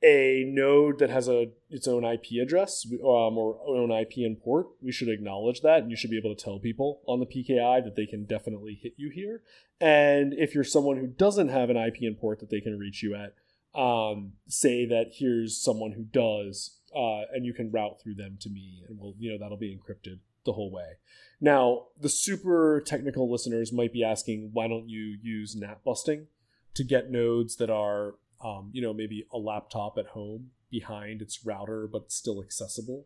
a 0.03 0.43
node 0.47 0.99
that 0.99 1.09
has 1.09 1.27
a 1.27 1.47
its 1.69 1.87
own 1.87 2.03
IP 2.03 2.41
address 2.41 2.85
um, 2.85 3.37
or 3.37 3.59
own 3.67 3.91
IP 3.91 4.17
and 4.17 4.39
port, 4.39 4.67
we 4.81 4.91
should 4.91 5.09
acknowledge 5.09 5.61
that, 5.61 5.79
and 5.79 5.91
you 5.91 5.97
should 5.97 6.09
be 6.09 6.17
able 6.17 6.35
to 6.35 6.43
tell 6.43 6.59
people 6.59 7.01
on 7.07 7.19
the 7.19 7.25
PKI 7.25 7.83
that 7.83 7.95
they 7.95 8.05
can 8.05 8.25
definitely 8.25 8.79
hit 8.81 8.93
you 8.97 9.09
here. 9.09 9.41
And 9.79 10.33
if 10.33 10.55
you're 10.55 10.63
someone 10.63 10.97
who 10.97 11.07
doesn't 11.07 11.49
have 11.49 11.69
an 11.69 11.77
IP 11.77 12.01
and 12.01 12.19
port 12.19 12.39
that 12.39 12.49
they 12.49 12.61
can 12.61 12.77
reach 12.77 13.03
you 13.03 13.15
at, 13.15 13.33
um, 13.79 14.33
say 14.47 14.85
that 14.85 15.11
here's 15.13 15.61
someone 15.61 15.91
who 15.91 16.03
does, 16.03 16.77
uh, 16.95 17.23
and 17.33 17.45
you 17.45 17.53
can 17.53 17.71
route 17.71 18.01
through 18.01 18.15
them 18.15 18.37
to 18.41 18.49
me, 18.49 18.83
and 18.87 18.97
we'll, 18.99 19.15
you 19.17 19.31
know, 19.31 19.37
that'll 19.37 19.57
be 19.57 19.75
encrypted 19.75 20.19
the 20.45 20.53
whole 20.53 20.71
way. 20.71 20.97
Now, 21.41 21.88
the 21.99 22.10
super 22.10 22.81
technical 22.86 23.29
listeners 23.29 23.73
might 23.73 23.91
be 23.91 24.03
asking, 24.03 24.51
why 24.53 24.67
don't 24.67 24.89
you 24.89 25.17
use 25.21 25.55
NAT 25.55 25.84
busting 25.84 26.27
to 26.73 26.84
get 26.84 27.12
nodes 27.12 27.58
that 27.58 27.69
are, 27.69 28.15
um, 28.43 28.69
you 28.73 28.81
know, 28.81 28.93
maybe 28.93 29.27
a 29.34 29.38
laptop 29.38 29.97
at 29.97 30.08
home 30.08 30.51
behind 30.71 31.21
its 31.21 31.45
router, 31.45 31.88
but 31.91 32.12
still 32.12 32.41
accessible 32.41 33.05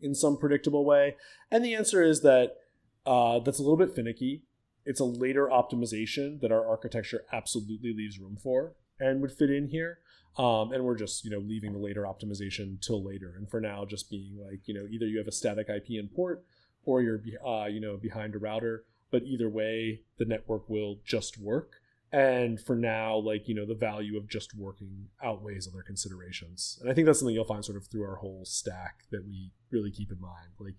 in 0.00 0.14
some 0.14 0.38
predictable 0.38 0.84
way? 0.84 1.16
And 1.50 1.64
the 1.64 1.74
answer 1.74 2.02
is 2.02 2.22
that 2.22 2.56
uh, 3.04 3.40
that's 3.40 3.58
a 3.58 3.62
little 3.62 3.76
bit 3.76 3.94
finicky. 3.94 4.42
It's 4.84 5.00
a 5.00 5.04
later 5.04 5.48
optimization 5.48 6.40
that 6.40 6.52
our 6.52 6.66
architecture 6.66 7.24
absolutely 7.32 7.92
leaves 7.92 8.18
room 8.18 8.38
for 8.42 8.74
and 8.98 9.20
would 9.20 9.32
fit 9.32 9.50
in 9.50 9.68
here. 9.68 9.98
Um, 10.38 10.72
and 10.72 10.84
we're 10.84 10.96
just 10.96 11.24
you 11.24 11.30
know 11.30 11.38
leaving 11.38 11.72
the 11.72 11.78
later 11.78 12.02
optimization 12.02 12.78
till 12.80 13.02
later, 13.02 13.32
and 13.36 13.48
for 13.48 13.58
now 13.58 13.86
just 13.86 14.10
being 14.10 14.36
like 14.38 14.60
you 14.66 14.74
know 14.74 14.86
either 14.90 15.06
you 15.06 15.16
have 15.16 15.26
a 15.26 15.32
static 15.32 15.68
IP 15.70 15.98
and 15.98 16.12
port 16.14 16.44
or 16.86 17.02
you're 17.02 17.20
uh, 17.46 17.66
you 17.66 17.80
know 17.80 17.98
behind 17.98 18.34
a 18.34 18.38
router, 18.38 18.84
but 19.10 19.22
either 19.24 19.50
way 19.50 20.00
the 20.18 20.24
network 20.24 20.68
will 20.70 21.00
just 21.04 21.38
work. 21.38 21.74
And 22.12 22.58
for 22.58 22.76
now, 22.76 23.16
like 23.16 23.48
you 23.48 23.54
know, 23.54 23.66
the 23.66 23.74
value 23.74 24.16
of 24.16 24.28
just 24.28 24.56
working 24.56 25.08
outweighs 25.22 25.68
other 25.68 25.82
considerations, 25.82 26.78
and 26.80 26.90
I 26.90 26.94
think 26.94 27.06
that's 27.06 27.18
something 27.18 27.34
you'll 27.34 27.44
find 27.44 27.64
sort 27.64 27.76
of 27.76 27.88
through 27.88 28.04
our 28.04 28.16
whole 28.16 28.44
stack 28.44 29.02
that 29.10 29.26
we 29.26 29.50
really 29.70 29.90
keep 29.90 30.10
in 30.10 30.20
mind. 30.20 30.52
Like, 30.58 30.76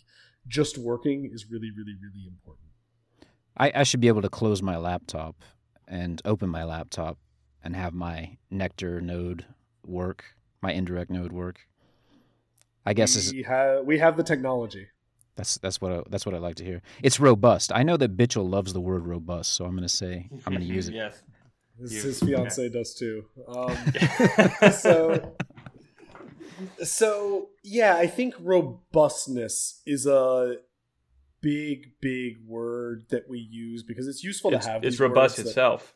just 0.48 0.78
working 0.78 1.30
is 1.32 1.46
really, 1.52 1.70
really, 1.70 1.96
really 2.02 2.26
important. 2.28 2.70
I, 3.58 3.72
I 3.76 3.84
should 3.84 4.00
be 4.00 4.08
able 4.08 4.22
to 4.22 4.30
close 4.30 4.62
my 4.62 4.78
laptop 4.78 5.36
and 5.88 6.22
open 6.26 6.50
my 6.50 6.64
laptop 6.64 7.18
and 7.64 7.76
have 7.76 7.94
my 7.94 8.38
Nectar 8.50 9.02
node 9.02 9.46
work, 9.86 10.24
my 10.62 10.72
indirect 10.72 11.12
node 11.12 11.34
work. 11.34 11.68
I 12.86 12.94
guess 12.94 13.18
is 13.18 13.34
have 13.46 13.84
we 13.84 14.00
have 14.00 14.16
the 14.16 14.24
technology. 14.24 14.88
That's 15.38 15.58
that's 15.60 15.80
what 15.80 15.92
I, 15.92 16.02
that's 16.10 16.26
what 16.26 16.36
I 16.36 16.40
like 16.40 16.56
to 16.56 16.66
hear. 16.66 16.82
It's 17.02 17.20
robust. 17.20 17.72
I 17.74 17.84
know 17.84 17.96
that 17.98 18.18
Bichul 18.18 18.50
loves 18.50 18.74
the 18.74 18.82
word 18.82 19.06
robust, 19.08 19.54
so 19.54 19.64
I'm 19.64 19.72
going 19.72 19.84
to 19.84 19.90
say 19.90 20.28
I'm 20.46 20.54
going 20.54 20.68
to 20.68 20.74
use 20.74 20.90
it. 20.90 20.96
yes. 21.04 21.22
His, 21.80 21.94
You- 21.94 22.02
his 22.02 22.20
fiance 22.20 22.70
does 22.70 22.94
too. 22.96 23.24
Um, 23.48 23.78
so 24.72 25.36
so 26.84 27.50
yeah 27.64 27.96
i 27.98 28.08
think 28.08 28.34
robustness 28.40 29.82
is 29.86 30.08
a 30.08 30.56
big 31.42 31.92
big 32.02 32.38
word 32.48 33.06
that 33.10 33.30
we 33.30 33.38
use 33.38 33.84
because 33.84 34.08
it's 34.08 34.24
useful 34.24 34.52
it's, 34.54 34.66
to 34.66 34.72
have 34.72 34.84
it's 34.84 35.00
robust 35.00 35.38
words 35.38 35.44
that- 35.44 35.50
itself. 35.52 35.94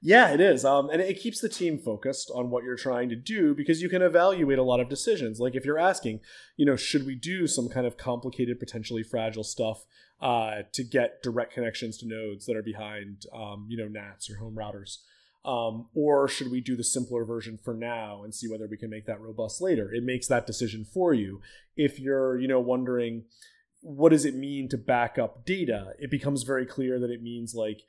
Yeah 0.00 0.30
it 0.30 0.40
is. 0.40 0.64
Um, 0.64 0.90
and 0.90 1.00
it 1.00 1.20
keeps 1.20 1.40
the 1.40 1.48
team 1.48 1.78
focused 1.78 2.30
on 2.34 2.50
what 2.50 2.64
you're 2.64 2.76
trying 2.76 3.08
to 3.10 3.16
do 3.16 3.54
because 3.54 3.82
you 3.82 3.88
can 3.88 4.02
evaluate 4.02 4.58
a 4.58 4.62
lot 4.62 4.80
of 4.80 4.88
decisions. 4.88 5.40
Like 5.40 5.54
if 5.54 5.64
you're 5.64 5.78
asking 5.78 6.20
you 6.56 6.66
know 6.66 6.76
should 6.76 7.06
we 7.06 7.14
do 7.14 7.46
some 7.46 7.68
kind 7.68 7.86
of 7.86 7.96
complicated 7.96 8.58
potentially 8.58 9.02
fragile 9.02 9.44
stuff 9.44 9.84
uh, 10.20 10.62
to 10.72 10.84
get 10.84 11.22
direct 11.22 11.52
connections 11.52 11.96
to 11.98 12.06
nodes 12.06 12.46
that 12.46 12.56
are 12.56 12.62
behind 12.62 13.26
um, 13.34 13.66
you 13.68 13.76
know 13.76 13.88
nats 13.88 14.30
or 14.30 14.36
home 14.36 14.54
routers 14.54 14.98
um, 15.44 15.86
or 15.94 16.28
should 16.28 16.50
we 16.50 16.60
do 16.60 16.76
the 16.76 16.84
simpler 16.84 17.24
version 17.24 17.58
for 17.62 17.74
now 17.74 18.22
and 18.22 18.34
see 18.34 18.48
whether 18.48 18.66
we 18.66 18.76
can 18.76 18.90
make 18.90 19.06
that 19.06 19.20
robust 19.20 19.60
later? 19.60 19.92
It 19.92 20.04
makes 20.04 20.26
that 20.28 20.46
decision 20.46 20.84
for 20.84 21.14
you. 21.14 21.40
If 21.76 21.98
you're 21.98 22.38
you 22.38 22.48
know 22.48 22.60
wondering 22.60 23.24
what 23.82 24.10
does 24.10 24.26
it 24.26 24.34
mean 24.34 24.68
to 24.68 24.76
back 24.76 25.18
up 25.18 25.46
data? 25.46 25.94
It 25.98 26.10
becomes 26.10 26.42
very 26.42 26.66
clear 26.66 26.98
that 26.98 27.10
it 27.10 27.22
means 27.22 27.54
like 27.54 27.80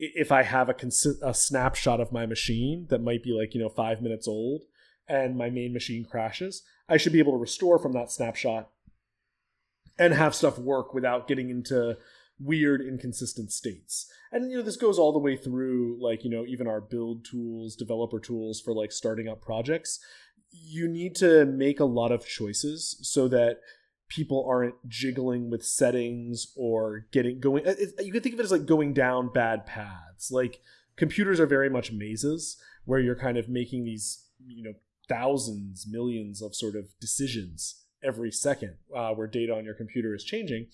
if 0.00 0.32
i 0.32 0.42
have 0.42 0.68
a, 0.68 0.74
consi- 0.74 1.20
a 1.22 1.34
snapshot 1.34 2.00
of 2.00 2.12
my 2.12 2.26
machine 2.26 2.86
that 2.90 3.02
might 3.02 3.22
be 3.22 3.32
like 3.32 3.54
you 3.54 3.60
know 3.60 3.68
five 3.68 4.00
minutes 4.00 4.26
old 4.26 4.62
and 5.06 5.36
my 5.36 5.50
main 5.50 5.72
machine 5.72 6.04
crashes 6.04 6.62
i 6.88 6.96
should 6.96 7.12
be 7.12 7.18
able 7.18 7.32
to 7.32 7.38
restore 7.38 7.78
from 7.78 7.92
that 7.92 8.10
snapshot 8.10 8.70
and 9.98 10.14
have 10.14 10.34
stuff 10.34 10.58
work 10.58 10.94
without 10.94 11.28
getting 11.28 11.50
into 11.50 11.96
weird 12.40 12.80
inconsistent 12.80 13.52
states. 13.52 14.10
And 14.32 14.50
you 14.50 14.56
know 14.56 14.62
this 14.62 14.76
goes 14.76 14.98
all 14.98 15.12
the 15.12 15.18
way 15.18 15.36
through 15.36 15.98
like 16.00 16.24
you 16.24 16.30
know 16.30 16.44
even 16.46 16.66
our 16.66 16.80
build 16.80 17.24
tools 17.24 17.76
developer 17.76 18.18
tools 18.18 18.60
for 18.60 18.74
like 18.74 18.90
starting 18.90 19.28
up 19.28 19.42
projects. 19.42 20.00
You 20.50 20.88
need 20.88 21.14
to 21.16 21.44
make 21.44 21.78
a 21.78 21.84
lot 21.84 22.10
of 22.10 22.26
choices 22.26 22.98
so 23.02 23.28
that 23.28 23.58
people 24.10 24.44
aren't 24.46 24.74
jiggling 24.88 25.48
with 25.50 25.64
settings 25.64 26.52
or 26.56 27.06
getting 27.12 27.40
going 27.40 27.64
it, 27.64 27.78
it- 27.78 28.04
you 28.04 28.12
can 28.12 28.20
think 28.22 28.34
of 28.34 28.40
it 28.40 28.44
as 28.44 28.52
like 28.52 28.66
going 28.66 28.92
down 28.92 29.32
bad 29.32 29.64
paths. 29.64 30.30
Like 30.30 30.60
computers 30.96 31.40
are 31.40 31.46
very 31.46 31.70
much 31.70 31.90
mazes 31.92 32.60
where 32.84 33.00
you're 33.00 33.14
kind 33.16 33.38
of 33.38 33.48
making 33.48 33.84
these 33.84 34.26
you 34.46 34.62
know 34.62 34.74
thousands 35.08 35.86
millions 35.88 36.42
of 36.42 36.54
sort 36.54 36.76
of 36.76 36.86
decisions 37.00 37.82
every 38.02 38.30
second 38.32 38.74
uh, 38.94 39.10
where 39.12 39.26
data 39.26 39.54
on 39.54 39.64
your 39.64 39.74
computer 39.74 40.14
is 40.14 40.24
changing. 40.24 40.66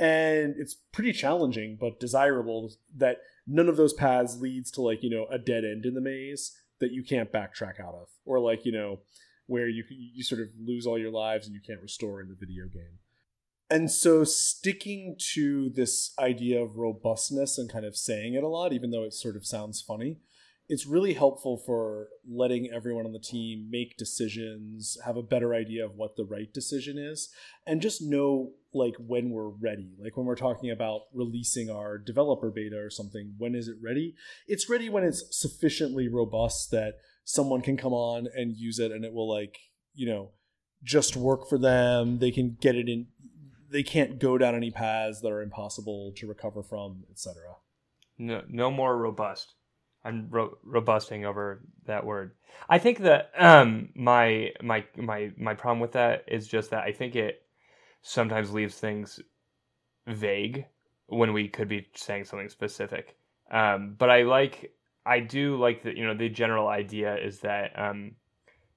And 0.00 0.54
it's 0.58 0.74
pretty 0.92 1.12
challenging 1.12 1.76
but 1.80 1.98
desirable 1.98 2.70
that 2.96 3.18
none 3.46 3.68
of 3.68 3.76
those 3.76 3.92
paths 3.92 4.36
leads 4.40 4.70
to 4.72 4.82
like 4.82 5.02
you 5.02 5.10
know 5.10 5.26
a 5.30 5.38
dead 5.38 5.64
end 5.64 5.84
in 5.84 5.94
the 5.94 6.00
maze 6.00 6.56
that 6.80 6.92
you 6.92 7.02
can't 7.02 7.32
backtrack 7.32 7.80
out 7.80 7.94
of. 7.94 8.08
Or 8.24 8.38
like 8.40 8.64
you 8.64 8.72
know 8.72 9.00
where 9.48 9.68
you 9.68 9.82
you 9.88 10.22
sort 10.22 10.40
of 10.40 10.48
lose 10.60 10.86
all 10.86 10.98
your 10.98 11.10
lives 11.10 11.46
and 11.46 11.54
you 11.54 11.60
can't 11.60 11.82
restore 11.82 12.20
in 12.20 12.28
the 12.28 12.36
video 12.36 12.66
game. 12.66 13.00
And 13.70 13.90
so 13.90 14.24
sticking 14.24 15.16
to 15.34 15.68
this 15.70 16.14
idea 16.18 16.62
of 16.62 16.76
robustness 16.76 17.58
and 17.58 17.70
kind 17.70 17.84
of 17.84 17.96
saying 17.96 18.34
it 18.34 18.44
a 18.44 18.48
lot 18.48 18.72
even 18.72 18.92
though 18.92 19.04
it 19.04 19.12
sort 19.12 19.36
of 19.36 19.44
sounds 19.44 19.82
funny 19.82 20.18
it's 20.68 20.86
really 20.86 21.14
helpful 21.14 21.56
for 21.56 22.08
letting 22.28 22.70
everyone 22.70 23.06
on 23.06 23.12
the 23.12 23.18
team 23.18 23.68
make 23.70 23.96
decisions 23.96 24.98
have 25.04 25.16
a 25.16 25.22
better 25.22 25.54
idea 25.54 25.84
of 25.84 25.96
what 25.96 26.16
the 26.16 26.24
right 26.24 26.52
decision 26.52 26.98
is 26.98 27.30
and 27.66 27.80
just 27.80 28.02
know 28.02 28.52
like 28.74 28.94
when 28.98 29.30
we're 29.30 29.48
ready. 29.48 29.94
Like 29.98 30.16
when 30.16 30.26
we're 30.26 30.36
talking 30.36 30.70
about 30.70 31.02
releasing 31.14 31.70
our 31.70 31.96
developer 31.96 32.50
beta 32.50 32.78
or 32.78 32.90
something 32.90 33.34
when 33.38 33.54
is 33.54 33.66
it 33.68 33.76
ready? 33.80 34.14
It's 34.46 34.68
ready 34.68 34.90
when 34.90 35.04
it's 35.04 35.24
sufficiently 35.30 36.06
robust 36.06 36.70
that 36.72 36.98
someone 37.30 37.60
can 37.60 37.76
come 37.76 37.92
on 37.92 38.26
and 38.34 38.56
use 38.56 38.78
it 38.78 38.90
and 38.90 39.04
it 39.04 39.12
will 39.12 39.28
like 39.28 39.58
you 39.94 40.06
know 40.08 40.30
just 40.82 41.14
work 41.14 41.46
for 41.46 41.58
them 41.58 42.18
they 42.20 42.30
can 42.30 42.56
get 42.58 42.74
it 42.74 42.88
in 42.88 43.06
they 43.70 43.82
can't 43.82 44.18
go 44.18 44.38
down 44.38 44.54
any 44.54 44.70
paths 44.70 45.20
that 45.20 45.30
are 45.30 45.42
impossible 45.42 46.10
to 46.16 46.26
recover 46.26 46.62
from 46.62 47.04
etc 47.10 47.34
No, 48.16 48.42
no 48.48 48.70
more 48.70 48.96
robust. 48.96 49.54
I'm 50.04 50.28
ro- 50.30 50.56
robusting 50.66 51.24
over 51.26 51.60
that 51.84 52.06
word. 52.06 52.32
I 52.68 52.78
think 52.78 53.00
that 53.00 53.30
um, 53.36 53.90
my 53.94 54.52
my 54.62 54.84
my 54.96 55.30
my 55.36 55.54
problem 55.54 55.80
with 55.80 55.92
that 55.92 56.24
is 56.26 56.48
just 56.48 56.70
that 56.70 56.84
I 56.84 56.92
think 56.92 57.14
it 57.14 57.42
sometimes 58.02 58.52
leaves 58.52 58.76
things 58.76 59.20
vague 60.06 60.64
when 61.06 61.32
we 61.32 61.48
could 61.48 61.68
be 61.68 61.88
saying 61.94 62.24
something 62.24 62.48
specific. 62.48 63.16
Um, 63.50 63.96
but 63.98 64.08
I 64.08 64.22
like 64.22 64.72
I 65.08 65.20
do 65.20 65.56
like 65.56 65.82
that 65.84 65.96
you 65.96 66.06
know 66.06 66.14
the 66.14 66.28
general 66.28 66.68
idea 66.68 67.16
is 67.16 67.40
that 67.40 67.72
um, 67.78 68.16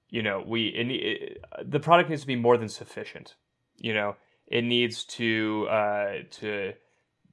you 0.08 0.22
know 0.22 0.42
we 0.46 0.68
it, 0.68 0.90
it, 0.90 1.44
the 1.70 1.80
product 1.80 2.08
needs 2.08 2.22
to 2.22 2.26
be 2.26 2.36
more 2.36 2.56
than 2.56 2.68
sufficient. 2.68 3.34
You 3.76 3.94
know 3.94 4.16
it 4.46 4.64
needs 4.64 5.04
to 5.04 5.66
uh, 5.70 6.12
to 6.40 6.72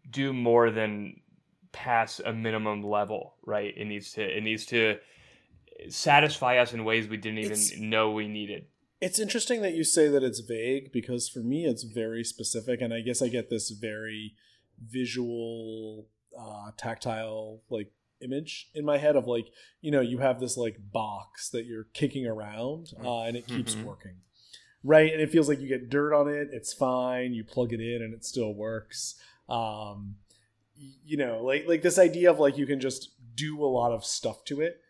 do 0.10 0.34
more 0.34 0.70
than 0.72 1.22
pass 1.72 2.20
a 2.20 2.34
minimum 2.34 2.84
level, 2.84 3.36
right? 3.46 3.74
It 3.76 3.86
needs 3.86 4.12
to 4.14 4.38
it 4.38 4.44
needs 4.44 4.66
to 4.68 4.98
satisfy 5.88 6.58
us 6.58 6.74
in 6.74 6.84
ways 6.84 7.08
we 7.08 7.18
didn't 7.18 7.40
even 7.40 7.52
it's, 7.54 7.78
know 7.78 8.12
we 8.12 8.28
needed. 8.28 8.66
It's 9.02 9.20
interesting 9.20 9.62
that 9.62 9.74
you 9.74 9.86
say 9.86 10.10
that 10.10 10.24
it's 10.24 10.40
vague 10.40 10.92
because 10.92 11.30
for 11.30 11.40
me 11.40 11.66
it's 11.66 11.84
very 11.84 12.24
specific 12.24 12.82
and 12.82 12.94
I 12.94 13.00
guess 13.00 13.22
I 13.22 13.30
get 13.30 13.50
this 13.50 13.70
very 13.70 14.36
visual 14.82 16.08
uh, 16.38 16.72
tactile 16.78 17.62
like 17.70 17.92
image 18.22 18.70
in 18.74 18.86
my 18.86 18.98
head 18.98 19.16
of 19.16 19.28
like 19.28 19.48
you 19.82 19.92
know 19.92 20.02
you 20.02 20.20
have 20.20 20.40
this 20.40 20.58
like 20.58 20.78
box 20.92 21.50
that 21.50 21.66
you're 21.66 21.88
kicking 21.94 22.26
around 22.26 22.94
uh, 23.04 23.22
and 23.22 23.36
it 23.36 23.48
keeps 23.48 23.76
mm-hmm. 23.76 23.86
working. 23.86 24.16
Right? 24.82 25.12
And 25.12 25.22
it 25.22 25.30
feels 25.30 25.50
like 25.50 25.60
you 25.60 25.68
get 25.68 25.90
dirt 25.90 26.14
on 26.14 26.30
it 26.30 26.50
it's 26.52 26.74
fine 26.74 27.34
you 27.34 27.44
plug 27.44 27.74
it 27.74 27.82
in 27.82 28.02
and 28.02 28.14
it 28.14 28.24
still 28.26 28.54
works. 28.54 29.16
Um, 29.48 30.16
you 31.06 31.18
know 31.18 31.44
like 31.44 31.68
like 31.68 31.82
this 31.82 32.00
idea 32.00 32.32
of 32.32 32.40
like 32.40 32.58
you 32.58 32.66
can 32.66 32.80
just 32.80 33.12
do 33.36 33.64
a 33.64 33.68
lot 33.68 33.92
of 33.92 34.06
stuff 34.06 34.44
to 34.46 34.62
it 34.62 34.82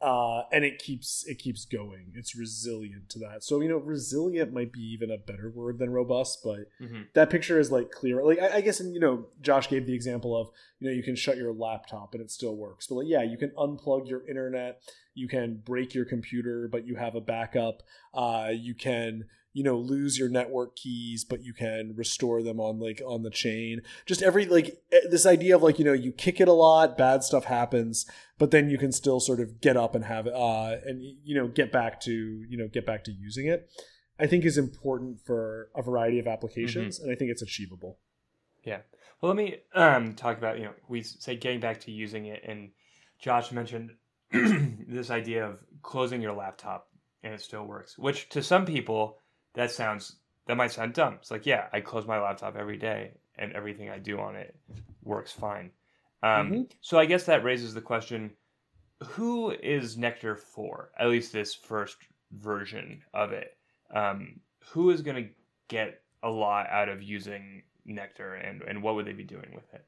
uh, 0.00 0.42
and 0.52 0.64
it 0.64 0.78
keeps 0.78 1.24
it 1.26 1.38
keeps 1.38 1.64
going. 1.64 2.12
It's 2.14 2.36
resilient 2.36 3.08
to 3.10 3.18
that. 3.20 3.42
So 3.42 3.60
you 3.60 3.68
know, 3.68 3.78
resilient 3.78 4.52
might 4.52 4.72
be 4.72 4.80
even 4.92 5.10
a 5.10 5.18
better 5.18 5.50
word 5.50 5.78
than 5.78 5.90
robust, 5.90 6.40
but 6.44 6.68
mm-hmm. 6.80 7.02
that 7.14 7.30
picture 7.30 7.58
is 7.58 7.72
like 7.72 7.90
clear. 7.90 8.24
Like 8.24 8.38
I, 8.38 8.56
I, 8.56 8.60
guess, 8.60 8.78
and 8.78 8.94
you 8.94 9.00
know, 9.00 9.26
Josh 9.40 9.68
gave 9.68 9.86
the 9.86 9.94
example 9.94 10.36
of 10.36 10.50
you 10.78 10.88
know 10.88 10.94
you 10.94 11.02
can 11.02 11.16
shut 11.16 11.36
your 11.36 11.52
laptop 11.52 12.14
and 12.14 12.22
it 12.22 12.30
still 12.30 12.54
works. 12.54 12.86
But 12.86 12.96
like 12.96 13.08
yeah, 13.08 13.22
you 13.22 13.36
can 13.36 13.50
unplug 13.50 14.08
your 14.08 14.26
internet, 14.28 14.82
you 15.14 15.26
can 15.26 15.62
break 15.64 15.94
your 15.94 16.04
computer, 16.04 16.68
but 16.70 16.86
you 16.86 16.94
have 16.94 17.16
a 17.16 17.20
backup. 17.20 17.82
Uh, 18.14 18.50
you 18.52 18.74
can 18.74 19.24
you 19.58 19.64
know 19.64 19.76
lose 19.76 20.16
your 20.16 20.28
network 20.28 20.76
keys 20.76 21.24
but 21.24 21.42
you 21.42 21.52
can 21.52 21.92
restore 21.96 22.44
them 22.44 22.60
on 22.60 22.78
like 22.78 23.02
on 23.04 23.24
the 23.24 23.30
chain. 23.30 23.82
Just 24.06 24.22
every 24.22 24.46
like 24.46 24.80
eh, 24.92 25.00
this 25.10 25.26
idea 25.26 25.56
of 25.56 25.64
like 25.64 25.80
you 25.80 25.84
know 25.84 25.92
you 25.92 26.12
kick 26.12 26.40
it 26.40 26.46
a 26.46 26.52
lot 26.52 26.96
bad 26.96 27.24
stuff 27.24 27.46
happens 27.46 28.06
but 28.38 28.52
then 28.52 28.70
you 28.70 28.78
can 28.78 28.92
still 28.92 29.18
sort 29.18 29.40
of 29.40 29.60
get 29.60 29.76
up 29.76 29.96
and 29.96 30.04
have 30.04 30.28
uh 30.28 30.76
and 30.86 31.02
you 31.24 31.34
know 31.34 31.48
get 31.48 31.72
back 31.72 32.00
to 32.02 32.12
you 32.48 32.56
know 32.56 32.68
get 32.68 32.86
back 32.86 33.02
to 33.02 33.10
using 33.10 33.46
it 33.46 33.68
i 34.20 34.28
think 34.28 34.44
is 34.44 34.56
important 34.56 35.18
for 35.26 35.70
a 35.74 35.82
variety 35.82 36.20
of 36.20 36.28
applications 36.28 36.96
mm-hmm. 36.96 37.08
and 37.08 37.16
i 37.16 37.18
think 37.18 37.30
it's 37.30 37.42
achievable. 37.42 37.98
Yeah. 38.64 38.82
Well 39.20 39.34
let 39.34 39.36
me 39.36 39.56
um 39.74 40.14
talk 40.14 40.38
about 40.38 40.58
you 40.58 40.66
know 40.66 40.74
we 40.88 41.02
say 41.02 41.34
getting 41.34 41.58
back 41.58 41.80
to 41.80 41.90
using 41.90 42.26
it 42.26 42.44
and 42.46 42.70
josh 43.18 43.50
mentioned 43.50 43.90
this 44.32 45.10
idea 45.10 45.44
of 45.44 45.58
closing 45.82 46.22
your 46.22 46.34
laptop 46.34 46.86
and 47.24 47.34
it 47.34 47.40
still 47.40 47.64
works 47.64 47.98
which 47.98 48.28
to 48.28 48.40
some 48.40 48.64
people 48.64 49.18
that 49.54 49.70
sounds 49.70 50.16
that 50.46 50.56
might 50.56 50.72
sound 50.72 50.94
dumb. 50.94 51.14
It's 51.20 51.30
like, 51.30 51.46
yeah, 51.46 51.66
I 51.72 51.80
close 51.80 52.06
my 52.06 52.20
laptop 52.20 52.56
every 52.56 52.78
day 52.78 53.12
and 53.38 53.52
everything 53.52 53.90
I 53.90 53.98
do 53.98 54.18
on 54.18 54.34
it 54.34 54.56
works 55.04 55.30
fine. 55.30 55.70
Um, 56.22 56.50
mm-hmm. 56.50 56.62
So 56.80 56.98
I 56.98 57.06
guess 57.06 57.24
that 57.24 57.44
raises 57.44 57.74
the 57.74 57.80
question: 57.80 58.32
Who 59.04 59.50
is 59.50 59.96
Nectar 59.96 60.36
for? 60.36 60.90
At 60.98 61.08
least 61.08 61.32
this 61.32 61.54
first 61.54 61.96
version 62.32 63.02
of 63.14 63.32
it. 63.32 63.56
Um, 63.94 64.40
who 64.70 64.90
is 64.90 65.02
going 65.02 65.24
to 65.24 65.30
get 65.68 66.02
a 66.22 66.30
lot 66.30 66.66
out 66.70 66.88
of 66.88 67.02
using 67.02 67.62
Nectar, 67.84 68.34
and 68.34 68.62
and 68.62 68.82
what 68.82 68.94
would 68.96 69.06
they 69.06 69.12
be 69.12 69.24
doing 69.24 69.50
with 69.54 69.72
it? 69.72 69.84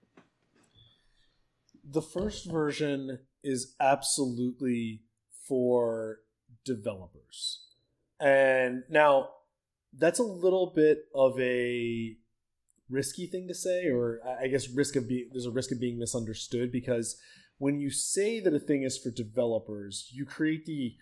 The 1.83 2.03
first 2.03 2.51
version 2.51 3.19
is 3.43 3.75
absolutely 3.81 5.03
for 5.49 6.19
developers, 6.65 7.65
and 8.21 8.85
now 8.89 9.31
that's 9.97 10.19
a 10.19 10.25
little 10.25 10.73
bit 10.75 11.05
of 11.15 11.39
a 11.41 12.17
risky 12.89 13.27
thing 13.27 13.49
to 13.49 13.55
say, 13.55 13.87
or 13.87 14.21
I 14.41 14.49
guess 14.49 14.69
risk 14.69 14.97
of 14.97 15.09
being 15.09 15.29
there's 15.33 15.47
a 15.47 15.51
risk 15.51 15.73
of 15.73 15.81
being 15.81 15.99
misunderstood 15.99 16.73
because 16.73 17.17
when 17.59 17.79
you 17.79 17.91
say 17.91 18.41
that 18.41 18.55
a 18.55 18.59
thing 18.59 18.83
is 18.83 18.99
for 18.99 19.11
developers, 19.11 20.09
you 20.13 20.25
create 20.25 20.65
the 20.65 20.95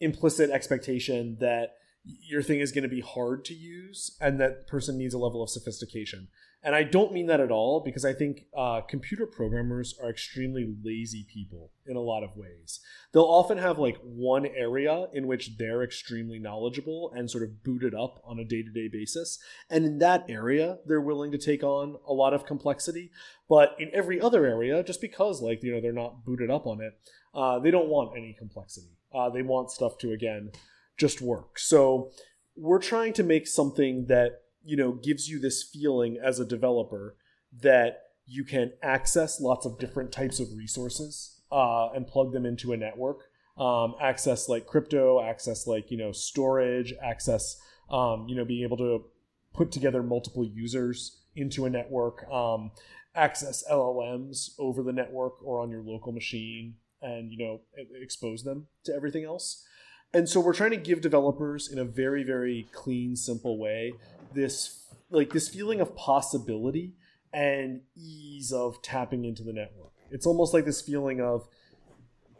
implicit 0.00 0.50
expectation 0.50 1.38
that 1.40 1.74
your 2.04 2.42
thing 2.42 2.60
is 2.60 2.72
going 2.72 2.82
to 2.82 2.88
be 2.88 3.00
hard 3.00 3.44
to 3.46 3.54
use 3.54 4.16
and 4.20 4.40
that 4.40 4.66
person 4.66 4.98
needs 4.98 5.14
a 5.14 5.18
level 5.18 5.42
of 5.42 5.50
sophistication. 5.50 6.28
And 6.64 6.76
I 6.76 6.84
don't 6.84 7.12
mean 7.12 7.26
that 7.26 7.40
at 7.40 7.50
all 7.50 7.80
because 7.80 8.04
I 8.04 8.12
think 8.12 8.46
uh, 8.56 8.82
computer 8.82 9.26
programmers 9.26 9.94
are 10.00 10.10
extremely 10.10 10.76
lazy 10.84 11.26
people 11.32 11.72
in 11.86 11.96
a 11.96 12.00
lot 12.00 12.22
of 12.22 12.36
ways. 12.36 12.78
They'll 13.12 13.24
often 13.24 13.58
have 13.58 13.78
like 13.78 13.98
one 14.02 14.46
area 14.46 15.06
in 15.12 15.26
which 15.26 15.56
they're 15.58 15.82
extremely 15.82 16.38
knowledgeable 16.38 17.12
and 17.16 17.28
sort 17.28 17.42
of 17.42 17.64
booted 17.64 17.94
up 17.94 18.22
on 18.24 18.38
a 18.38 18.44
day 18.44 18.62
to 18.62 18.70
day 18.70 18.88
basis. 18.88 19.38
And 19.68 19.84
in 19.84 19.98
that 19.98 20.24
area, 20.28 20.78
they're 20.86 21.00
willing 21.00 21.32
to 21.32 21.38
take 21.38 21.64
on 21.64 21.96
a 22.06 22.12
lot 22.12 22.32
of 22.32 22.46
complexity. 22.46 23.10
But 23.48 23.74
in 23.80 23.90
every 23.92 24.20
other 24.20 24.46
area, 24.46 24.84
just 24.84 25.00
because 25.00 25.42
like, 25.42 25.64
you 25.64 25.74
know, 25.74 25.80
they're 25.80 25.92
not 25.92 26.24
booted 26.24 26.50
up 26.50 26.66
on 26.66 26.80
it, 26.80 26.92
uh, 27.34 27.58
they 27.58 27.72
don't 27.72 27.88
want 27.88 28.16
any 28.16 28.36
complexity. 28.38 28.98
Uh, 29.12 29.30
they 29.30 29.42
want 29.42 29.70
stuff 29.70 29.98
to, 29.98 30.12
again, 30.12 30.52
just 30.96 31.20
work. 31.20 31.58
So 31.58 32.12
we're 32.56 32.78
trying 32.78 33.14
to 33.14 33.22
make 33.22 33.46
something 33.46 34.06
that 34.06 34.42
you 34.64 34.76
know 34.76 34.92
gives 34.92 35.28
you 35.28 35.38
this 35.38 35.62
feeling 35.62 36.18
as 36.22 36.38
a 36.38 36.44
developer 36.44 37.16
that 37.60 38.02
you 38.26 38.44
can 38.44 38.72
access 38.82 39.40
lots 39.40 39.66
of 39.66 39.78
different 39.78 40.12
types 40.12 40.40
of 40.40 40.48
resources 40.56 41.40
uh, 41.50 41.90
and 41.90 42.06
plug 42.06 42.32
them 42.32 42.46
into 42.46 42.72
a 42.72 42.76
network. 42.76 43.28
Um, 43.58 43.94
access 44.00 44.48
like 44.48 44.66
crypto 44.66 45.22
access 45.22 45.66
like 45.66 45.90
you 45.90 45.98
know 45.98 46.10
storage 46.10 46.94
access 47.02 47.60
um, 47.90 48.26
you 48.26 48.34
know 48.34 48.46
being 48.46 48.62
able 48.62 48.78
to 48.78 49.04
put 49.52 49.70
together 49.70 50.02
multiple 50.02 50.42
users 50.42 51.18
into 51.36 51.66
a 51.66 51.70
network 51.70 52.26
um, 52.32 52.70
access 53.14 53.62
llms 53.70 54.52
over 54.58 54.82
the 54.82 54.92
network 54.92 55.34
or 55.44 55.60
on 55.60 55.70
your 55.70 55.82
local 55.82 56.12
machine 56.12 56.76
and 57.02 57.30
you 57.30 57.36
know 57.36 57.60
expose 58.00 58.42
them 58.44 58.68
to 58.84 58.94
everything 58.94 59.24
else. 59.24 59.66
And 60.14 60.28
so 60.28 60.40
we're 60.40 60.52
trying 60.52 60.70
to 60.70 60.76
give 60.76 61.00
developers 61.00 61.70
in 61.70 61.78
a 61.78 61.84
very 61.84 62.22
very 62.22 62.68
clean 62.72 63.16
simple 63.16 63.58
way 63.58 63.92
this 64.34 64.86
like 65.10 65.32
this 65.32 65.48
feeling 65.48 65.80
of 65.80 65.94
possibility 65.96 66.94
and 67.32 67.80
ease 67.96 68.52
of 68.52 68.82
tapping 68.82 69.24
into 69.24 69.42
the 69.42 69.52
network. 69.52 69.92
It's 70.10 70.26
almost 70.26 70.52
like 70.52 70.64
this 70.64 70.82
feeling 70.82 71.20
of 71.20 71.46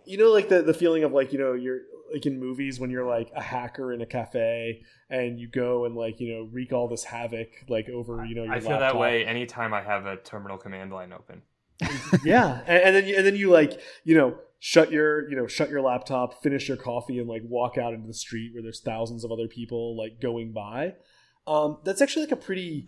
you 0.04 0.18
know 0.18 0.30
like 0.30 0.48
the, 0.48 0.62
the 0.62 0.74
feeling 0.74 1.04
of 1.04 1.12
like 1.12 1.32
you 1.32 1.38
know 1.38 1.52
you're 1.54 1.80
like 2.12 2.26
in 2.26 2.38
movies 2.38 2.78
when 2.78 2.90
you're 2.90 3.06
like 3.06 3.30
a 3.34 3.42
hacker 3.42 3.92
in 3.92 4.02
a 4.02 4.06
cafe 4.06 4.82
and 5.08 5.40
you 5.40 5.48
go 5.48 5.84
and 5.84 5.94
like 5.94 6.20
you 6.20 6.34
know 6.34 6.48
wreak 6.52 6.72
all 6.72 6.88
this 6.88 7.04
havoc 7.04 7.48
like 7.68 7.88
over 7.88 8.24
you 8.24 8.34
know 8.34 8.42
i 8.52 8.60
feel 8.60 8.70
laptop. 8.70 8.92
that 8.92 8.98
way 8.98 9.24
anytime 9.24 9.72
i 9.72 9.80
have 9.80 10.04
a 10.04 10.16
terminal 10.16 10.58
command 10.58 10.92
line 10.92 11.12
open. 11.12 11.42
Yeah 12.24 12.60
and, 12.66 12.82
and 12.82 12.96
then 12.96 13.06
you, 13.06 13.16
and 13.16 13.26
then 13.26 13.36
you 13.36 13.50
like 13.50 13.80
you 14.04 14.14
know 14.14 14.36
shut 14.58 14.92
your 14.92 15.28
you 15.30 15.36
know 15.36 15.46
shut 15.46 15.70
your 15.70 15.80
laptop 15.80 16.42
finish 16.42 16.68
your 16.68 16.76
coffee 16.76 17.18
and 17.18 17.28
like 17.28 17.42
walk 17.44 17.78
out 17.78 17.94
into 17.94 18.06
the 18.06 18.14
street 18.14 18.52
where 18.52 18.62
there's 18.62 18.80
thousands 18.80 19.24
of 19.24 19.32
other 19.32 19.48
people 19.48 19.96
like 19.96 20.20
going 20.20 20.52
by 20.52 20.94
um, 21.46 21.78
that's 21.84 22.00
actually 22.00 22.24
like 22.24 22.32
a 22.32 22.36
pretty 22.36 22.86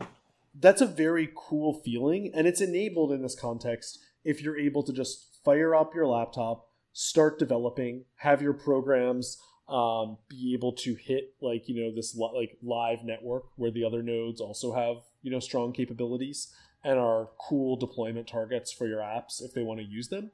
that's 0.61 0.81
a 0.81 0.87
very 0.87 1.31
cool 1.35 1.75
feeling 1.75 2.31
and 2.35 2.47
it's 2.47 2.61
enabled 2.61 3.11
in 3.13 3.23
this 3.23 3.35
context 3.35 3.99
if 4.25 4.41
you're 4.41 4.59
able 4.59 4.83
to 4.83 4.93
just 4.93 5.39
fire 5.45 5.75
up 5.75 5.95
your 5.95 6.07
laptop 6.07 6.69
start 6.93 7.39
developing 7.39 8.05
have 8.17 8.41
your 8.41 8.53
programs 8.53 9.39
um, 9.69 10.19
be 10.29 10.55
able 10.55 10.73
to 10.73 10.95
hit 10.95 11.35
like 11.41 11.69
you 11.69 11.83
know 11.83 11.95
this 11.95 12.15
li- 12.15 12.31
like 12.35 12.59
live 12.63 13.03
network 13.03 13.45
where 13.57 13.71
the 13.71 13.85
other 13.85 14.03
nodes 14.03 14.41
also 14.41 14.73
have 14.73 14.99
you 15.23 15.31
know 15.31 15.41
strong 15.41 15.73
capabilities 15.73 16.55
and 16.85 16.99
are 16.99 17.31
cool 17.41 17.77
deployment 17.77 18.29
targets 18.29 18.71
for 18.71 18.87
your 18.87 19.01
apps 19.01 19.43
if 19.43 19.55
they 19.55 19.63
want 19.63 19.81
to 19.81 19.87
use 19.87 20.09
them. 20.09 20.31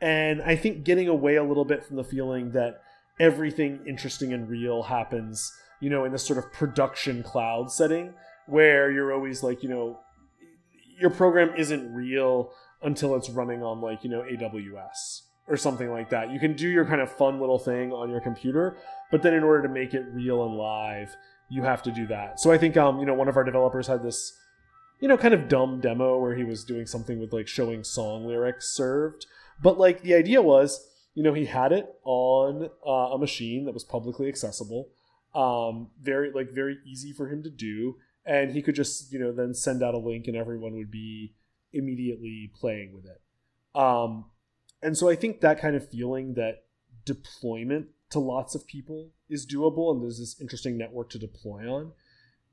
And 0.00 0.40
I 0.40 0.56
think 0.56 0.84
getting 0.84 1.08
away 1.08 1.36
a 1.36 1.44
little 1.44 1.66
bit 1.66 1.84
from 1.84 1.96
the 1.96 2.04
feeling 2.04 2.52
that 2.52 2.82
everything 3.20 3.80
interesting 3.86 4.32
and 4.32 4.48
real 4.48 4.82
happens, 4.82 5.52
you 5.80 5.90
know, 5.90 6.04
in 6.04 6.12
this 6.12 6.24
sort 6.24 6.38
of 6.38 6.52
production 6.52 7.22
cloud 7.22 7.70
setting 7.72 8.14
where 8.46 8.90
you're 8.90 9.12
always 9.12 9.42
like, 9.42 9.62
you 9.62 9.68
know, 9.68 9.98
your 10.98 11.10
program 11.10 11.52
isn't 11.56 11.92
real 11.94 12.52
until 12.82 13.14
it's 13.16 13.30
running 13.30 13.62
on 13.62 13.80
like, 13.80 14.04
you 14.04 14.10
know, 14.10 14.22
AWS 14.22 15.22
or 15.48 15.56
something 15.56 15.90
like 15.90 16.10
that. 16.10 16.30
You 16.30 16.38
can 16.38 16.54
do 16.54 16.68
your 16.68 16.84
kind 16.84 17.00
of 17.00 17.10
fun 17.10 17.40
little 17.40 17.58
thing 17.58 17.92
on 17.92 18.10
your 18.10 18.20
computer, 18.20 18.76
but 19.10 19.22
then 19.22 19.34
in 19.34 19.42
order 19.42 19.62
to 19.66 19.72
make 19.72 19.94
it 19.94 20.04
real 20.12 20.44
and 20.44 20.56
live, 20.56 21.16
you 21.48 21.62
have 21.62 21.82
to 21.84 21.90
do 21.90 22.06
that. 22.08 22.40
So 22.40 22.52
I 22.52 22.58
think 22.58 22.76
um, 22.76 22.98
you 22.98 23.06
know, 23.06 23.14
one 23.14 23.28
of 23.28 23.36
our 23.36 23.44
developers 23.44 23.86
had 23.86 24.02
this 24.02 24.36
you 25.00 25.08
know, 25.08 25.16
kind 25.16 25.32
of 25.32 25.48
dumb 25.48 25.80
demo 25.80 26.18
where 26.18 26.36
he 26.36 26.44
was 26.44 26.62
doing 26.62 26.84
something 26.84 27.18
with 27.18 27.32
like 27.32 27.48
showing 27.48 27.82
song 27.82 28.26
lyrics 28.26 28.68
served 28.68 29.24
but 29.62 29.78
like 29.78 30.02
the 30.02 30.14
idea 30.14 30.42
was, 30.42 30.86
you 31.14 31.22
know, 31.22 31.34
he 31.34 31.46
had 31.46 31.72
it 31.72 31.86
on 32.04 32.70
uh, 32.86 33.14
a 33.14 33.18
machine 33.18 33.64
that 33.66 33.74
was 33.74 33.84
publicly 33.84 34.28
accessible, 34.28 34.88
um, 35.34 35.88
very 36.00 36.30
like 36.32 36.50
very 36.50 36.78
easy 36.86 37.12
for 37.12 37.28
him 37.28 37.42
to 37.42 37.50
do, 37.50 37.96
and 38.24 38.52
he 38.52 38.62
could 38.62 38.74
just 38.74 39.12
you 39.12 39.18
know 39.18 39.32
then 39.32 39.54
send 39.54 39.82
out 39.82 39.94
a 39.94 39.98
link 39.98 40.26
and 40.26 40.36
everyone 40.36 40.76
would 40.76 40.90
be 40.90 41.34
immediately 41.72 42.50
playing 42.54 42.92
with 42.94 43.04
it. 43.06 43.20
Um, 43.74 44.26
and 44.82 44.96
so 44.96 45.08
I 45.08 45.14
think 45.14 45.40
that 45.40 45.60
kind 45.60 45.76
of 45.76 45.88
feeling 45.88 46.34
that 46.34 46.64
deployment 47.04 47.88
to 48.10 48.18
lots 48.18 48.54
of 48.54 48.66
people 48.66 49.10
is 49.28 49.46
doable 49.46 49.92
and 49.92 50.02
there's 50.02 50.18
this 50.18 50.40
interesting 50.40 50.76
network 50.76 51.10
to 51.10 51.18
deploy 51.18 51.70
on 51.70 51.92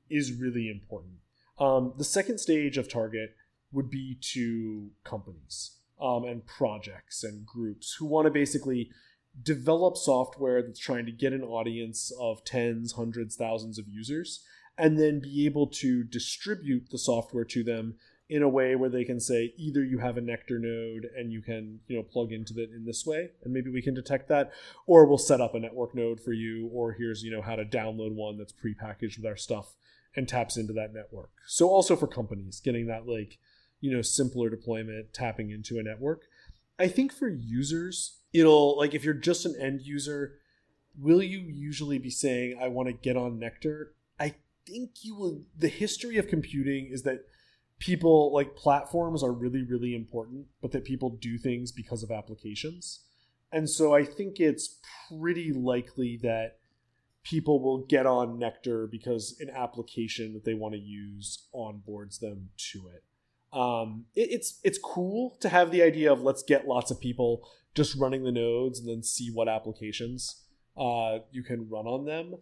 is 0.08 0.32
really 0.32 0.70
important. 0.70 1.14
Um, 1.58 1.94
the 1.98 2.04
second 2.04 2.38
stage 2.38 2.78
of 2.78 2.88
target 2.88 3.34
would 3.72 3.90
be 3.90 4.16
to 4.32 4.90
companies 5.04 5.76
um, 6.00 6.24
and 6.24 6.46
projects 6.46 7.24
and 7.24 7.44
groups 7.44 7.96
who 7.98 8.06
want 8.06 8.26
to 8.26 8.30
basically 8.30 8.90
develop 9.42 9.96
software 9.96 10.62
that's 10.62 10.78
trying 10.78 11.06
to 11.06 11.12
get 11.12 11.32
an 11.32 11.42
audience 11.42 12.12
of 12.18 12.44
tens, 12.44 12.92
hundreds, 12.92 13.36
thousands 13.36 13.78
of 13.78 13.88
users, 13.88 14.44
and 14.76 14.98
then 14.98 15.20
be 15.20 15.46
able 15.46 15.66
to 15.66 16.04
distribute 16.04 16.90
the 16.90 16.98
software 16.98 17.44
to 17.44 17.62
them 17.62 17.96
in 18.30 18.42
a 18.42 18.48
way 18.48 18.76
where 18.76 18.90
they 18.90 19.04
can 19.04 19.18
say 19.18 19.54
either 19.56 19.82
you 19.82 19.98
have 19.98 20.16
a 20.18 20.20
nectar 20.20 20.58
node 20.58 21.08
and 21.16 21.32
you 21.32 21.40
can 21.40 21.80
you 21.88 21.96
know 21.96 22.02
plug 22.02 22.30
into 22.30 22.52
it 22.58 22.70
in 22.70 22.84
this 22.84 23.06
way 23.06 23.30
and 23.42 23.52
maybe 23.52 23.70
we 23.70 23.80
can 23.80 23.94
detect 23.94 24.28
that 24.28 24.52
or 24.86 25.06
we'll 25.06 25.16
set 25.16 25.40
up 25.40 25.54
a 25.54 25.58
network 25.58 25.94
node 25.94 26.20
for 26.20 26.34
you 26.34 26.68
or 26.72 26.92
here's 26.92 27.22
you 27.22 27.30
know 27.30 27.40
how 27.40 27.56
to 27.56 27.64
download 27.64 28.14
one 28.14 28.36
that's 28.36 28.52
prepackaged 28.52 29.16
with 29.16 29.24
our 29.24 29.36
stuff 29.36 29.74
and 30.14 30.28
taps 30.28 30.56
into 30.56 30.72
that 30.72 30.92
network. 30.92 31.30
So 31.46 31.68
also 31.68 31.96
for 31.96 32.06
companies 32.06 32.60
getting 32.60 32.86
that 32.86 33.06
like 33.06 33.38
you 33.80 33.94
know 33.94 34.02
simpler 34.02 34.50
deployment 34.50 35.14
tapping 35.14 35.50
into 35.50 35.78
a 35.78 35.82
network. 35.82 36.22
I 36.78 36.88
think 36.88 37.12
for 37.12 37.28
users 37.28 38.17
it'll 38.32 38.76
like 38.76 38.94
if 38.94 39.04
you're 39.04 39.14
just 39.14 39.46
an 39.46 39.54
end 39.60 39.82
user 39.82 40.34
will 41.00 41.22
you 41.22 41.38
usually 41.38 41.98
be 41.98 42.10
saying 42.10 42.58
i 42.60 42.68
want 42.68 42.88
to 42.88 42.92
get 42.92 43.16
on 43.16 43.38
nectar? 43.38 43.94
I 44.18 44.34
think 44.66 44.90
you 45.02 45.14
will 45.14 45.42
the 45.56 45.68
history 45.68 46.18
of 46.18 46.28
computing 46.28 46.88
is 46.90 47.02
that 47.02 47.24
people 47.78 48.32
like 48.32 48.56
platforms 48.56 49.22
are 49.22 49.32
really 49.32 49.62
really 49.62 49.94
important 49.94 50.46
but 50.60 50.72
that 50.72 50.84
people 50.84 51.10
do 51.10 51.38
things 51.38 51.72
because 51.72 52.02
of 52.02 52.10
applications. 52.10 53.04
And 53.50 53.68
so 53.68 53.94
i 53.94 54.04
think 54.04 54.40
it's 54.40 54.78
pretty 55.08 55.52
likely 55.52 56.18
that 56.22 56.58
people 57.28 57.60
will 57.60 57.84
get 57.86 58.06
on 58.06 58.38
nectar 58.38 58.86
because 58.86 59.36
an 59.40 59.50
application 59.50 60.32
that 60.32 60.44
they 60.44 60.54
want 60.54 60.74
to 60.74 60.80
use 60.80 61.46
onboards 61.54 62.20
them 62.20 62.48
to 62.56 62.88
it. 62.88 63.04
Um, 63.52 64.06
it, 64.14 64.30
it's 64.30 64.60
it's 64.62 64.78
cool 64.78 65.36
to 65.40 65.48
have 65.48 65.70
the 65.70 65.82
idea 65.82 66.12
of 66.12 66.22
let's 66.22 66.42
get 66.42 66.66
lots 66.66 66.90
of 66.90 67.00
people 67.00 67.48
just 67.78 67.96
running 67.96 68.24
the 68.24 68.32
nodes 68.32 68.78
and 68.78 68.88
then 68.88 69.02
see 69.02 69.30
what 69.30 69.48
applications 69.48 70.42
uh, 70.76 71.18
you 71.32 71.42
can 71.42 71.68
run 71.70 71.86
on 71.86 72.04
them 72.04 72.34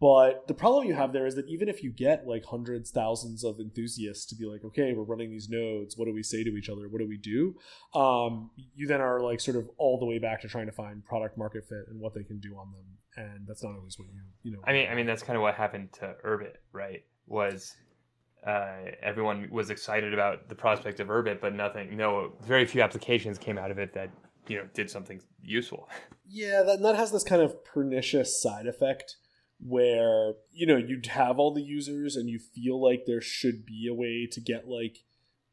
but 0.00 0.48
the 0.48 0.54
problem 0.54 0.86
you 0.86 0.94
have 0.94 1.12
there 1.12 1.26
is 1.26 1.34
that 1.34 1.46
even 1.46 1.68
if 1.68 1.82
you 1.82 1.92
get 1.92 2.26
like 2.26 2.46
hundreds, 2.46 2.90
thousands 2.90 3.44
of 3.44 3.60
enthusiasts 3.60 4.24
to 4.26 4.34
be 4.34 4.46
like, 4.46 4.64
okay, 4.64 4.94
we're 4.94 5.04
running 5.04 5.30
these 5.30 5.50
nodes. 5.50 5.96
What 5.96 6.06
do 6.06 6.14
we 6.14 6.22
say 6.22 6.42
to 6.42 6.56
each 6.56 6.70
other? 6.70 6.88
What 6.88 7.00
do 7.00 7.06
we 7.06 7.18
do? 7.18 7.54
Um, 7.94 8.50
you 8.74 8.86
then 8.86 9.02
are 9.02 9.20
like 9.20 9.40
sort 9.40 9.58
of 9.58 9.68
all 9.76 9.98
the 9.98 10.06
way 10.06 10.18
back 10.18 10.40
to 10.40 10.48
trying 10.48 10.66
to 10.66 10.72
find 10.72 11.04
product 11.04 11.36
market 11.36 11.68
fit 11.68 11.84
and 11.88 12.00
what 12.00 12.14
they 12.14 12.22
can 12.22 12.38
do 12.38 12.56
on 12.56 12.72
them. 12.72 13.24
And 13.26 13.46
that's 13.46 13.62
not 13.62 13.74
always 13.76 13.98
what 13.98 14.08
you, 14.08 14.22
you 14.42 14.52
know. 14.52 14.62
I 14.66 14.72
mean, 14.72 14.88
I 14.88 14.94
mean, 14.94 15.04
that's 15.04 15.22
kind 15.22 15.36
of 15.36 15.42
what 15.42 15.54
happened 15.54 15.92
to 15.94 16.14
Urbit, 16.24 16.56
right? 16.72 17.04
Was 17.26 17.76
uh, 18.46 18.92
everyone 19.02 19.48
was 19.50 19.68
excited 19.68 20.14
about 20.14 20.48
the 20.48 20.54
prospect 20.54 21.00
of 21.00 21.08
Urbit, 21.08 21.42
but 21.42 21.54
nothing, 21.54 21.94
no, 21.94 22.32
very 22.42 22.64
few 22.64 22.80
applications 22.80 23.36
came 23.36 23.58
out 23.58 23.70
of 23.70 23.78
it 23.78 23.92
that, 23.92 24.08
you 24.50 24.56
know, 24.56 24.68
did 24.74 24.90
something 24.90 25.22
useful. 25.42 25.88
Yeah, 26.32 26.62
that, 26.62 26.80
that 26.82 26.94
has 26.94 27.10
this 27.10 27.24
kind 27.24 27.42
of 27.42 27.64
pernicious 27.64 28.40
side 28.40 28.68
effect 28.68 29.16
where 29.58 30.34
you 30.52 30.64
know 30.64 30.76
you'd 30.76 31.06
have 31.06 31.40
all 31.40 31.52
the 31.52 31.60
users 31.60 32.14
and 32.14 32.30
you 32.30 32.38
feel 32.38 32.80
like 32.80 33.02
there 33.04 33.20
should 33.20 33.66
be 33.66 33.88
a 33.90 33.94
way 33.94 34.28
to 34.30 34.40
get 34.40 34.68
like 34.68 34.98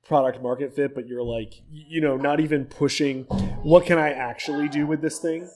product 0.05 0.39
market 0.39 0.75
fit 0.75 0.93
but 0.93 1.07
you're 1.07 1.23
like 1.23 1.55
you 1.71 1.99
know 1.99 2.15
not 2.15 2.39
even 2.39 2.63
pushing 2.63 3.23
what 3.63 3.87
can 3.87 3.97
i 3.97 4.11
actually 4.11 4.69
do 4.69 4.85
with 4.85 5.01
this 5.01 5.17
thing 5.17 5.49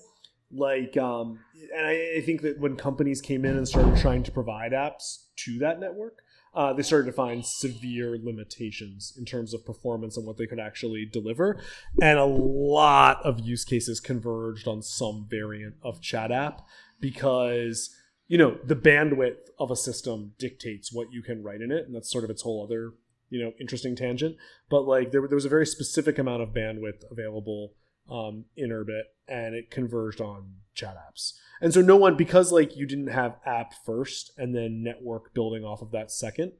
like 0.52 0.98
um 0.98 1.40
and 1.74 1.86
I, 1.86 2.16
I 2.18 2.22
think 2.26 2.42
that 2.42 2.60
when 2.60 2.76
companies 2.76 3.22
came 3.22 3.46
in 3.46 3.56
and 3.56 3.68
started 3.68 3.96
trying 3.96 4.24
to 4.24 4.32
provide 4.32 4.72
apps 4.72 5.28
to 5.46 5.60
that 5.60 5.80
network 5.80 6.24
uh, 6.54 6.74
they 6.74 6.84
started 6.84 7.06
to 7.06 7.14
find 7.14 7.46
severe 7.46 8.18
limitations 8.22 9.14
in 9.18 9.26
terms 9.26 9.54
of 9.54 9.66
performance 9.66 10.18
and 10.18 10.26
what 10.26 10.38
they 10.38 10.46
could 10.46 10.60
actually 10.60 11.06
deliver. 11.06 11.62
And 12.02 12.20
a 12.20 12.26
lot 12.26 13.24
of 13.24 13.40
use 13.40 13.64
cases 13.64 14.00
converged 14.00 14.68
on 14.68 14.82
some 14.82 15.28
variant 15.30 15.76
of 15.82 16.02
chat 16.02 16.32
app 16.32 16.62
because 17.00 17.96
you 18.28 18.38
know 18.38 18.58
the 18.64 18.76
bandwidth 18.76 19.50
of 19.60 19.72
a 19.72 19.76
system 19.76 20.34
dictates 20.40 20.94
what 20.94 21.12
you 21.12 21.22
can 21.22 21.44
write 21.44 21.60
in 21.60 21.72
it 21.72 21.86
and 21.86 21.94
that's 21.94 22.10
sort 22.10 22.24
of 22.24 22.30
its 22.30 22.44
whole 22.44 22.64
other 22.64 22.94
you 23.30 23.44
know 23.44 23.52
interesting 23.60 23.94
tangent 23.94 24.38
but 24.70 24.84
like 24.84 25.12
there, 25.12 25.28
there 25.28 25.36
was 25.36 25.44
a 25.44 25.50
very 25.50 25.66
specific 25.66 26.18
amount 26.18 26.42
of 26.42 26.50
bandwidth 26.50 27.04
available 27.12 27.74
um, 28.10 28.46
in 28.56 28.70
urbit 28.70 29.04
and 29.28 29.54
it 29.54 29.70
converged 29.70 30.22
on 30.22 30.61
chat 30.74 30.96
apps 30.96 31.34
and 31.62 31.74
so 31.74 31.82
no 31.82 31.96
one 31.96 32.16
because 32.16 32.52
like 32.52 32.76
you 32.76 32.86
didn't 32.86 33.08
have 33.08 33.38
app 33.46 33.74
first 33.86 34.32
and 34.38 34.56
then 34.56 34.84
network 34.84 35.34
building 35.34 35.64
off 35.64 35.82
of 35.82 35.92
that 35.92 36.12
second 36.12 36.52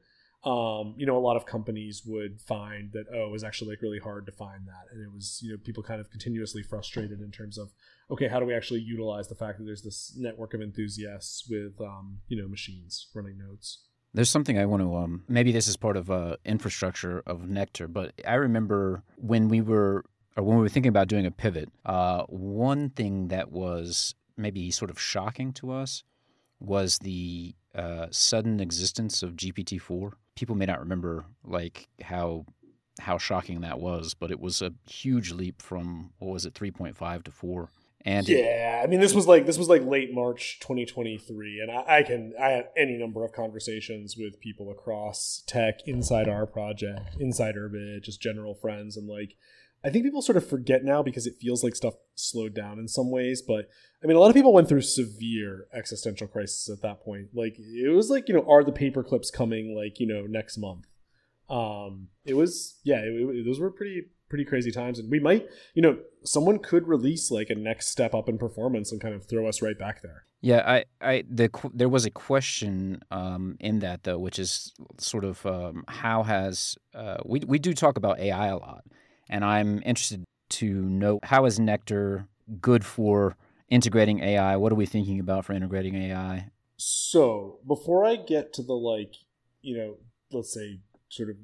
um, 0.44 0.94
you 0.96 1.06
know, 1.06 1.16
a 1.16 1.20
lot 1.20 1.36
of 1.36 1.46
companies 1.46 2.02
would 2.04 2.40
find 2.40 2.90
that 2.92 3.06
oh, 3.14 3.26
it 3.26 3.30
was 3.30 3.44
actually 3.44 3.70
like 3.70 3.82
really 3.82 4.00
hard 4.00 4.26
to 4.26 4.32
find 4.32 4.66
that, 4.66 4.92
and 4.92 5.00
it 5.00 5.12
was 5.12 5.40
you 5.42 5.52
know 5.52 5.58
people 5.62 5.84
kind 5.84 6.00
of 6.00 6.10
continuously 6.10 6.64
frustrated 6.64 7.20
in 7.20 7.30
terms 7.30 7.58
of 7.58 7.70
okay, 8.10 8.26
how 8.26 8.40
do 8.40 8.46
we 8.46 8.54
actually 8.54 8.80
utilize 8.80 9.28
the 9.28 9.36
fact 9.36 9.58
that 9.58 9.64
there's 9.64 9.82
this 9.82 10.12
network 10.16 10.52
of 10.52 10.60
enthusiasts 10.60 11.48
with 11.48 11.80
um, 11.80 12.18
you 12.26 12.40
know 12.40 12.48
machines 12.48 13.06
running 13.14 13.38
nodes. 13.38 13.84
There's 14.14 14.28
something 14.28 14.58
I 14.58 14.66
want 14.66 14.82
to 14.82 14.96
um, 14.96 15.22
maybe 15.28 15.52
this 15.52 15.68
is 15.68 15.76
part 15.76 15.96
of 15.96 16.10
uh, 16.10 16.36
infrastructure 16.44 17.22
of 17.24 17.48
Nectar, 17.48 17.86
but 17.86 18.12
I 18.26 18.34
remember 18.34 19.04
when 19.16 19.46
we 19.46 19.60
were 19.60 20.04
or 20.36 20.44
when 20.44 20.56
we 20.56 20.62
were 20.62 20.68
thinking 20.68 20.90
about 20.90 21.08
doing 21.08 21.26
a 21.26 21.30
pivot, 21.30 21.70
uh, 21.84 22.22
one 22.24 22.90
thing 22.90 23.28
that 23.28 23.52
was 23.52 24.14
maybe 24.36 24.70
sort 24.70 24.90
of 24.90 25.00
shocking 25.00 25.52
to 25.52 25.70
us 25.70 26.04
was 26.60 26.98
the 26.98 27.54
uh, 27.74 28.06
sudden 28.10 28.60
existence 28.60 29.22
of 29.22 29.32
GPT-4. 29.32 30.12
People 30.34 30.54
may 30.54 30.66
not 30.66 30.80
remember 30.80 31.26
like 31.44 31.88
how 32.02 32.46
how 33.00 33.18
shocking 33.18 33.62
that 33.62 33.80
was, 33.80 34.14
but 34.14 34.30
it 34.30 34.38
was 34.38 34.60
a 34.60 34.72
huge 34.86 35.32
leap 35.32 35.62
from 35.62 36.10
what 36.18 36.32
was 36.32 36.44
it, 36.44 36.54
3.5 36.54 37.24
to 37.24 37.30
4. 37.30 37.70
And 38.04 38.28
yeah, 38.28 38.82
I 38.82 38.86
mean, 38.88 39.00
this 39.00 39.14
was 39.14 39.28
like 39.28 39.46
this 39.46 39.58
was 39.58 39.68
like 39.68 39.84
late 39.84 40.12
March 40.12 40.58
2023, 40.60 41.60
and 41.60 41.70
I, 41.70 41.98
I, 41.98 42.02
can 42.02 42.34
I 42.40 42.48
had 42.48 42.68
any 42.76 42.98
number 42.98 43.24
of 43.24 43.32
conversations 43.32 44.16
with 44.16 44.40
people 44.40 44.72
across 44.72 45.44
tech 45.46 45.86
inside 45.86 46.28
our 46.28 46.44
project, 46.44 47.16
inside 47.20 47.54
Urbit, 47.54 48.02
just 48.02 48.20
general 48.20 48.54
friends, 48.54 48.96
and 48.96 49.08
like 49.08 49.36
I 49.84 49.90
think 49.90 50.04
people 50.04 50.22
sort 50.22 50.36
of 50.36 50.48
forget 50.48 50.84
now 50.84 51.02
because 51.02 51.26
it 51.26 51.34
feels 51.40 51.64
like 51.64 51.74
stuff 51.74 51.94
slowed 52.14 52.54
down 52.54 52.78
in 52.78 52.88
some 52.88 53.10
ways. 53.10 53.42
But 53.42 53.68
I 54.02 54.06
mean, 54.06 54.16
a 54.16 54.20
lot 54.20 54.28
of 54.28 54.34
people 54.34 54.52
went 54.52 54.68
through 54.68 54.82
severe 54.82 55.66
existential 55.74 56.28
crisis 56.28 56.70
at 56.70 56.82
that 56.82 57.02
point. 57.04 57.28
Like 57.34 57.56
it 57.58 57.94
was 57.94 58.10
like 58.10 58.28
you 58.28 58.34
know, 58.34 58.46
are 58.48 58.64
the 58.64 58.72
paper 58.72 59.02
clips 59.02 59.30
coming 59.30 59.74
like 59.76 59.98
you 59.98 60.06
know 60.06 60.26
next 60.26 60.58
month? 60.58 60.86
Um, 61.48 62.08
it 62.24 62.34
was 62.34 62.78
yeah, 62.84 62.98
it, 62.98 63.12
it, 63.12 63.44
those 63.44 63.60
were 63.60 63.70
pretty 63.70 64.04
pretty 64.28 64.44
crazy 64.44 64.70
times, 64.70 64.98
and 64.98 65.10
we 65.10 65.20
might 65.20 65.46
you 65.74 65.82
know 65.82 65.98
someone 66.24 66.58
could 66.58 66.86
release 66.88 67.30
like 67.30 67.50
a 67.50 67.54
next 67.54 67.88
step 67.88 68.14
up 68.14 68.28
in 68.28 68.38
performance 68.38 68.92
and 68.92 69.00
kind 69.00 69.14
of 69.14 69.26
throw 69.26 69.46
us 69.46 69.60
right 69.60 69.78
back 69.78 70.02
there. 70.02 70.24
Yeah, 70.40 70.62
I, 70.66 70.84
I, 71.00 71.24
the 71.30 71.50
there 71.72 71.88
was 71.88 72.04
a 72.04 72.10
question 72.10 73.00
um, 73.12 73.56
in 73.60 73.78
that 73.78 74.02
though, 74.02 74.18
which 74.18 74.40
is 74.40 74.72
sort 74.98 75.24
of 75.24 75.46
um, 75.46 75.84
how 75.86 76.24
has 76.24 76.76
uh, 76.94 77.18
we 77.24 77.40
we 77.46 77.60
do 77.60 77.72
talk 77.74 77.96
about 77.96 78.18
AI 78.18 78.48
a 78.48 78.56
lot, 78.56 78.84
and 79.32 79.44
I'm 79.44 79.82
interested 79.84 80.24
to 80.50 80.70
know 80.70 81.18
how 81.22 81.46
is 81.46 81.58
Nectar 81.58 82.28
good 82.60 82.84
for 82.84 83.36
integrating 83.70 84.20
AI? 84.20 84.56
What 84.56 84.70
are 84.70 84.76
we 84.76 84.86
thinking 84.86 85.18
about 85.18 85.46
for 85.46 85.54
integrating 85.54 85.96
AI? 85.96 86.50
So 86.76 87.58
before 87.66 88.04
I 88.04 88.16
get 88.16 88.52
to 88.54 88.62
the 88.62 88.74
like, 88.74 89.14
you 89.62 89.76
know, 89.76 89.96
let's 90.30 90.52
say 90.52 90.80
sort 91.08 91.30
of 91.30 91.36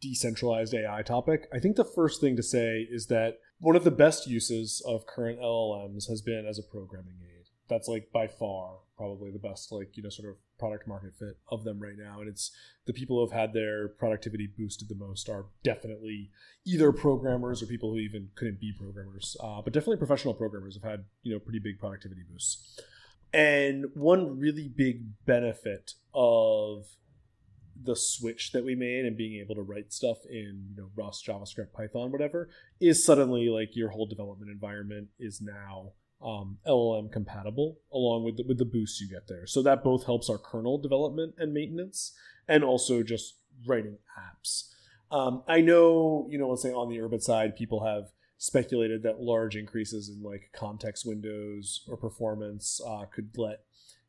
decentralized 0.00 0.72
AI 0.72 1.02
topic, 1.02 1.48
I 1.52 1.58
think 1.58 1.74
the 1.74 1.84
first 1.84 2.20
thing 2.20 2.36
to 2.36 2.42
say 2.42 2.86
is 2.88 3.06
that 3.08 3.38
one 3.58 3.74
of 3.74 3.84
the 3.84 3.90
best 3.90 4.28
uses 4.28 4.80
of 4.86 5.06
current 5.06 5.40
LLMs 5.40 6.08
has 6.08 6.22
been 6.22 6.46
as 6.48 6.60
a 6.60 6.62
programming 6.62 7.16
aid 7.24 7.31
that's 7.72 7.88
like 7.88 8.10
by 8.12 8.26
far 8.26 8.74
probably 8.96 9.30
the 9.30 9.38
best 9.38 9.72
like 9.72 9.96
you 9.96 10.02
know 10.02 10.08
sort 10.08 10.28
of 10.28 10.36
product 10.58 10.86
market 10.86 11.12
fit 11.18 11.36
of 11.50 11.64
them 11.64 11.80
right 11.80 11.96
now 11.98 12.20
and 12.20 12.28
it's 12.28 12.52
the 12.86 12.92
people 12.92 13.16
who 13.16 13.28
have 13.28 13.38
had 13.38 13.52
their 13.52 13.88
productivity 13.88 14.48
boosted 14.56 14.88
the 14.88 14.94
most 14.94 15.28
are 15.28 15.46
definitely 15.64 16.30
either 16.64 16.92
programmers 16.92 17.62
or 17.62 17.66
people 17.66 17.90
who 17.90 17.98
even 17.98 18.28
couldn't 18.36 18.60
be 18.60 18.72
programmers 18.78 19.36
uh, 19.42 19.60
but 19.60 19.72
definitely 19.72 19.96
professional 19.96 20.34
programmers 20.34 20.74
have 20.74 20.88
had 20.88 21.04
you 21.22 21.32
know 21.32 21.38
pretty 21.38 21.58
big 21.58 21.78
productivity 21.78 22.22
boosts. 22.30 22.80
And 23.34 23.86
one 23.94 24.38
really 24.38 24.68
big 24.68 25.04
benefit 25.24 25.94
of 26.12 26.84
the 27.82 27.96
switch 27.96 28.52
that 28.52 28.64
we 28.64 28.74
made 28.74 29.06
and 29.06 29.16
being 29.16 29.40
able 29.40 29.54
to 29.54 29.62
write 29.62 29.92
stuff 29.92 30.18
in 30.28 30.66
you 30.70 30.76
know 30.76 30.90
rust 30.94 31.26
javascript 31.26 31.72
python 31.72 32.12
whatever 32.12 32.48
is 32.80 33.02
suddenly 33.02 33.48
like 33.48 33.74
your 33.74 33.88
whole 33.88 34.06
development 34.06 34.50
environment 34.50 35.08
is 35.18 35.40
now 35.40 35.92
um, 36.24 36.58
LLM 36.66 37.10
compatible 37.10 37.80
along 37.92 38.24
with 38.24 38.36
the, 38.36 38.44
with 38.46 38.58
the 38.58 38.64
boosts 38.64 39.00
you 39.00 39.08
get 39.08 39.28
there. 39.28 39.46
So 39.46 39.62
that 39.62 39.82
both 39.82 40.04
helps 40.04 40.30
our 40.30 40.38
kernel 40.38 40.78
development 40.78 41.34
and 41.38 41.52
maintenance, 41.52 42.12
and 42.48 42.64
also 42.64 43.02
just 43.02 43.38
writing 43.66 43.98
apps. 44.18 44.68
Um, 45.10 45.42
I 45.46 45.60
know, 45.60 46.26
you 46.30 46.38
know, 46.38 46.48
let's 46.48 46.62
say 46.62 46.72
on 46.72 46.88
the 46.88 46.98
Urbit 46.98 47.22
side, 47.22 47.56
people 47.56 47.84
have 47.84 48.10
speculated 48.38 49.02
that 49.02 49.20
large 49.20 49.56
increases 49.56 50.08
in 50.08 50.22
like 50.22 50.50
context 50.52 51.06
windows 51.06 51.84
or 51.88 51.96
performance 51.96 52.80
uh, 52.84 53.04
could 53.04 53.30
let 53.36 53.60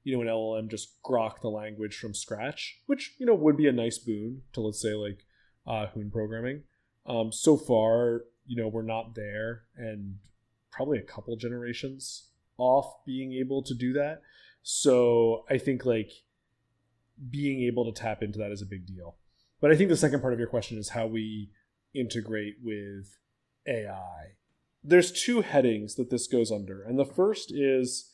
you 0.03 0.15
know 0.15 0.21
an 0.21 0.27
LLM 0.27 0.69
just 0.69 1.01
grok 1.03 1.41
the 1.41 1.49
language 1.49 1.97
from 1.97 2.13
scratch, 2.13 2.79
which 2.85 3.15
you 3.17 3.25
know 3.25 3.35
would 3.35 3.57
be 3.57 3.67
a 3.67 3.71
nice 3.71 3.97
boon 3.97 4.41
to 4.53 4.61
let's 4.61 4.81
say 4.81 4.93
like 4.93 5.19
uh, 5.67 5.87
Hoon 5.87 6.11
programming. 6.11 6.63
Um, 7.05 7.31
so 7.31 7.57
far, 7.57 8.23
you 8.45 8.61
know, 8.61 8.67
we're 8.67 8.81
not 8.81 9.15
there, 9.15 9.63
and 9.77 10.17
probably 10.75 10.97
a 10.97 11.03
couple 11.03 11.35
generations 11.35 12.29
off 12.57 13.05
being 13.05 13.33
able 13.33 13.61
to 13.63 13.73
do 13.73 13.93
that. 13.93 14.21
So 14.63 15.45
I 15.49 15.57
think 15.57 15.85
like 15.85 16.11
being 17.29 17.63
able 17.63 17.91
to 17.91 18.01
tap 18.01 18.23
into 18.23 18.39
that 18.39 18.51
is 18.51 18.61
a 18.61 18.65
big 18.65 18.85
deal. 18.85 19.15
But 19.61 19.71
I 19.71 19.75
think 19.75 19.89
the 19.89 19.97
second 19.97 20.21
part 20.21 20.33
of 20.33 20.39
your 20.39 20.47
question 20.47 20.77
is 20.77 20.89
how 20.89 21.07
we 21.07 21.51
integrate 21.93 22.55
with 22.61 23.17
AI. 23.67 24.33
There's 24.83 25.11
two 25.11 25.41
headings 25.41 25.95
that 25.95 26.09
this 26.09 26.27
goes 26.27 26.51
under, 26.51 26.83
and 26.83 26.99
the 26.99 27.05
first 27.05 27.53
is 27.53 28.11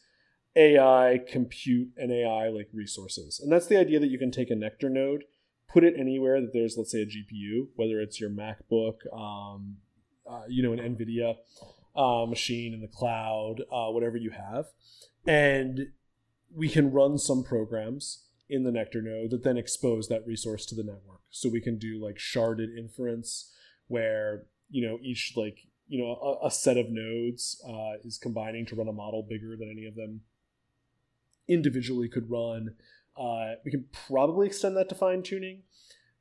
AI 0.56 1.20
compute 1.28 1.90
and 1.98 2.12
AI 2.12 2.50
like 2.50 2.70
resources. 2.74 3.40
And 3.40 3.52
that's 3.52 3.66
the 3.66 3.78
idea 3.78 4.00
that 4.00 4.10
you 4.10 4.20
can 4.20 4.30
take 4.30 4.52
a 4.52 4.56
Nectar 4.56 4.90
node, 4.90 5.24
put 5.68 5.84
it 5.84 5.96
anywhere 5.98 6.40
that 6.42 6.54
there's, 6.54 6.76
let's 6.78 6.92
say, 6.92 7.02
a 7.02 7.06
GPU, 7.06 7.70
whether 7.76 8.00
it's 8.00 8.20
your 8.20 8.30
MacBook, 8.30 8.98
um, 9.12 9.78
uh, 10.30 10.44
you 10.48 10.62
know, 10.62 10.74
an 10.74 10.80
NVIDIA 10.80 11.36
uh, 12.00 12.26
machine 12.26 12.74
in 12.74 12.80
the 12.80 12.88
cloud, 12.88 13.62
uh, 13.72 13.90
whatever 13.90 14.16
you 14.16 14.32
have. 14.32 14.68
And 15.28 15.88
we 16.56 16.70
can 16.70 16.92
run 16.92 17.18
some 17.18 17.44
programs 17.44 18.24
in 18.50 18.64
the 18.64 18.72
Nectar 18.72 19.02
node 19.02 19.32
that 19.32 19.44
then 19.44 19.58
expose 19.58 20.08
that 20.08 20.26
resource 20.26 20.66
to 20.68 20.76
the 20.76 20.84
network. 20.84 21.22
So 21.30 21.50
we 21.50 21.62
can 21.62 21.78
do 21.78 22.04
like 22.04 22.16
sharded 22.16 22.76
inference 22.78 23.54
where, 23.88 24.46
you 24.70 24.88
know, 24.88 24.98
each 25.04 25.34
like, 25.36 25.60
you 25.88 26.02
know, 26.02 26.40
a, 26.42 26.48
a 26.48 26.52
set 26.52 26.78
of 26.78 26.88
nodes 26.90 27.62
uh, 27.68 28.00
is 28.04 28.18
combining 28.18 28.66
to 28.68 28.76
run 28.76 28.88
a 28.88 28.94
model 28.94 29.26
bigger 29.28 29.56
than 29.58 29.70
any 29.70 29.86
of 29.86 29.96
them 29.96 30.22
individually 31.48 32.08
could 32.08 32.30
run. 32.30 32.76
Uh, 33.20 33.56
we 33.66 33.72
can 33.72 33.86
probably 34.08 34.48
extend 34.48 34.78
that 34.78 34.88
to 34.88 34.96
fine 34.96 35.22
tuning. 35.22 35.64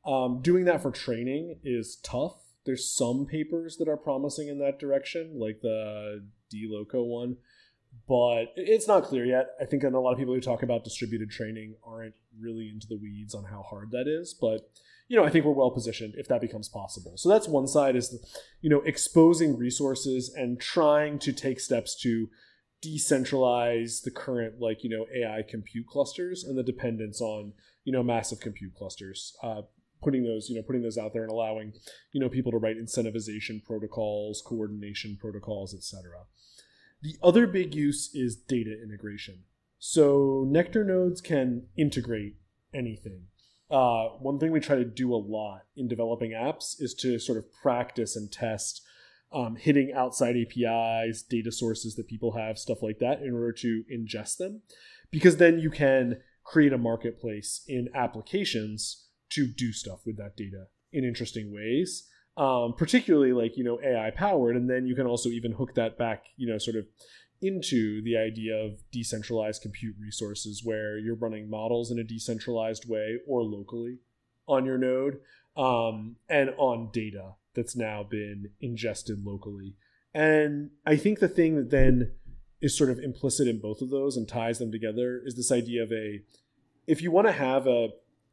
Um, 0.04 0.40
doing 0.42 0.64
that 0.64 0.82
for 0.82 0.90
training 0.90 1.60
is 1.62 1.96
tough. 2.02 2.47
There's 2.68 2.86
some 2.86 3.24
papers 3.24 3.78
that 3.78 3.88
are 3.88 3.96
promising 3.96 4.48
in 4.48 4.58
that 4.58 4.78
direction, 4.78 5.38
like 5.40 5.62
the 5.62 6.22
DiLoCo 6.52 7.02
one, 7.02 7.38
but 8.06 8.52
it's 8.56 8.86
not 8.86 9.04
clear 9.04 9.24
yet. 9.24 9.52
I 9.58 9.64
think 9.64 9.84
a 9.84 9.88
lot 9.88 10.12
of 10.12 10.18
people 10.18 10.34
who 10.34 10.40
talk 10.42 10.62
about 10.62 10.84
distributed 10.84 11.30
training 11.30 11.76
aren't 11.82 12.12
really 12.38 12.68
into 12.68 12.86
the 12.86 12.98
weeds 12.98 13.34
on 13.34 13.44
how 13.44 13.62
hard 13.62 13.90
that 13.92 14.06
is, 14.06 14.34
but 14.38 14.68
you 15.08 15.16
know, 15.16 15.24
I 15.24 15.30
think 15.30 15.46
we're 15.46 15.52
well 15.52 15.70
positioned 15.70 16.12
if 16.18 16.28
that 16.28 16.42
becomes 16.42 16.68
possible. 16.68 17.16
So 17.16 17.30
that's 17.30 17.48
one 17.48 17.66
side 17.66 17.96
is, 17.96 18.22
you 18.60 18.68
know, 18.68 18.82
exposing 18.82 19.56
resources 19.56 20.30
and 20.36 20.60
trying 20.60 21.18
to 21.20 21.32
take 21.32 21.60
steps 21.60 21.98
to 22.02 22.28
decentralize 22.84 24.02
the 24.02 24.10
current 24.10 24.60
like 24.60 24.84
you 24.84 24.90
know 24.90 25.06
AI 25.16 25.42
compute 25.48 25.86
clusters 25.86 26.44
and 26.44 26.56
the 26.56 26.62
dependence 26.62 27.20
on 27.20 27.54
you 27.84 27.94
know 27.94 28.02
massive 28.02 28.40
compute 28.40 28.74
clusters. 28.74 29.34
Uh, 29.42 29.62
putting 30.02 30.24
those 30.24 30.48
you 30.48 30.56
know 30.56 30.62
putting 30.62 30.82
those 30.82 30.98
out 30.98 31.12
there 31.12 31.22
and 31.22 31.32
allowing 31.32 31.72
you 32.12 32.20
know 32.20 32.28
people 32.28 32.52
to 32.52 32.58
write 32.58 32.78
incentivization 32.78 33.64
protocols, 33.64 34.42
coordination 34.44 35.16
protocols, 35.20 35.74
etc. 35.74 36.24
The 37.02 37.16
other 37.22 37.46
big 37.46 37.74
use 37.74 38.10
is 38.14 38.36
data 38.36 38.76
integration. 38.82 39.44
So 39.78 40.44
Nectar 40.48 40.84
nodes 40.84 41.20
can 41.20 41.66
integrate 41.76 42.36
anything. 42.74 43.26
Uh, 43.70 44.08
one 44.20 44.38
thing 44.38 44.50
we 44.50 44.60
try 44.60 44.76
to 44.76 44.84
do 44.84 45.14
a 45.14 45.16
lot 45.16 45.62
in 45.76 45.86
developing 45.88 46.32
apps 46.32 46.80
is 46.80 46.94
to 46.94 47.18
sort 47.18 47.38
of 47.38 47.52
practice 47.52 48.16
and 48.16 48.32
test 48.32 48.82
um, 49.32 49.56
hitting 49.56 49.92
outside 49.92 50.36
APIs, 50.36 51.22
data 51.22 51.52
sources 51.52 51.94
that 51.96 52.08
people 52.08 52.32
have, 52.32 52.58
stuff 52.58 52.82
like 52.82 52.98
that, 52.98 53.20
in 53.20 53.34
order 53.34 53.52
to 53.52 53.84
ingest 53.92 54.38
them. 54.38 54.62
Because 55.10 55.36
then 55.36 55.58
you 55.58 55.70
can 55.70 56.20
create 56.44 56.72
a 56.72 56.78
marketplace 56.78 57.62
in 57.68 57.90
applications 57.94 59.07
to 59.30 59.46
do 59.46 59.72
stuff 59.72 60.00
with 60.06 60.16
that 60.16 60.36
data 60.36 60.66
in 60.92 61.04
interesting 61.04 61.52
ways. 61.52 62.08
Um, 62.36 62.74
particularly 62.74 63.32
like 63.32 63.56
you 63.56 63.64
know 63.64 63.80
AI 63.82 64.10
powered, 64.10 64.54
and 64.54 64.70
then 64.70 64.86
you 64.86 64.94
can 64.94 65.06
also 65.06 65.28
even 65.28 65.52
hook 65.52 65.74
that 65.74 65.98
back, 65.98 66.24
you 66.36 66.46
know, 66.46 66.58
sort 66.58 66.76
of 66.76 66.86
into 67.40 68.00
the 68.02 68.16
idea 68.16 68.56
of 68.56 68.78
decentralized 68.92 69.60
compute 69.60 69.96
resources, 70.00 70.62
where 70.64 70.98
you're 70.98 71.16
running 71.16 71.50
models 71.50 71.90
in 71.90 71.98
a 71.98 72.04
decentralized 72.04 72.88
way 72.88 73.18
or 73.26 73.42
locally 73.42 73.98
on 74.46 74.64
your 74.64 74.78
node, 74.78 75.18
um, 75.56 76.16
and 76.28 76.50
on 76.58 76.90
data 76.92 77.32
that's 77.54 77.74
now 77.76 78.04
been 78.04 78.50
ingested 78.60 79.24
locally. 79.24 79.74
And 80.14 80.70
I 80.86 80.96
think 80.96 81.18
the 81.18 81.28
thing 81.28 81.56
that 81.56 81.70
then 81.70 82.12
is 82.60 82.76
sort 82.76 82.90
of 82.90 82.98
implicit 82.98 83.48
in 83.48 83.60
both 83.60 83.82
of 83.82 83.90
those 83.90 84.16
and 84.16 84.28
ties 84.28 84.58
them 84.58 84.72
together 84.72 85.20
is 85.24 85.36
this 85.36 85.52
idea 85.52 85.82
of 85.82 85.92
a 85.92 86.22
if 86.86 87.02
you 87.02 87.10
want 87.10 87.26
to 87.26 87.32
have 87.32 87.66
a 87.66 87.88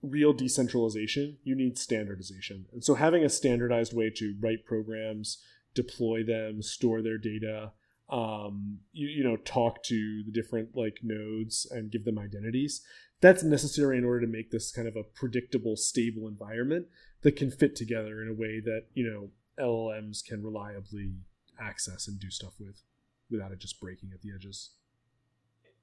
real 0.09 0.33
decentralization, 0.33 1.37
you 1.43 1.55
need 1.55 1.77
standardization. 1.77 2.65
And 2.71 2.83
so 2.83 2.95
having 2.95 3.23
a 3.23 3.29
standardized 3.29 3.93
way 3.93 4.11
to 4.17 4.35
write 4.39 4.65
programs, 4.65 5.43
deploy 5.73 6.23
them, 6.23 6.61
store 6.61 7.01
their 7.01 7.17
data, 7.17 7.71
um, 8.09 8.79
you, 8.91 9.07
you 9.07 9.23
know, 9.23 9.37
talk 9.37 9.83
to 9.83 10.23
the 10.25 10.31
different 10.31 10.75
like 10.75 10.99
nodes 11.01 11.67
and 11.69 11.91
give 11.91 12.05
them 12.05 12.19
identities, 12.19 12.81
that's 13.21 13.43
necessary 13.43 13.97
in 13.97 14.05
order 14.05 14.21
to 14.21 14.31
make 14.31 14.51
this 14.51 14.71
kind 14.71 14.87
of 14.87 14.95
a 14.95 15.03
predictable, 15.03 15.75
stable 15.75 16.27
environment 16.27 16.87
that 17.21 17.35
can 17.35 17.49
fit 17.49 17.75
together 17.75 18.21
in 18.21 18.29
a 18.29 18.33
way 18.33 18.59
that 18.59 18.85
you 18.93 19.03
know 19.03 19.29
LLMs 19.63 20.23
can 20.23 20.43
reliably 20.43 21.13
access 21.59 22.07
and 22.07 22.19
do 22.19 22.29
stuff 22.29 22.53
with 22.59 22.83
without 23.31 23.51
it 23.51 23.59
just 23.59 23.79
breaking 23.79 24.11
at 24.13 24.21
the 24.21 24.29
edges. 24.33 24.71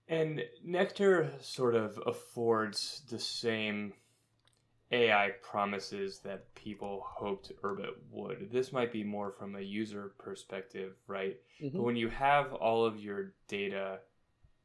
And 0.08 0.42
Nectar 0.64 1.30
sort 1.40 1.74
of 1.74 1.98
affords 2.06 3.02
the 3.08 3.18
same 3.18 3.94
AI 4.92 5.30
promises 5.42 6.18
that 6.20 6.54
people 6.54 7.02
hoped 7.06 7.52
Urbit 7.62 7.94
would. 8.10 8.50
This 8.52 8.72
might 8.72 8.92
be 8.92 9.02
more 9.02 9.32
from 9.32 9.56
a 9.56 9.60
user 9.60 10.12
perspective, 10.18 10.92
right? 11.06 11.38
Mm-hmm. 11.62 11.76
But 11.76 11.84
when 11.84 11.96
you 11.96 12.08
have 12.08 12.52
all 12.52 12.84
of 12.84 13.00
your 13.00 13.32
data 13.48 14.00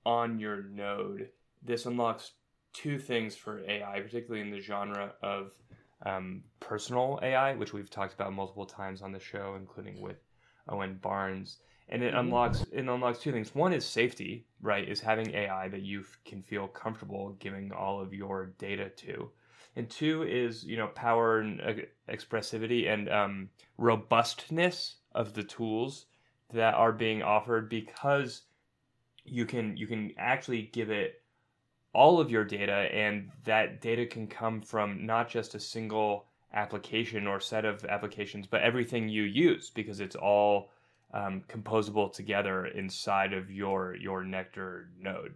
on 0.05 0.37
your 0.39 0.63
node, 0.63 1.29
this 1.63 1.85
unlocks 1.85 2.31
two 2.73 2.99
things 2.99 3.35
for 3.35 3.63
AI, 3.67 4.01
particularly 4.01 4.41
in 4.41 4.51
the 4.51 4.59
genre 4.59 5.13
of 5.23 5.53
um, 6.05 6.43
personal 6.59 7.19
AI, 7.23 7.55
which 7.55 7.73
we've 7.73 7.89
talked 7.89 8.13
about 8.13 8.33
multiple 8.33 8.65
times 8.65 9.01
on 9.01 9.11
the 9.11 9.19
show, 9.19 9.55
including 9.57 10.01
with 10.01 10.17
Owen 10.69 10.99
Barnes. 11.01 11.59
And 11.89 12.03
it 12.03 12.09
mm-hmm. 12.09 12.19
unlocks 12.19 12.65
it 12.73 12.79
unlocks 12.79 13.19
two 13.19 13.31
things. 13.31 13.55
One 13.55 13.71
is 13.71 13.85
safety, 13.85 14.45
right? 14.61 14.87
Is 14.87 14.99
having 14.99 15.33
AI 15.33 15.69
that 15.69 15.83
you 15.83 16.03
can 16.25 16.43
feel 16.43 16.67
comfortable 16.67 17.37
giving 17.39 17.71
all 17.71 18.01
of 18.01 18.13
your 18.13 18.47
data 18.57 18.89
to, 18.89 19.29
and 19.77 19.89
two 19.89 20.23
is 20.23 20.63
you 20.63 20.75
know 20.75 20.87
power 20.87 21.39
and 21.39 21.61
uh, 21.61 21.73
expressivity 22.09 22.91
and 22.91 23.09
um, 23.09 23.49
robustness 23.77 24.95
of 25.13 25.33
the 25.33 25.43
tools 25.43 26.05
that 26.53 26.73
are 26.73 26.91
being 26.91 27.21
offered 27.21 27.69
because 27.69 28.41
you 29.23 29.45
can 29.45 29.77
you 29.77 29.87
can 29.87 30.11
actually 30.17 30.63
give 30.73 30.89
it 30.89 31.21
all 31.93 32.19
of 32.19 32.29
your 32.29 32.43
data, 32.43 32.87
and 32.93 33.29
that 33.45 33.81
data 33.81 34.05
can 34.05 34.27
come 34.27 34.61
from 34.61 35.05
not 35.05 35.29
just 35.29 35.55
a 35.55 35.59
single 35.59 36.25
application 36.53 37.25
or 37.25 37.39
set 37.39 37.65
of 37.65 37.83
applications, 37.85 38.45
but 38.45 38.61
everything 38.61 39.09
you 39.09 39.23
use 39.23 39.71
because 39.71 39.99
it's 39.99 40.15
all 40.15 40.69
um, 41.13 41.43
composable 41.47 42.13
together 42.13 42.67
inside 42.67 43.33
of 43.33 43.49
your 43.51 43.95
your 43.95 44.23
Nectar 44.23 44.89
node. 45.01 45.33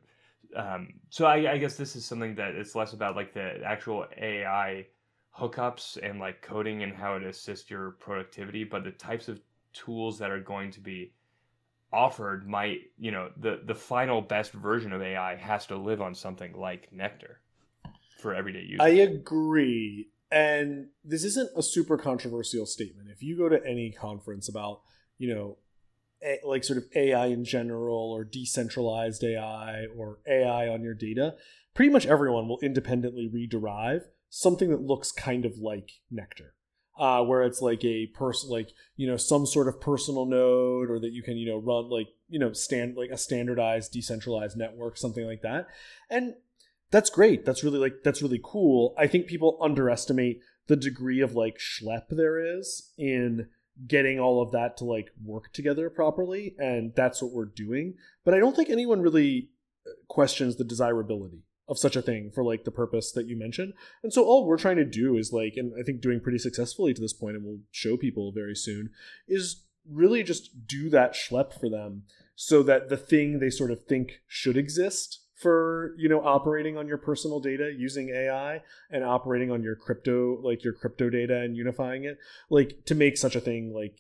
Um, 0.56 0.94
so 1.10 1.26
I, 1.26 1.54
I, 1.54 1.58
guess 1.58 1.78
this 1.78 1.96
is 1.96 2.04
something 2.04 2.36
that 2.36 2.56
it's 2.56 2.76
less 2.76 2.94
about 2.94 3.16
like 3.16 3.34
the 3.34 3.62
actual 3.64 4.06
AI 4.18 4.86
hookups 5.38 5.98
and 6.04 6.20
like 6.20 6.42
coding 6.42 6.84
and 6.84 6.94
how 6.94 7.16
it 7.16 7.24
assists 7.24 7.70
your 7.70 7.92
productivity, 7.92 8.64
but 8.64 8.84
the 8.84 8.92
types 8.92 9.28
of 9.28 9.40
tools 9.74 10.20
that 10.20 10.30
are 10.30 10.42
going 10.42 10.72
to 10.72 10.82
be 10.82 11.14
offered 11.94 12.48
might 12.48 12.80
you 12.98 13.12
know 13.12 13.30
the 13.38 13.62
the 13.66 13.76
final 13.76 14.22
best 14.22 14.52
version 14.54 14.94
of 14.94 15.02
AI 15.02 15.36
has 15.36 15.66
to 15.68 15.76
live 15.76 16.02
on 16.02 16.16
something 16.16 16.54
like 16.54 16.92
Nectar 16.92 17.40
for 18.20 18.34
everyday 18.34 18.62
use. 18.62 18.80
I 18.80 18.90
agree, 18.90 20.10
and 20.32 20.88
this 21.04 21.24
isn't 21.24 21.50
a 21.56 21.64
super 21.64 21.98
controversial 21.98 22.66
statement. 22.66 23.10
If 23.10 23.22
you 23.24 23.38
go 23.38 23.50
to 23.50 23.60
any 23.66 23.92
conference 23.92 24.48
about 24.48 24.82
you 25.18 25.34
know 25.34 25.58
like 26.44 26.64
sort 26.64 26.78
of 26.78 26.86
AI 26.96 27.28
in 27.28 27.44
general 27.44 28.12
or 28.12 28.24
decentralized 28.24 29.24
AI 29.24 29.86
or 29.98 30.20
AI 30.28 30.68
on 30.68 30.84
your 30.84 30.94
data, 30.94 31.36
pretty 31.74 31.92
much 31.92 32.06
everyone 32.06 32.48
will 32.48 32.60
independently 32.62 33.30
rederive 33.34 34.04
something 34.30 34.70
that 34.70 34.82
looks 34.82 35.12
kind 35.12 35.46
of 35.46 35.58
like 35.58 35.90
Nectar 36.10 36.54
uh, 37.02 37.24
where 37.24 37.42
it's 37.42 37.62
like 37.62 37.84
a 37.84 38.08
person, 38.08 38.50
like 38.50 38.70
you 38.96 39.08
know, 39.08 39.18
some 39.18 39.46
sort 39.46 39.68
of 39.68 39.82
personal 39.82 40.26
node, 40.26 40.90
or 40.90 41.00
that 41.00 41.12
you 41.12 41.24
can 41.24 41.38
you 41.38 41.50
know 41.50 41.58
run 41.58 41.90
like 41.90 42.08
you 42.30 42.40
know 42.40 42.54
stand 42.54 42.96
like 42.96 43.10
a 43.10 43.18
standardized 43.18 43.92
decentralized 43.92 44.56
network, 44.58 44.98
something 44.98 45.26
like 45.26 45.42
that, 45.42 45.68
and 46.10 46.36
that's 46.92 47.10
great. 47.10 47.44
That's 47.44 47.64
really 47.64 47.80
like 47.80 48.04
that's 48.04 48.22
really 48.22 48.42
cool. 48.44 48.94
I 48.98 49.08
think 49.08 49.28
people 49.28 49.58
underestimate 49.62 50.42
the 50.68 50.76
degree 50.76 51.22
of 51.22 51.34
like 51.34 51.58
schlep 51.58 52.04
there 52.10 52.58
is 52.58 52.92
in 52.98 53.48
getting 53.88 54.20
all 54.20 54.42
of 54.42 54.52
that 54.52 54.78
to 54.78 54.86
like 54.86 55.12
work 55.24 55.52
together 55.54 55.90
properly, 55.90 56.56
and 56.58 56.94
that's 56.96 57.22
what 57.22 57.32
we're 57.32 57.46
doing. 57.46 57.96
But 58.24 58.34
I 58.34 58.40
don't 58.40 58.56
think 58.56 58.70
anyone 58.70 59.02
really 59.02 59.50
uh, 59.86 59.92
questions 60.08 60.56
the 60.56 60.64
desirability 60.64 61.44
of 61.68 61.80
such 61.80 61.96
a 61.96 62.02
thing 62.02 62.32
for 62.34 62.44
like 62.44 62.66
the 62.66 62.72
purpose 62.72 63.12
that 63.14 63.28
you 63.28 63.38
mentioned. 63.38 63.74
And 64.04 64.12
so 64.12 64.26
all 64.26 64.46
we're 64.46 64.58
trying 64.58 64.76
to 64.76 64.86
do 64.86 65.18
is 65.18 65.32
like, 65.32 65.54
and 65.56 65.74
I 65.80 65.84
think 65.84 66.02
doing 66.02 66.20
pretty 66.20 66.38
successfully 66.38 66.94
to 66.94 67.02
this 67.02 67.14
point, 67.14 67.38
and 67.38 67.46
we'll 67.46 67.60
show 67.72 67.96
people 67.96 68.34
very 68.34 68.56
soon, 68.56 68.90
is 69.28 69.64
really 69.90 70.22
just 70.22 70.68
do 70.68 70.90
that 70.90 71.14
schlep 71.14 71.58
for 71.58 71.70
them 71.70 72.04
so 72.36 72.62
that 72.64 72.90
the 72.90 72.98
thing 72.98 73.40
they 73.40 73.50
sort 73.50 73.72
of 73.72 73.86
think 73.86 74.22
should 74.28 74.58
exist 74.58 75.21
for 75.42 75.96
you 75.98 76.08
know 76.08 76.24
operating 76.24 76.78
on 76.78 76.88
your 76.88 76.98
personal 76.98 77.40
data 77.40 77.74
using 77.76 78.10
AI 78.10 78.62
and 78.92 79.04
operating 79.04 79.52
on 79.52 79.64
your 79.64 79.76
crypto 79.76 80.40
like 80.42 80.64
your 80.64 80.74
crypto 80.74 81.10
data 81.10 81.42
and 81.42 81.58
unifying 81.58 82.04
it 82.04 82.18
like 82.50 82.86
to 82.86 82.94
make 82.94 83.18
such 83.18 83.36
a 83.36 83.42
thing 83.42 83.74
like 83.74 83.98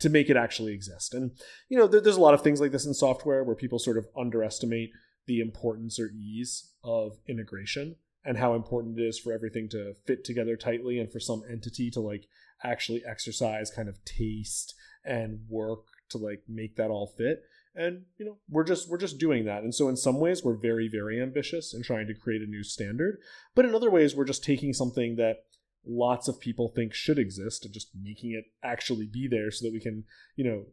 to 0.00 0.08
make 0.08 0.28
it 0.30 0.36
actually 0.36 0.72
exist. 0.72 1.14
And 1.14 1.32
you 1.68 1.78
know 1.78 1.86
there, 1.86 2.00
there's 2.00 2.16
a 2.16 2.20
lot 2.20 2.34
of 2.34 2.42
things 2.42 2.60
like 2.60 2.72
this 2.72 2.86
in 2.86 2.94
software 2.94 3.44
where 3.44 3.56
people 3.56 3.78
sort 3.78 3.98
of 3.98 4.06
underestimate 4.16 4.90
the 5.26 5.40
importance 5.40 5.98
or 5.98 6.10
ease 6.10 6.72
of 6.82 7.18
integration 7.28 7.96
and 8.24 8.38
how 8.38 8.54
important 8.54 8.98
it 8.98 9.02
is 9.02 9.18
for 9.18 9.32
everything 9.32 9.68
to 9.70 9.94
fit 10.06 10.24
together 10.24 10.56
tightly 10.56 10.98
and 10.98 11.12
for 11.12 11.20
some 11.20 11.42
entity 11.48 11.90
to 11.90 12.00
like 12.00 12.26
actually 12.62 13.04
exercise 13.06 13.70
kind 13.70 13.88
of 13.88 14.02
taste 14.04 14.74
and 15.04 15.40
work 15.48 15.84
to 16.08 16.18
like 16.18 16.42
make 16.48 16.76
that 16.76 16.90
all 16.90 17.06
fit 17.06 17.44
and 17.74 18.02
you 18.18 18.24
know 18.24 18.38
we're 18.48 18.64
just 18.64 18.88
we're 18.88 18.98
just 18.98 19.18
doing 19.18 19.44
that. 19.44 19.62
And 19.62 19.74
so 19.74 19.88
in 19.88 19.96
some 19.96 20.20
ways 20.20 20.44
we're 20.44 20.56
very 20.56 20.88
very 20.88 21.20
ambitious 21.20 21.74
in 21.74 21.82
trying 21.82 22.06
to 22.06 22.14
create 22.14 22.42
a 22.42 22.46
new 22.46 22.62
standard. 22.62 23.18
But 23.54 23.64
in 23.64 23.74
other 23.74 23.90
ways 23.90 24.14
we're 24.14 24.24
just 24.24 24.44
taking 24.44 24.72
something 24.72 25.16
that 25.16 25.44
lots 25.86 26.28
of 26.28 26.40
people 26.40 26.72
think 26.74 26.94
should 26.94 27.18
exist 27.18 27.64
and 27.64 27.74
just 27.74 27.90
making 28.00 28.32
it 28.32 28.44
actually 28.62 29.06
be 29.06 29.28
there 29.30 29.50
so 29.50 29.66
that 29.66 29.72
we 29.72 29.80
can 29.80 30.04
you 30.36 30.44
know 30.44 30.64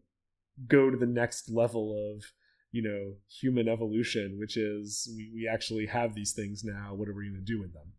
go 0.68 0.89
to 0.89 0.97
the 0.97 1.06
next 1.06 1.49
level 1.49 1.91
of 1.93 2.24
you 2.72 2.82
know 2.82 3.16
human 3.30 3.68
evolution 3.68 4.38
which 4.39 4.56
is 4.56 5.12
we, 5.16 5.32
we 5.34 5.47
actually 5.47 5.88
have 5.88 6.16
these 6.16 6.34
things 6.34 6.64
now. 6.64 6.93
What 6.93 7.10
are 7.10 7.14
we 7.14 7.30
going 7.30 7.43
to 7.43 7.54
do 7.54 7.60
with 7.60 7.74
them? 7.74 7.93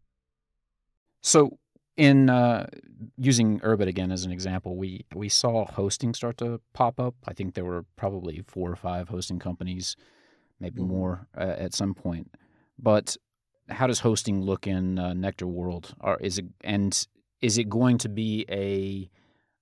So 1.23 1.59
in 1.97 2.31
uh, 2.31 2.67
using 3.17 3.61
Urbit 3.61 3.89
again 3.89 4.11
as 4.11 4.25
an 4.25 4.33
example, 4.33 4.77
we 4.77 5.05
we 5.15 5.29
saw 5.29 5.67
hosting 5.67 6.15
start 6.15 6.39
to 6.39 6.61
pop 6.73 6.99
up. 6.99 7.15
I 7.27 7.35
think 7.35 7.55
there 7.55 7.65
were 7.65 7.85
probably 7.97 8.43
four 8.47 8.71
or 8.71 8.77
five 8.77 9.09
hosting 9.09 9.39
companies, 9.39 9.97
maybe 10.59 10.81
mm-hmm. 10.81 10.91
more 10.91 11.29
uh, 11.37 11.55
at 11.59 11.75
some 11.75 11.95
point. 11.95 12.35
But 12.79 13.17
how 13.69 13.87
does 13.87 14.01
hosting 14.01 14.43
look 14.43 14.67
in 14.67 14.99
uh, 14.99 15.15
Nectar 15.15 15.47
world? 15.47 15.95
Or 16.01 16.19
is 16.21 16.39
it 16.39 16.47
and 16.63 17.07
is 17.41 17.59
it 17.59 17.69
going 17.69 17.99
to 17.99 18.09
be 18.09 18.47
a 18.49 19.11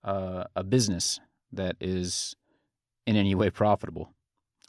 uh, 0.08 0.44
a 0.54 0.64
business 0.64 1.20
that 1.52 1.76
is 1.80 2.36
in 3.06 3.16
any 3.16 3.34
way 3.34 3.50
profitable, 3.50 4.14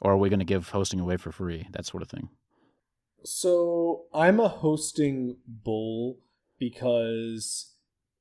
or 0.00 0.12
are 0.12 0.18
we 0.18 0.28
going 0.28 0.40
to 0.40 0.44
give 0.44 0.70
hosting 0.70 1.00
away 1.00 1.16
for 1.16 1.30
free? 1.30 1.68
That 1.72 1.86
sort 1.86 2.02
of 2.02 2.08
thing. 2.08 2.28
So 3.24 4.06
I'm 4.12 4.40
a 4.40 4.48
hosting 4.48 5.36
bull 5.46 6.18
because 6.62 7.74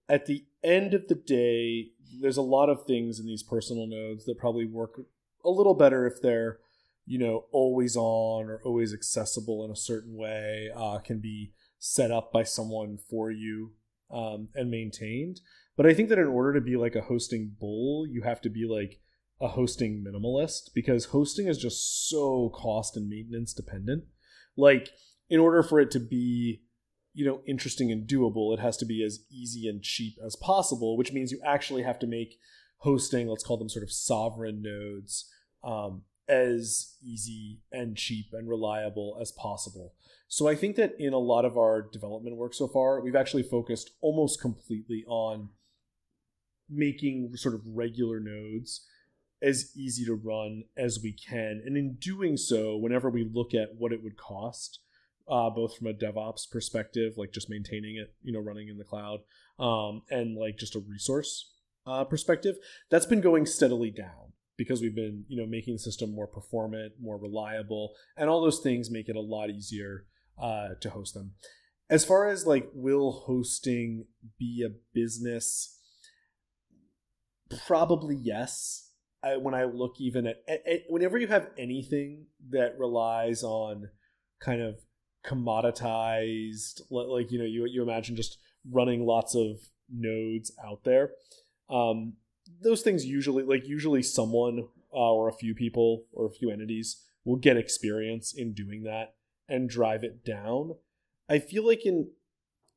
at 0.09 0.25
the 0.25 0.43
end 0.63 0.95
of 0.95 1.07
the 1.07 1.15
day, 1.15 1.91
there's 2.19 2.37
a 2.37 2.41
lot 2.41 2.69
of 2.69 2.87
things 2.87 3.19
in 3.19 3.27
these 3.27 3.43
personal 3.43 3.85
nodes 3.85 4.25
that 4.25 4.39
probably 4.39 4.65
work 4.65 4.99
a 5.45 5.49
little 5.49 5.75
better 5.75 6.07
if 6.07 6.19
they're, 6.23 6.57
you 7.05 7.19
know, 7.19 7.45
always 7.51 7.95
on 7.95 8.49
or 8.49 8.59
always 8.65 8.95
accessible 8.95 9.63
in 9.63 9.69
a 9.69 9.75
certain 9.75 10.17
way, 10.17 10.71
uh, 10.75 10.97
can 10.97 11.19
be 11.19 11.53
set 11.77 12.09
up 12.09 12.33
by 12.33 12.41
someone 12.41 12.97
for 13.11 13.29
you 13.29 13.73
um, 14.09 14.49
and 14.55 14.71
maintained. 14.71 15.39
But 15.77 15.85
I 15.85 15.93
think 15.93 16.09
that 16.09 16.17
in 16.17 16.27
order 16.27 16.53
to 16.55 16.61
be 16.61 16.77
like 16.77 16.95
a 16.95 17.01
hosting 17.01 17.55
bull, 17.59 18.07
you 18.09 18.23
have 18.23 18.41
to 18.41 18.49
be 18.49 18.65
like 18.65 18.99
a 19.39 19.49
hosting 19.49 20.03
minimalist 20.03 20.73
because 20.73 21.05
hosting 21.05 21.45
is 21.45 21.59
just 21.59 22.09
so 22.09 22.49
cost 22.49 22.97
and 22.97 23.07
maintenance 23.07 23.53
dependent. 23.53 24.05
Like, 24.57 24.89
in 25.29 25.39
order 25.39 25.61
for 25.61 25.79
it 25.79 25.91
to 25.91 25.99
be 25.99 26.63
you 27.13 27.25
know 27.25 27.41
interesting 27.47 27.91
and 27.91 28.07
doable. 28.07 28.53
It 28.53 28.59
has 28.59 28.77
to 28.77 28.85
be 28.85 29.03
as 29.03 29.19
easy 29.31 29.67
and 29.67 29.81
cheap 29.81 30.15
as 30.25 30.35
possible 30.35 30.97
which 30.97 31.13
means 31.13 31.31
you 31.31 31.41
actually 31.45 31.83
have 31.83 31.99
to 31.99 32.07
make 32.07 32.37
hosting 32.77 33.27
let's 33.27 33.43
call 33.43 33.57
them 33.57 33.69
sort 33.69 33.83
of 33.83 33.91
sovereign 33.91 34.61
nodes 34.61 35.29
um, 35.63 36.03
as 36.27 36.95
easy 37.03 37.59
and 37.71 37.95
cheap 37.95 38.27
and 38.33 38.49
reliable 38.49 39.17
as 39.21 39.31
possible. 39.31 39.93
So 40.27 40.47
i 40.47 40.55
think 40.55 40.75
that 40.77 40.93
in 40.97 41.13
a 41.13 41.17
lot 41.17 41.45
of 41.45 41.57
our 41.57 41.81
development 41.81 42.37
work 42.37 42.53
so 42.53 42.67
far 42.67 43.01
we've 43.01 43.15
actually 43.15 43.43
focused 43.43 43.91
almost 44.01 44.39
completely 44.39 45.03
on 45.07 45.49
making 46.69 47.35
sort 47.35 47.53
of 47.53 47.61
regular 47.65 48.19
nodes 48.19 48.87
as 49.41 49.71
easy 49.75 50.05
to 50.05 50.13
run 50.13 50.63
as 50.77 50.99
we 51.01 51.11
can. 51.11 51.61
And 51.65 51.75
in 51.75 51.95
doing 51.95 52.37
so 52.37 52.77
whenever 52.77 53.09
we 53.09 53.29
look 53.31 53.53
at 53.53 53.75
what 53.77 53.91
it 53.91 54.03
would 54.03 54.17
cost 54.17 54.79
uh, 55.31 55.49
both 55.49 55.77
from 55.77 55.87
a 55.87 55.93
DevOps 55.93 56.51
perspective, 56.51 57.13
like 57.15 57.31
just 57.31 57.49
maintaining 57.49 57.95
it, 57.95 58.13
you 58.21 58.33
know, 58.33 58.41
running 58.41 58.67
in 58.67 58.77
the 58.77 58.83
cloud, 58.83 59.21
um, 59.57 60.01
and 60.11 60.37
like 60.37 60.57
just 60.57 60.75
a 60.75 60.79
resource 60.79 61.53
uh, 61.87 62.03
perspective. 62.03 62.57
That's 62.89 63.05
been 63.05 63.21
going 63.21 63.45
steadily 63.45 63.91
down 63.91 64.33
because 64.57 64.81
we've 64.81 64.93
been, 64.93 65.23
you 65.29 65.41
know, 65.41 65.47
making 65.47 65.73
the 65.75 65.79
system 65.79 66.13
more 66.13 66.27
performant, 66.27 66.93
more 67.01 67.17
reliable, 67.17 67.93
and 68.17 68.29
all 68.29 68.41
those 68.41 68.59
things 68.59 68.91
make 68.91 69.07
it 69.07 69.15
a 69.15 69.21
lot 69.21 69.49
easier 69.49 70.05
uh, 70.37 70.69
to 70.81 70.89
host 70.89 71.13
them. 71.13 71.31
As 71.89 72.03
far 72.03 72.27
as 72.27 72.45
like, 72.45 72.69
will 72.73 73.23
hosting 73.25 74.05
be 74.37 74.65
a 74.65 74.75
business? 74.93 75.79
Probably 77.65 78.17
yes. 78.21 78.89
I, 79.23 79.37
when 79.37 79.53
I 79.53 79.65
look 79.65 79.95
even 79.99 80.27
at, 80.27 80.37
at, 80.47 80.67
at 80.67 80.81
whenever 80.89 81.17
you 81.17 81.27
have 81.27 81.49
anything 81.57 82.25
that 82.49 82.77
relies 82.77 83.43
on 83.43 83.89
kind 84.41 84.61
of 84.61 84.75
commoditized 85.25 86.81
like 86.89 87.31
you 87.31 87.39
know 87.39 87.45
you 87.45 87.65
you 87.65 87.81
imagine 87.81 88.15
just 88.15 88.37
running 88.69 89.05
lots 89.05 89.35
of 89.35 89.59
nodes 89.89 90.51
out 90.63 90.83
there. 90.83 91.11
Um, 91.69 92.13
those 92.61 92.81
things 92.81 93.05
usually 93.05 93.43
like 93.43 93.67
usually 93.67 94.03
someone 94.03 94.67
uh, 94.93 95.13
or 95.13 95.29
a 95.29 95.33
few 95.33 95.53
people 95.55 96.05
or 96.11 96.25
a 96.25 96.31
few 96.31 96.49
entities 96.51 97.03
will 97.23 97.37
get 97.37 97.57
experience 97.57 98.33
in 98.33 98.53
doing 98.53 98.83
that 98.83 99.15
and 99.47 99.69
drive 99.69 100.03
it 100.03 100.25
down. 100.25 100.75
I 101.29 101.39
feel 101.39 101.65
like 101.65 101.85
in 101.85 102.09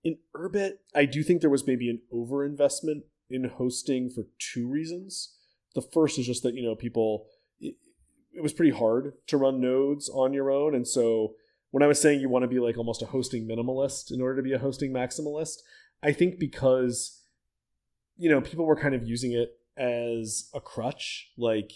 in 0.02 0.18
urbit 0.36 0.72
i 0.94 1.06
do 1.06 1.22
think 1.22 1.40
there 1.40 1.48
was 1.48 1.66
maybe 1.66 1.88
an 1.88 1.98
overinvestment 2.12 3.04
in 3.30 3.44
hosting 3.44 4.10
for 4.10 4.26
two 4.38 4.68
reasons. 4.68 5.34
The 5.74 5.82
first 5.82 6.18
is 6.18 6.26
just 6.26 6.42
that 6.42 6.54
you 6.54 6.62
know 6.62 6.74
people 6.74 7.26
it, 7.58 7.76
it 8.32 8.42
was 8.42 8.52
pretty 8.52 8.76
hard 8.76 9.14
to 9.28 9.36
run 9.36 9.60
nodes 9.60 10.08
on 10.08 10.32
your 10.32 10.50
own 10.50 10.74
and 10.74 10.86
so 10.86 11.34
when 11.74 11.82
I 11.82 11.88
was 11.88 12.00
saying 12.00 12.20
you 12.20 12.28
want 12.28 12.44
to 12.44 12.48
be 12.48 12.60
like 12.60 12.78
almost 12.78 13.02
a 13.02 13.06
hosting 13.06 13.48
minimalist 13.48 14.12
in 14.12 14.20
order 14.20 14.36
to 14.36 14.42
be 14.42 14.52
a 14.52 14.60
hosting 14.60 14.92
maximalist, 14.92 15.56
I 16.04 16.12
think 16.12 16.38
because 16.38 17.20
you 18.16 18.30
know 18.30 18.40
people 18.40 18.64
were 18.64 18.76
kind 18.76 18.94
of 18.94 19.02
using 19.02 19.32
it 19.32 19.58
as 19.76 20.48
a 20.54 20.60
crutch, 20.60 21.32
like 21.36 21.72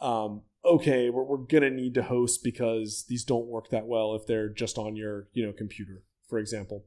um, 0.00 0.44
okay, 0.64 1.10
we're, 1.10 1.24
we're 1.24 1.36
gonna 1.36 1.68
need 1.68 1.92
to 1.92 2.04
host 2.04 2.42
because 2.42 3.04
these 3.10 3.22
don't 3.22 3.44
work 3.44 3.68
that 3.68 3.84
well 3.84 4.14
if 4.14 4.26
they're 4.26 4.48
just 4.48 4.78
on 4.78 4.96
your 4.96 5.28
you 5.34 5.44
know 5.44 5.52
computer, 5.52 6.04
for 6.26 6.38
example, 6.38 6.86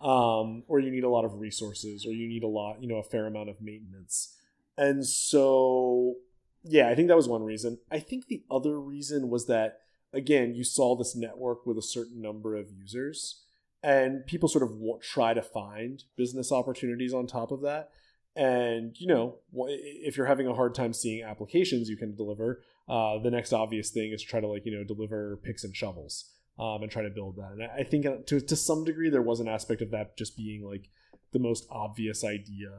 um, 0.00 0.62
or 0.68 0.78
you 0.78 0.92
need 0.92 1.02
a 1.02 1.10
lot 1.10 1.24
of 1.24 1.40
resources, 1.40 2.06
or 2.06 2.12
you 2.12 2.28
need 2.28 2.44
a 2.44 2.46
lot, 2.46 2.80
you 2.80 2.86
know, 2.86 2.98
a 2.98 3.02
fair 3.02 3.26
amount 3.26 3.48
of 3.48 3.60
maintenance, 3.60 4.36
and 4.76 5.04
so 5.04 6.14
yeah, 6.62 6.90
I 6.90 6.94
think 6.94 7.08
that 7.08 7.16
was 7.16 7.26
one 7.26 7.42
reason. 7.42 7.78
I 7.90 7.98
think 7.98 8.28
the 8.28 8.44
other 8.48 8.78
reason 8.78 9.30
was 9.30 9.48
that 9.48 9.80
again, 10.12 10.54
you 10.54 10.64
saw 10.64 10.96
this 10.96 11.16
network 11.16 11.66
with 11.66 11.78
a 11.78 11.82
certain 11.82 12.20
number 12.20 12.56
of 12.56 12.70
users, 12.70 13.42
and 13.82 14.26
people 14.26 14.48
sort 14.48 14.64
of 14.64 14.72
try 15.02 15.34
to 15.34 15.42
find 15.42 16.04
business 16.16 16.50
opportunities 16.50 17.14
on 17.14 17.26
top 17.26 17.50
of 17.50 17.62
that. 17.62 17.90
And 18.36 18.96
you 18.98 19.06
know, 19.06 19.38
if 19.52 20.16
you're 20.16 20.26
having 20.26 20.46
a 20.46 20.54
hard 20.54 20.74
time 20.74 20.92
seeing 20.92 21.24
applications 21.24 21.88
you 21.88 21.96
can 21.96 22.14
deliver, 22.14 22.62
uh, 22.88 23.18
the 23.18 23.30
next 23.30 23.52
obvious 23.52 23.90
thing 23.90 24.12
is 24.12 24.22
try 24.22 24.40
to 24.40 24.46
like 24.46 24.64
you 24.64 24.76
know 24.76 24.84
deliver 24.84 25.38
picks 25.42 25.64
and 25.64 25.74
shovels 25.74 26.30
um, 26.58 26.82
and 26.82 26.90
try 26.90 27.02
to 27.02 27.10
build 27.10 27.36
that. 27.36 27.52
And 27.52 27.62
I 27.62 27.82
think 27.82 28.06
uh, 28.06 28.16
to 28.26 28.40
to 28.40 28.56
some 28.56 28.84
degree 28.84 29.10
there 29.10 29.22
was 29.22 29.40
an 29.40 29.48
aspect 29.48 29.82
of 29.82 29.90
that 29.90 30.16
just 30.16 30.36
being 30.36 30.64
like 30.64 30.88
the 31.32 31.38
most 31.38 31.66
obvious 31.70 32.24
idea 32.24 32.70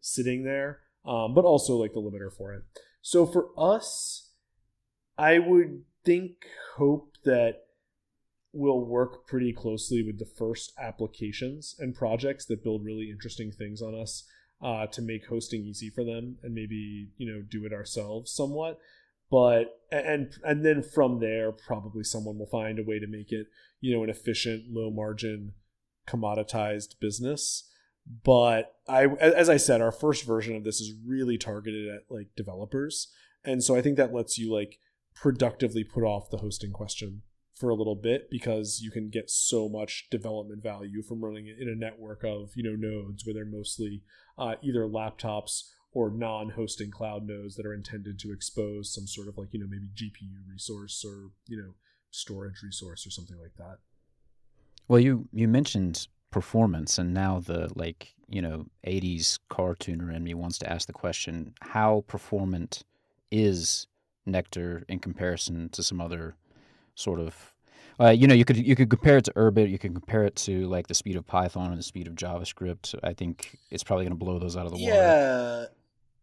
sitting 0.00 0.44
there, 0.44 0.80
um, 1.06 1.34
but 1.34 1.44
also 1.44 1.76
like 1.76 1.94
the 1.94 2.00
limiter 2.00 2.32
for 2.32 2.52
it. 2.52 2.62
So 3.00 3.26
for 3.26 3.48
us, 3.56 4.30
I 5.16 5.38
would 5.38 5.82
think, 6.04 6.46
hope 6.76 7.12
that 7.24 7.64
we'll 8.52 8.84
work 8.84 9.26
pretty 9.26 9.52
closely 9.52 10.02
with 10.02 10.18
the 10.18 10.24
first 10.24 10.72
applications 10.80 11.74
and 11.78 11.94
projects 11.94 12.44
that 12.46 12.62
build 12.62 12.84
really 12.84 13.10
interesting 13.10 13.50
things 13.50 13.82
on 13.82 13.94
us 13.94 14.24
uh, 14.62 14.86
to 14.86 15.02
make 15.02 15.26
hosting 15.26 15.62
easy 15.62 15.90
for 15.90 16.04
them 16.04 16.38
and 16.42 16.54
maybe 16.54 17.10
you 17.16 17.30
know 17.30 17.42
do 17.42 17.66
it 17.66 17.72
ourselves 17.72 18.32
somewhat. 18.32 18.78
But 19.30 19.80
and 19.90 20.32
and 20.44 20.64
then 20.64 20.82
from 20.82 21.18
there 21.18 21.50
probably 21.50 22.04
someone 22.04 22.38
will 22.38 22.46
find 22.46 22.78
a 22.78 22.84
way 22.84 22.98
to 23.00 23.06
make 23.06 23.32
it 23.32 23.48
you 23.80 23.94
know 23.94 24.04
an 24.04 24.10
efficient 24.10 24.64
low 24.70 24.90
margin 24.90 25.54
commoditized 26.08 27.00
business. 27.00 27.68
But 28.24 28.76
i 28.86 29.06
as 29.06 29.48
i 29.48 29.56
said 29.56 29.80
our 29.80 29.92
first 29.92 30.24
version 30.24 30.54
of 30.54 30.62
this 30.62 30.80
is 30.80 30.94
really 31.06 31.38
targeted 31.38 31.88
at 31.88 32.02
like 32.08 32.28
developers. 32.36 33.12
And 33.44 33.64
so 33.64 33.74
i 33.74 33.82
think 33.82 33.96
that 33.96 34.14
lets 34.14 34.38
you 34.38 34.54
like 34.54 34.78
productively 35.14 35.84
put 35.84 36.02
off 36.02 36.30
the 36.30 36.38
hosting 36.38 36.72
question 36.72 37.22
for 37.54 37.70
a 37.70 37.74
little 37.74 37.94
bit 37.94 38.28
because 38.30 38.80
you 38.82 38.90
can 38.90 39.08
get 39.08 39.30
so 39.30 39.68
much 39.68 40.08
development 40.10 40.62
value 40.62 41.02
from 41.02 41.24
running 41.24 41.46
it 41.46 41.56
in 41.60 41.68
a 41.68 41.74
network 41.74 42.24
of 42.24 42.50
you 42.56 42.62
know 42.62 42.74
nodes 42.76 43.24
where 43.24 43.32
they're 43.32 43.44
mostly 43.44 44.02
uh, 44.36 44.54
either 44.62 44.80
laptops 44.80 45.70
or 45.92 46.10
non-hosting 46.10 46.90
cloud 46.90 47.24
nodes 47.24 47.54
that 47.54 47.64
are 47.64 47.72
intended 47.72 48.18
to 48.18 48.32
expose 48.32 48.92
some 48.92 49.06
sort 49.06 49.28
of 49.28 49.38
like 49.38 49.48
you 49.52 49.60
know 49.60 49.68
maybe 49.68 49.88
GPU 49.94 50.50
resource 50.50 51.04
or 51.06 51.30
you 51.46 51.56
know 51.56 51.74
storage 52.10 52.62
resource 52.62 53.06
or 53.06 53.10
something 53.10 53.38
like 53.38 53.54
that. 53.56 53.78
Well, 54.88 55.00
you 55.00 55.28
you 55.32 55.48
mentioned 55.48 56.08
performance, 56.30 56.98
and 56.98 57.14
now 57.14 57.40
the 57.40 57.70
like 57.76 58.14
you 58.28 58.42
know 58.42 58.66
'80s 58.86 59.38
car 59.48 59.74
tuner 59.76 60.10
in 60.10 60.24
me 60.24 60.34
wants 60.34 60.58
to 60.58 60.70
ask 60.70 60.86
the 60.86 60.92
question: 60.92 61.54
How 61.60 62.04
performant 62.08 62.82
is 63.30 63.86
Nectar 64.26 64.84
in 64.88 64.98
comparison 64.98 65.68
to 65.70 65.82
some 65.82 66.00
other 66.00 66.36
sort 66.94 67.20
of 67.20 67.54
uh, 68.00 68.10
you 68.10 68.26
know, 68.26 68.34
you 68.34 68.44
could 68.44 68.56
you 68.56 68.74
could 68.74 68.90
compare 68.90 69.18
it 69.18 69.24
to 69.24 69.32
Urbit. 69.34 69.70
You 69.70 69.78
could 69.78 69.92
compare 69.92 70.24
it 70.24 70.34
to 70.36 70.66
like 70.66 70.88
the 70.88 70.94
speed 70.94 71.16
of 71.16 71.26
Python 71.26 71.70
and 71.70 71.78
the 71.78 71.84
speed 71.84 72.08
of 72.08 72.14
JavaScript. 72.14 72.94
I 73.04 73.12
think 73.12 73.58
it's 73.70 73.84
probably 73.84 74.04
going 74.04 74.18
to 74.18 74.24
blow 74.24 74.38
those 74.38 74.56
out 74.56 74.66
of 74.66 74.72
the 74.72 74.78
water. 74.82 74.94
Yeah, 74.94 75.64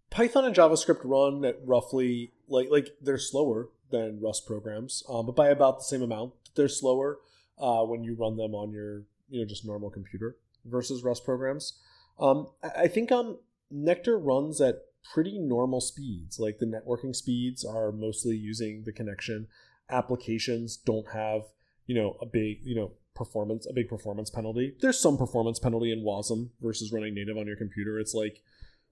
Python 0.10 0.46
and 0.46 0.56
JavaScript 0.56 1.02
run 1.04 1.46
at 1.46 1.56
roughly 1.66 2.34
like 2.50 2.70
like 2.70 2.90
they're 3.02 3.18
slower 3.18 3.70
than 3.90 4.20
Rust 4.20 4.46
programs, 4.46 5.04
um, 5.08 5.26
but 5.26 5.36
by 5.36 5.50
about 5.50 5.80
the 5.80 5.84
same 5.86 6.02
amount. 6.02 6.34
They're 6.56 6.68
slower 6.68 7.20
uh, 7.58 7.84
when 7.84 8.04
you 8.04 8.16
run 8.16 8.36
them 8.36 8.54
on 8.54 8.72
your 8.72 9.04
you 9.30 9.40
know 9.40 9.48
just 9.48 9.66
normal 9.66 9.90
computer 9.90 10.36
versus 10.66 11.04
Rust 11.04 11.24
programs. 11.24 11.80
Um, 12.20 12.48
I 12.78 12.88
think 12.90 13.12
um, 13.12 13.38
Nectar 13.70 14.18
runs 14.20 14.60
at 14.60 14.84
pretty 15.14 15.40
normal 15.40 15.82
speeds. 15.82 16.40
Like 16.40 16.60
the 16.60 16.66
networking 16.66 17.16
speeds 17.16 17.66
are 17.66 17.92
mostly 17.92 18.36
using 18.36 18.84
the 18.86 18.94
connection. 18.94 19.48
Applications 19.90 20.78
don't 20.78 21.12
have 21.14 21.44
you 21.88 21.96
know 21.96 22.18
a 22.22 22.26
big 22.26 22.60
you 22.64 22.76
know 22.76 22.92
performance 23.14 23.68
a 23.70 23.74
big 23.74 23.90
performance 23.90 24.30
penalty. 24.30 24.76
There's 24.82 25.00
some 25.00 25.18
performance 25.18 25.60
penalty 25.60 25.92
in 25.92 26.04
Wasm 26.04 26.50
versus 26.62 26.92
running 26.92 27.14
native 27.14 27.38
on 27.38 27.48
your 27.48 27.58
computer. 27.58 28.00
It's 28.00 28.14
like 28.14 28.42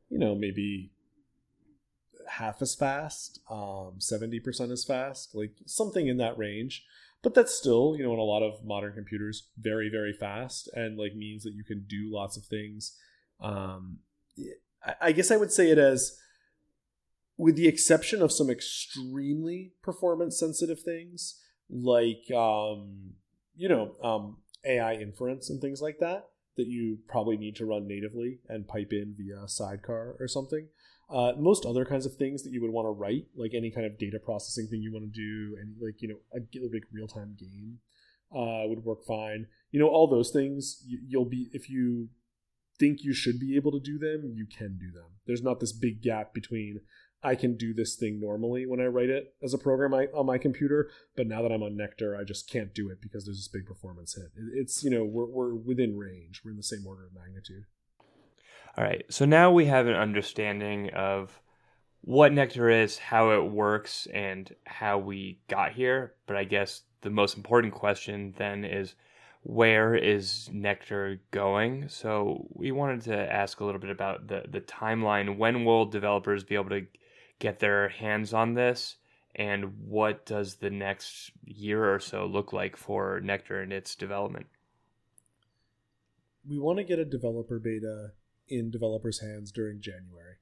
you 0.10 0.18
know 0.18 0.36
maybe 0.36 0.92
half 2.30 2.62
as 2.62 2.76
fast, 2.76 3.40
um, 3.50 3.96
70% 3.98 4.72
as 4.72 4.84
fast, 4.84 5.34
like 5.34 5.54
something 5.66 6.08
in 6.08 6.18
that 6.18 6.38
range. 6.38 6.86
But 7.22 7.34
that's 7.34 7.54
still, 7.54 7.96
you 7.98 8.04
know, 8.04 8.14
in 8.14 8.20
a 8.20 8.24
lot 8.24 8.44
of 8.44 8.64
modern 8.64 8.94
computers, 8.94 9.50
very, 9.60 9.90
very 9.90 10.14
fast 10.14 10.70
and 10.74 10.98
like 10.98 11.16
means 11.16 11.44
that 11.44 11.54
you 11.54 11.66
can 11.66 11.86
do 11.88 12.08
lots 12.10 12.38
of 12.38 12.46
things. 12.46 12.98
Um, 13.42 14.00
I 15.02 15.12
guess 15.12 15.32
I 15.32 15.38
would 15.38 15.52
say 15.52 15.72
it 15.72 15.78
as, 15.78 16.18
with 17.38 17.56
the 17.56 17.68
exception 17.68 18.22
of 18.22 18.32
some 18.32 18.50
extremely 18.50 19.74
performance 19.82 20.40
sensitive 20.40 20.82
things, 20.82 21.42
like, 21.70 22.30
um, 22.36 23.14
you 23.56 23.70
know, 23.70 23.96
um, 24.04 24.38
AI 24.66 24.96
inference 24.96 25.50
and 25.50 25.62
things 25.62 25.82
like 25.82 26.00
that, 26.00 26.30
that 26.58 26.68
you 26.68 27.00
probably 27.08 27.38
need 27.38 27.56
to 27.58 27.66
run 27.66 27.88
natively 27.88 28.40
and 28.48 28.68
pipe 28.68 28.92
in 28.92 29.16
via 29.18 29.48
sidecar 29.48 30.16
or 30.20 30.28
something. 30.28 30.68
Uh, 31.10 31.34
most 31.38 31.66
other 31.66 31.86
kinds 31.86 32.06
of 32.06 32.16
things 32.16 32.44
that 32.44 32.52
you 32.52 32.62
would 32.62 32.72
want 32.72 32.86
to 32.86 32.92
write, 32.92 33.26
like 33.36 33.54
any 33.56 33.72
kind 33.72 33.86
of 33.86 33.98
data 33.98 34.20
processing 34.20 34.68
thing 34.68 34.82
you 34.82 34.94
want 34.94 35.12
to 35.12 35.20
do, 35.20 35.58
and 35.60 35.76
like 35.82 36.02
you 36.02 36.08
know 36.08 36.20
a 36.36 36.40
like 36.72 36.84
real 36.92 37.08
time 37.08 37.36
game, 37.40 37.80
uh, 38.32 38.68
would 38.68 38.84
work 38.84 39.04
fine. 39.08 39.48
You 39.72 39.80
know 39.80 39.88
all 39.88 40.08
those 40.08 40.30
things 40.30 40.84
you, 40.86 41.00
you'll 41.08 41.26
be 41.26 41.50
if 41.52 41.68
you 41.68 42.10
think 42.80 43.04
you 43.04 43.14
should 43.14 43.40
be 43.40 43.56
able 43.56 43.72
to 43.72 43.80
do 43.80 44.00
them, 44.00 44.32
you 44.34 44.46
can 44.46 44.78
do 44.80 44.92
them. 44.92 45.06
There's 45.28 45.44
not 45.44 45.60
this 45.60 45.74
big 45.74 46.02
gap 46.02 46.34
between 46.34 46.82
I 47.22 47.36
can 47.36 47.58
do 47.58 47.74
this 47.74 47.96
thing 47.96 48.20
normally 48.20 48.66
when 48.66 48.80
I 48.80 48.86
write 48.86 49.10
it 49.10 49.34
as 49.44 49.54
a 49.54 49.58
program 49.58 49.94
on 49.94 50.26
my 50.26 50.38
computer, 50.38 50.90
but 51.18 51.28
now 51.28 51.42
that 51.42 51.52
I'm 51.52 51.64
on 51.64 51.76
Nectar, 51.76 52.16
I 52.16 52.24
just 52.24 52.50
can't 52.50 52.74
do 52.74 52.90
it 52.90 53.02
because 53.02 53.26
there's 53.26 53.38
this 53.38 53.50
big 53.50 53.66
performance 53.66 54.16
hit. 54.16 54.32
It's 54.54 54.84
you 54.84 54.90
know 54.90 55.04
we're 55.04 55.26
we're 55.26 55.54
within 55.54 55.98
range. 55.98 56.42
We're 56.44 56.52
in 56.52 56.58
the 56.58 56.64
same 56.64 56.86
order 56.88 57.06
of 57.06 57.14
magnitude. 57.14 57.66
All 58.78 58.84
right. 58.84 59.04
So 59.10 59.26
now 59.26 59.52
we 59.52 59.66
have 59.66 59.88
an 59.88 59.96
understanding 59.96 60.92
of 60.92 61.42
what 62.02 62.32
Nectar 62.32 62.70
is, 62.70 62.98
how 62.98 63.32
it 63.32 63.52
works, 63.52 64.08
and 64.14 64.56
how 64.66 65.00
we 65.00 65.42
got 65.50 65.74
here. 65.74 66.14
But 66.26 66.38
I 66.38 66.46
guess 66.46 66.84
the 67.02 67.10
most 67.10 67.36
important 67.36 67.74
question 67.74 68.34
then 68.38 68.64
is 68.64 68.96
where 69.42 69.96
is 69.96 70.50
Nectar 70.52 71.22
going? 71.32 71.90
So 71.90 72.48
we 72.52 72.72
wanted 72.72 73.02
to 73.04 73.18
ask 73.18 73.60
a 73.60 73.66
little 73.66 73.80
bit 73.80 73.90
about 73.90 74.28
the, 74.28 74.44
the 74.50 74.62
timeline. 74.62 75.38
When 75.38 75.66
will 75.66 75.86
developers 75.86 76.44
be 76.44 76.56
able 76.56 76.70
to 76.70 76.86
get 77.40 77.60
their 77.60 77.90
hands 77.90 78.34
on 78.34 78.54
this? 78.54 78.98
And 79.36 79.88
what 79.88 80.26
does 80.26 80.56
the 80.56 80.70
next 80.70 81.32
year 81.46 81.94
or 81.94 82.00
so 82.00 82.26
look 82.26 82.52
like 82.52 82.76
for 82.76 83.22
Nectar 83.22 83.62
and 83.62 83.72
its 83.72 83.96
development? 83.96 84.48
We 86.48 86.60
want 86.60 86.80
to 86.80 86.84
get 86.84 87.00
a 87.00 87.06
developer 87.06 87.60
beta 87.60 88.12
in 88.48 88.72
developers' 88.72 89.22
hands 89.22 89.52
during 89.52 89.82
January. 89.82 90.38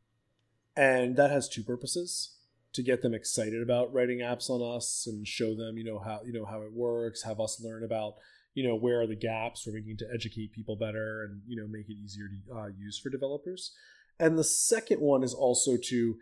And 0.76 1.16
that 1.18 1.32
has 1.32 1.50
two 1.50 1.64
purposes 1.64 2.38
to 2.74 2.84
get 2.84 3.02
them 3.02 3.14
excited 3.14 3.62
about 3.62 3.94
writing 3.94 4.20
apps 4.20 4.50
on 4.50 4.62
us 4.62 5.06
and 5.08 5.28
show 5.28 5.56
them, 5.56 5.78
you 5.78 5.84
know, 5.84 6.00
how 6.00 6.22
you 6.26 6.32
know 6.32 6.46
how 6.46 6.62
it 6.62 6.74
works, 6.74 7.24
have 7.24 7.40
us 7.40 7.62
learn 7.62 7.84
about, 7.84 8.16
you 8.58 8.68
know, 8.68 8.76
where 8.76 9.02
are 9.02 9.08
the 9.08 9.16
gaps 9.16 9.68
where 9.68 9.76
we 9.76 9.82
need 9.82 10.00
to 10.00 10.10
educate 10.12 10.52
people 10.52 10.76
better 10.76 11.24
and, 11.24 11.42
you 11.46 11.56
know, 11.56 11.68
make 11.68 11.88
it 11.90 11.94
easier 11.94 12.26
to 12.28 12.58
uh, 12.58 12.68
use 12.76 12.98
for 12.98 13.12
developers. 13.12 13.72
And 14.20 14.36
the 14.36 14.44
second 14.44 15.00
one 15.00 15.24
is 15.24 15.32
also 15.32 15.78
to 15.90 16.16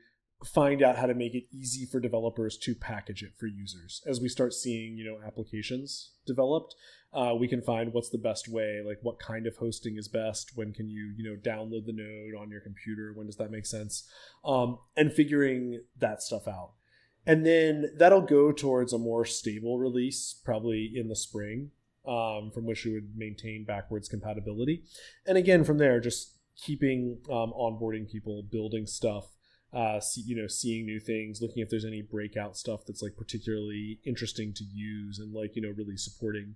find 0.43 0.83
out 0.83 0.97
how 0.97 1.05
to 1.05 1.13
make 1.13 1.33
it 1.33 1.45
easy 1.53 1.85
for 1.85 2.01
developers 2.01 2.57
to 2.57 2.75
package 2.75 3.23
it 3.23 3.31
for 3.37 3.47
users. 3.47 4.01
As 4.05 4.19
we 4.19 4.27
start 4.27 4.53
seeing 4.53 4.97
you 4.97 5.05
know 5.05 5.25
applications 5.25 6.11
developed 6.27 6.75
uh, 7.13 7.33
we 7.39 7.47
can 7.47 7.61
find 7.61 7.93
what's 7.93 8.09
the 8.09 8.17
best 8.17 8.49
way 8.49 8.81
like 8.85 8.99
what 9.01 9.17
kind 9.17 9.47
of 9.47 9.55
hosting 9.55 9.95
is 9.95 10.09
best 10.09 10.51
when 10.55 10.73
can 10.73 10.89
you 10.89 11.13
you 11.15 11.23
know 11.23 11.37
download 11.37 11.85
the 11.85 11.93
node 11.93 12.39
on 12.39 12.49
your 12.51 12.59
computer 12.59 13.13
when 13.15 13.27
does 13.27 13.37
that 13.37 13.49
make 13.49 13.65
sense 13.65 14.09
um, 14.43 14.77
and 14.97 15.13
figuring 15.13 15.79
that 15.97 16.21
stuff 16.21 16.49
out. 16.49 16.73
And 17.25 17.45
then 17.45 17.91
that'll 17.97 18.21
go 18.21 18.51
towards 18.51 18.91
a 18.91 18.99
more 18.99 19.23
stable 19.23 19.79
release 19.79 20.35
probably 20.43 20.91
in 20.93 21.07
the 21.07 21.15
spring 21.15 21.71
um, 22.07 22.51
from 22.51 22.65
which 22.65 22.85
we 22.85 22.93
would 22.93 23.15
maintain 23.15 23.65
backwards 23.65 24.07
compatibility 24.07 24.83
and 25.25 25.37
again 25.37 25.63
from 25.63 25.77
there 25.77 25.99
just 25.99 26.37
keeping 26.55 27.17
um, 27.29 27.51
onboarding 27.57 28.09
people 28.09 28.43
building 28.49 28.85
stuff 28.85 29.27
uh, 29.75 29.99
see, 29.99 30.21
you 30.25 30.37
know, 30.37 30.47
seeing 30.47 30.85
new 30.85 31.01
things, 31.01 31.41
looking 31.41 31.61
if 31.61 31.69
there's 31.69 31.83
any 31.83 32.01
breakout 32.01 32.55
stuff 32.55 32.85
that's 32.87 33.01
like 33.01 33.17
particularly 33.17 33.99
interesting 34.05 34.53
to 34.53 34.63
use, 34.63 35.19
and 35.19 35.33
like 35.33 35.53
you 35.55 35.61
know, 35.61 35.73
really 35.75 35.97
supporting 35.97 36.55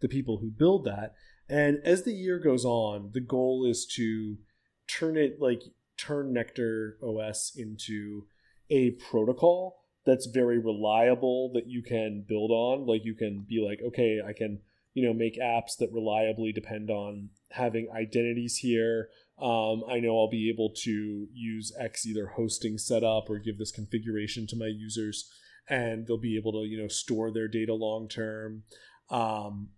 the 0.00 0.08
people 0.08 0.38
who 0.38 0.48
build 0.48 0.84
that. 0.84 1.14
And 1.48 1.78
as 1.84 2.04
the 2.04 2.12
year 2.12 2.38
goes 2.38 2.64
on, 2.64 3.10
the 3.14 3.20
goal 3.20 3.66
is 3.68 3.84
to 3.96 4.38
turn 4.86 5.16
it 5.16 5.40
like 5.40 5.62
turn 5.96 6.32
Nectar 6.32 6.98
OS 7.02 7.52
into 7.56 8.26
a 8.70 8.92
protocol 8.92 9.80
that's 10.06 10.26
very 10.26 10.58
reliable 10.58 11.50
that 11.54 11.66
you 11.66 11.82
can 11.82 12.24
build 12.28 12.52
on. 12.52 12.86
Like 12.86 13.04
you 13.04 13.14
can 13.14 13.44
be 13.48 13.60
like, 13.60 13.80
okay, 13.88 14.20
I 14.24 14.32
can 14.32 14.60
you 14.94 15.06
know 15.06 15.14
make 15.14 15.38
apps 15.38 15.76
that 15.78 15.92
reliably 15.92 16.52
depend 16.52 16.90
on 16.90 17.30
having 17.50 17.88
identities 17.94 18.58
here 18.58 19.08
um, 19.42 19.82
I 19.88 19.98
know 19.98 20.16
I'll 20.16 20.30
be 20.30 20.48
able 20.48 20.72
to 20.84 21.26
use 21.32 21.72
X 21.78 22.06
either 22.06 22.28
hosting 22.28 22.78
setup 22.78 23.28
or 23.28 23.40
give 23.40 23.58
this 23.58 23.72
configuration 23.72 24.46
to 24.48 24.56
my 24.56 24.66
users, 24.66 25.28
and 25.68 26.06
they'll 26.06 26.16
be 26.16 26.36
able 26.36 26.52
to 26.52 26.68
you 26.68 26.80
know 26.80 26.86
store 26.86 27.32
their 27.32 27.48
data 27.48 27.74
long 27.74 28.08
term. 28.08 28.62
Um, 29.10 29.70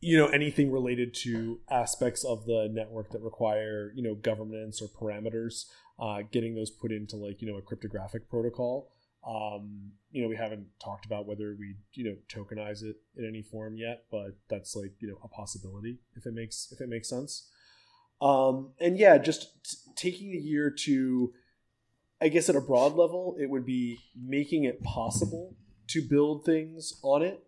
you 0.00 0.16
know 0.16 0.28
anything 0.28 0.70
related 0.70 1.12
to 1.22 1.60
aspects 1.68 2.24
of 2.24 2.44
the 2.46 2.68
network 2.70 3.10
that 3.10 3.22
require 3.22 3.92
you 3.96 4.02
know 4.02 4.14
governance 4.14 4.80
or 4.80 4.86
parameters, 4.86 5.64
uh, 5.98 6.18
getting 6.30 6.54
those 6.54 6.70
put 6.70 6.92
into 6.92 7.16
like 7.16 7.42
you 7.42 7.50
know 7.50 7.58
a 7.58 7.62
cryptographic 7.62 8.30
protocol. 8.30 8.92
Um, 9.26 9.92
you 10.12 10.22
know, 10.22 10.28
we 10.28 10.36
haven't 10.36 10.66
talked 10.82 11.04
about 11.04 11.26
whether 11.26 11.56
we, 11.58 11.74
you 11.94 12.04
know, 12.04 12.16
tokenize 12.32 12.82
it 12.82 12.96
in 13.16 13.26
any 13.26 13.42
form 13.42 13.76
yet, 13.76 14.04
but 14.10 14.36
that's 14.48 14.76
like, 14.76 14.92
you 15.00 15.08
know, 15.08 15.18
a 15.24 15.28
possibility 15.28 15.98
if 16.14 16.26
it 16.26 16.32
makes 16.32 16.68
if 16.70 16.80
it 16.80 16.88
makes 16.88 17.08
sense. 17.08 17.48
Um, 18.20 18.72
and 18.80 18.98
yeah, 18.98 19.18
just 19.18 19.48
t- 19.64 19.92
taking 19.94 20.30
the 20.30 20.38
year 20.38 20.70
to, 20.70 21.32
I 22.20 22.28
guess 22.28 22.48
at 22.48 22.56
a 22.56 22.60
broad 22.60 22.94
level, 22.94 23.36
it 23.38 23.50
would 23.50 23.66
be 23.66 23.98
making 24.16 24.64
it 24.64 24.82
possible 24.82 25.56
to 25.88 26.02
build 26.02 26.44
things 26.44 26.94
on 27.02 27.22
it 27.22 27.44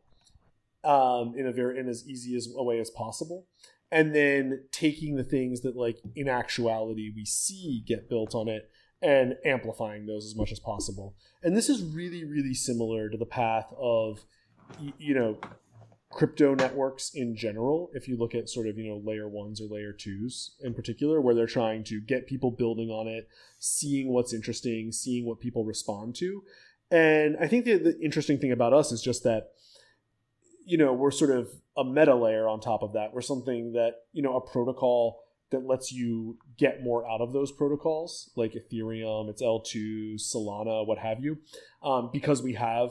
um, 0.84 1.34
in 1.36 1.46
a 1.46 1.52
very 1.52 1.78
in 1.78 1.88
as 1.88 2.06
easy 2.08 2.36
as 2.36 2.48
a 2.56 2.62
way 2.62 2.78
as 2.80 2.90
possible, 2.90 3.46
and 3.90 4.14
then 4.14 4.64
taking 4.72 5.16
the 5.16 5.24
things 5.24 5.62
that 5.62 5.76
like 5.76 5.98
in 6.14 6.28
actuality 6.28 7.12
we 7.14 7.24
see 7.24 7.82
get 7.86 8.08
built 8.08 8.34
on 8.34 8.48
it 8.48 8.68
and 9.00 9.36
amplifying 9.44 10.06
those 10.06 10.24
as 10.24 10.34
much 10.34 10.52
as 10.52 10.58
possible. 10.58 11.14
And 11.42 11.56
this 11.56 11.68
is 11.68 11.82
really 11.82 12.24
really 12.24 12.54
similar 12.54 13.08
to 13.08 13.16
the 13.16 13.26
path 13.26 13.72
of 13.78 14.24
you 14.98 15.14
know 15.14 15.38
crypto 16.10 16.54
networks 16.54 17.10
in 17.14 17.36
general 17.36 17.90
if 17.92 18.08
you 18.08 18.16
look 18.16 18.34
at 18.34 18.48
sort 18.48 18.66
of 18.66 18.78
you 18.78 18.88
know 18.88 19.00
layer 19.04 19.28
ones 19.28 19.60
or 19.60 19.64
layer 19.64 19.92
twos 19.92 20.56
in 20.62 20.72
particular 20.72 21.20
where 21.20 21.34
they're 21.34 21.46
trying 21.46 21.84
to 21.84 22.00
get 22.00 22.26
people 22.26 22.50
building 22.50 22.88
on 22.88 23.06
it 23.06 23.28
seeing 23.58 24.08
what's 24.08 24.32
interesting 24.32 24.90
seeing 24.90 25.26
what 25.26 25.38
people 25.38 25.66
respond 25.66 26.14
to 26.14 26.42
and 26.90 27.36
i 27.42 27.46
think 27.46 27.66
the, 27.66 27.76
the 27.76 28.00
interesting 28.00 28.38
thing 28.38 28.52
about 28.52 28.72
us 28.72 28.90
is 28.90 29.02
just 29.02 29.22
that 29.22 29.50
you 30.68 30.76
know, 30.76 30.92
we're 30.92 31.10
sort 31.10 31.30
of 31.30 31.48
a 31.78 31.82
meta 31.82 32.14
layer 32.14 32.46
on 32.46 32.60
top 32.60 32.82
of 32.82 32.92
that. 32.92 33.14
We're 33.14 33.22
something 33.22 33.72
that, 33.72 34.02
you 34.12 34.22
know, 34.22 34.36
a 34.36 34.40
protocol 34.40 35.18
that 35.50 35.66
lets 35.66 35.92
you 35.92 36.38
get 36.58 36.82
more 36.82 37.08
out 37.08 37.20
of 37.20 37.32
those 37.32 37.50
protocols, 37.50 38.30
like 38.36 38.52
Ethereum, 38.52 39.30
it's 39.30 39.42
L2, 39.42 40.16
Solana, 40.16 40.86
what 40.86 40.98
have 40.98 41.20
you, 41.20 41.38
um, 41.82 42.10
because 42.12 42.42
we 42.42 42.54
have 42.54 42.90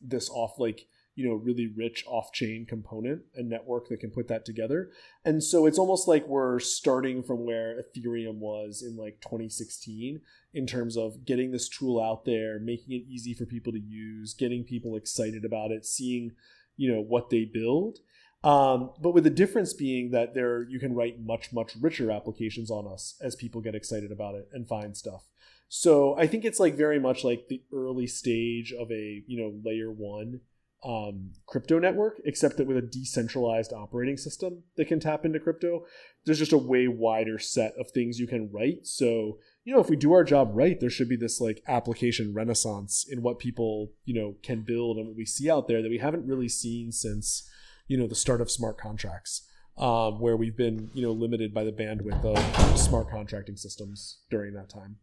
this 0.00 0.30
off, 0.30 0.58
like, 0.58 0.86
you 1.14 1.26
know, 1.28 1.34
really 1.34 1.72
rich 1.76 2.04
off 2.08 2.32
chain 2.32 2.66
component 2.66 3.22
and 3.36 3.48
network 3.48 3.88
that 3.88 4.00
can 4.00 4.10
put 4.10 4.26
that 4.28 4.44
together. 4.44 4.90
And 5.24 5.42
so 5.42 5.66
it's 5.66 5.78
almost 5.78 6.08
like 6.08 6.26
we're 6.26 6.58
starting 6.58 7.22
from 7.22 7.44
where 7.46 7.80
Ethereum 7.80 8.38
was 8.38 8.82
in 8.82 8.96
like 8.96 9.20
2016 9.20 10.20
in 10.52 10.66
terms 10.66 10.96
of 10.96 11.24
getting 11.24 11.52
this 11.52 11.68
tool 11.68 12.02
out 12.02 12.24
there, 12.24 12.58
making 12.58 12.94
it 12.94 13.04
easy 13.08 13.32
for 13.32 13.46
people 13.46 13.72
to 13.72 13.78
use, 13.78 14.34
getting 14.34 14.64
people 14.64 14.96
excited 14.96 15.44
about 15.44 15.70
it, 15.70 15.86
seeing, 15.86 16.32
you 16.76 16.92
know, 16.92 17.00
what 17.00 17.30
they 17.30 17.44
build. 17.44 17.98
Um, 18.44 18.90
but 19.00 19.12
with 19.12 19.24
the 19.24 19.30
difference 19.30 19.72
being 19.72 20.10
that 20.10 20.34
there 20.34 20.62
you 20.62 20.78
can 20.78 20.94
write 20.94 21.18
much 21.20 21.52
much 21.52 21.72
richer 21.80 22.10
applications 22.10 22.70
on 22.70 22.86
us 22.86 23.16
as 23.20 23.34
people 23.34 23.60
get 23.60 23.74
excited 23.74 24.12
about 24.12 24.34
it 24.34 24.48
and 24.52 24.68
find 24.68 24.96
stuff. 24.96 25.24
So 25.68 26.16
I 26.16 26.26
think 26.26 26.44
it's 26.44 26.60
like 26.60 26.76
very 26.76 27.00
much 27.00 27.24
like 27.24 27.48
the 27.48 27.62
early 27.72 28.06
stage 28.06 28.72
of 28.72 28.90
a 28.90 29.22
you 29.26 29.38
know 29.40 29.60
layer 29.64 29.90
one 29.90 30.40
um, 30.84 31.30
crypto 31.46 31.78
network, 31.78 32.20
except 32.24 32.58
that 32.58 32.66
with 32.66 32.76
a 32.76 32.82
decentralized 32.82 33.72
operating 33.72 34.18
system 34.18 34.64
that 34.76 34.86
can 34.86 35.00
tap 35.00 35.24
into 35.24 35.40
crypto, 35.40 35.86
there's 36.24 36.38
just 36.38 36.52
a 36.52 36.58
way 36.58 36.86
wider 36.88 37.38
set 37.38 37.74
of 37.78 37.90
things 37.90 38.20
you 38.20 38.26
can 38.26 38.50
write. 38.52 38.86
So, 38.86 39.38
you 39.64 39.74
know, 39.74 39.80
if 39.80 39.88
we 39.88 39.96
do 39.96 40.12
our 40.12 40.24
job 40.24 40.50
right, 40.52 40.78
there 40.78 40.90
should 40.90 41.08
be 41.08 41.16
this 41.16 41.40
like 41.40 41.62
application 41.66 42.34
renaissance 42.34 43.06
in 43.08 43.22
what 43.22 43.38
people, 43.38 43.92
you 44.04 44.14
know, 44.14 44.34
can 44.42 44.60
build 44.60 44.98
and 44.98 45.06
what 45.06 45.16
we 45.16 45.24
see 45.24 45.50
out 45.50 45.68
there 45.68 45.80
that 45.80 45.90
we 45.90 45.98
haven't 45.98 46.26
really 46.26 46.48
seen 46.48 46.92
since, 46.92 47.48
you 47.86 47.96
know, 47.96 48.06
the 48.06 48.14
start 48.14 48.40
of 48.40 48.50
smart 48.50 48.78
contracts, 48.78 49.48
um, 49.76 50.20
where 50.20 50.36
we've 50.36 50.56
been, 50.56 50.90
you 50.94 51.02
know, 51.02 51.12
limited 51.12 51.52
by 51.52 51.64
the 51.64 51.72
bandwidth 51.72 52.24
of 52.24 52.78
smart 52.78 53.10
contracting 53.10 53.56
systems 53.56 54.18
during 54.30 54.54
that 54.54 54.68
time. 54.68 54.96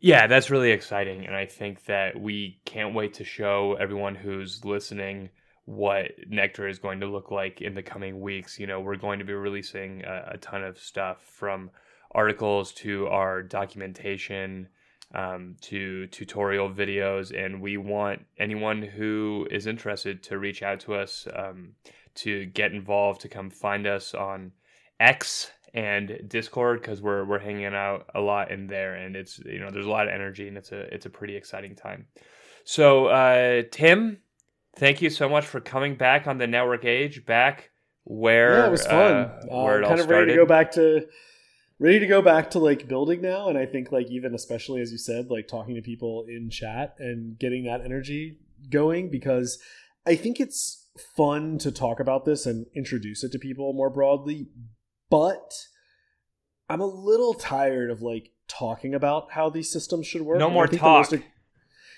Yeah, 0.00 0.26
that's 0.26 0.50
really 0.50 0.70
exciting. 0.70 1.26
And 1.26 1.36
I 1.36 1.46
think 1.46 1.84
that 1.84 2.18
we 2.18 2.60
can't 2.64 2.94
wait 2.94 3.14
to 3.14 3.24
show 3.24 3.76
everyone 3.78 4.14
who's 4.14 4.64
listening 4.64 5.28
what 5.66 6.12
Nectar 6.26 6.66
is 6.66 6.78
going 6.78 7.00
to 7.00 7.06
look 7.06 7.30
like 7.30 7.60
in 7.60 7.74
the 7.74 7.82
coming 7.82 8.20
weeks. 8.20 8.58
You 8.58 8.66
know, 8.66 8.80
we're 8.80 8.96
going 8.96 9.18
to 9.18 9.24
be 9.24 9.34
releasing 9.34 10.02
a, 10.04 10.32
a 10.32 10.38
ton 10.38 10.64
of 10.64 10.78
stuff 10.78 11.22
from 11.22 11.70
articles 12.12 12.72
to 12.72 13.06
our 13.08 13.42
documentation 13.42 14.68
um, 15.14 15.56
to 15.62 16.06
tutorial 16.08 16.70
videos. 16.70 17.36
And 17.36 17.60
we 17.60 17.76
want 17.76 18.24
anyone 18.38 18.82
who 18.82 19.46
is 19.50 19.66
interested 19.66 20.22
to 20.24 20.38
reach 20.38 20.62
out 20.62 20.80
to 20.80 20.94
us 20.94 21.26
um, 21.34 21.72
to 22.16 22.46
get 22.46 22.72
involved, 22.72 23.20
to 23.22 23.28
come 23.28 23.50
find 23.50 23.86
us 23.86 24.14
on 24.14 24.52
X 24.98 25.50
and 25.72 26.20
Discord 26.26 26.80
because 26.80 27.00
we're 27.00 27.24
we're 27.24 27.38
hanging 27.38 27.66
out 27.66 28.06
a 28.14 28.20
lot 28.20 28.50
in 28.50 28.66
there, 28.66 28.94
and 28.94 29.16
it's 29.16 29.38
you 29.38 29.60
know 29.60 29.70
there's 29.70 29.86
a 29.86 29.90
lot 29.90 30.08
of 30.08 30.14
energy, 30.14 30.48
and 30.48 30.56
it's 30.56 30.72
a 30.72 30.92
it's 30.94 31.06
a 31.06 31.10
pretty 31.10 31.36
exciting 31.36 31.74
time. 31.74 32.06
So 32.64 33.06
uh, 33.06 33.62
Tim, 33.70 34.18
thank 34.76 35.00
you 35.00 35.10
so 35.10 35.28
much 35.28 35.46
for 35.46 35.60
coming 35.60 35.96
back 35.96 36.26
on 36.26 36.38
the 36.38 36.46
Network 36.46 36.84
Age, 36.84 37.24
back 37.24 37.70
where 38.04 38.58
yeah, 38.58 38.66
it 38.66 38.70
was 38.70 38.86
fun. 38.86 39.14
Uh, 39.14 39.40
where 39.48 39.78
it 39.78 39.84
all 39.84 39.90
kind 39.90 40.00
of 40.00 40.06
started. 40.06 40.08
ready 40.08 40.32
to 40.32 40.36
go 40.36 40.46
back 40.46 40.72
to 40.72 41.06
ready 41.80 41.98
to 41.98 42.06
go 42.06 42.22
back 42.22 42.50
to 42.50 42.58
like 42.58 42.86
building 42.86 43.20
now 43.20 43.48
and 43.48 43.58
i 43.58 43.66
think 43.66 43.90
like 43.90 44.08
even 44.10 44.34
especially 44.34 44.80
as 44.80 44.92
you 44.92 44.98
said 44.98 45.30
like 45.30 45.48
talking 45.48 45.74
to 45.74 45.82
people 45.82 46.24
in 46.28 46.48
chat 46.50 46.94
and 46.98 47.38
getting 47.38 47.64
that 47.64 47.80
energy 47.84 48.38
going 48.70 49.10
because 49.10 49.58
i 50.06 50.14
think 50.14 50.38
it's 50.38 50.86
fun 51.16 51.56
to 51.58 51.72
talk 51.72 51.98
about 51.98 52.24
this 52.24 52.46
and 52.46 52.66
introduce 52.76 53.24
it 53.24 53.32
to 53.32 53.38
people 53.38 53.72
more 53.72 53.90
broadly 53.90 54.48
but 55.08 55.54
i'm 56.68 56.80
a 56.80 56.86
little 56.86 57.34
tired 57.34 57.90
of 57.90 58.02
like 58.02 58.30
talking 58.50 58.94
about 58.94 59.32
how 59.32 59.48
these 59.48 59.72
systems 59.72 60.06
should 60.06 60.22
work 60.22 60.38
No 60.38 60.50
more 60.50 60.66
think 60.66 60.82
the 60.82 60.88
most 60.88 61.10
talk. 61.12 61.22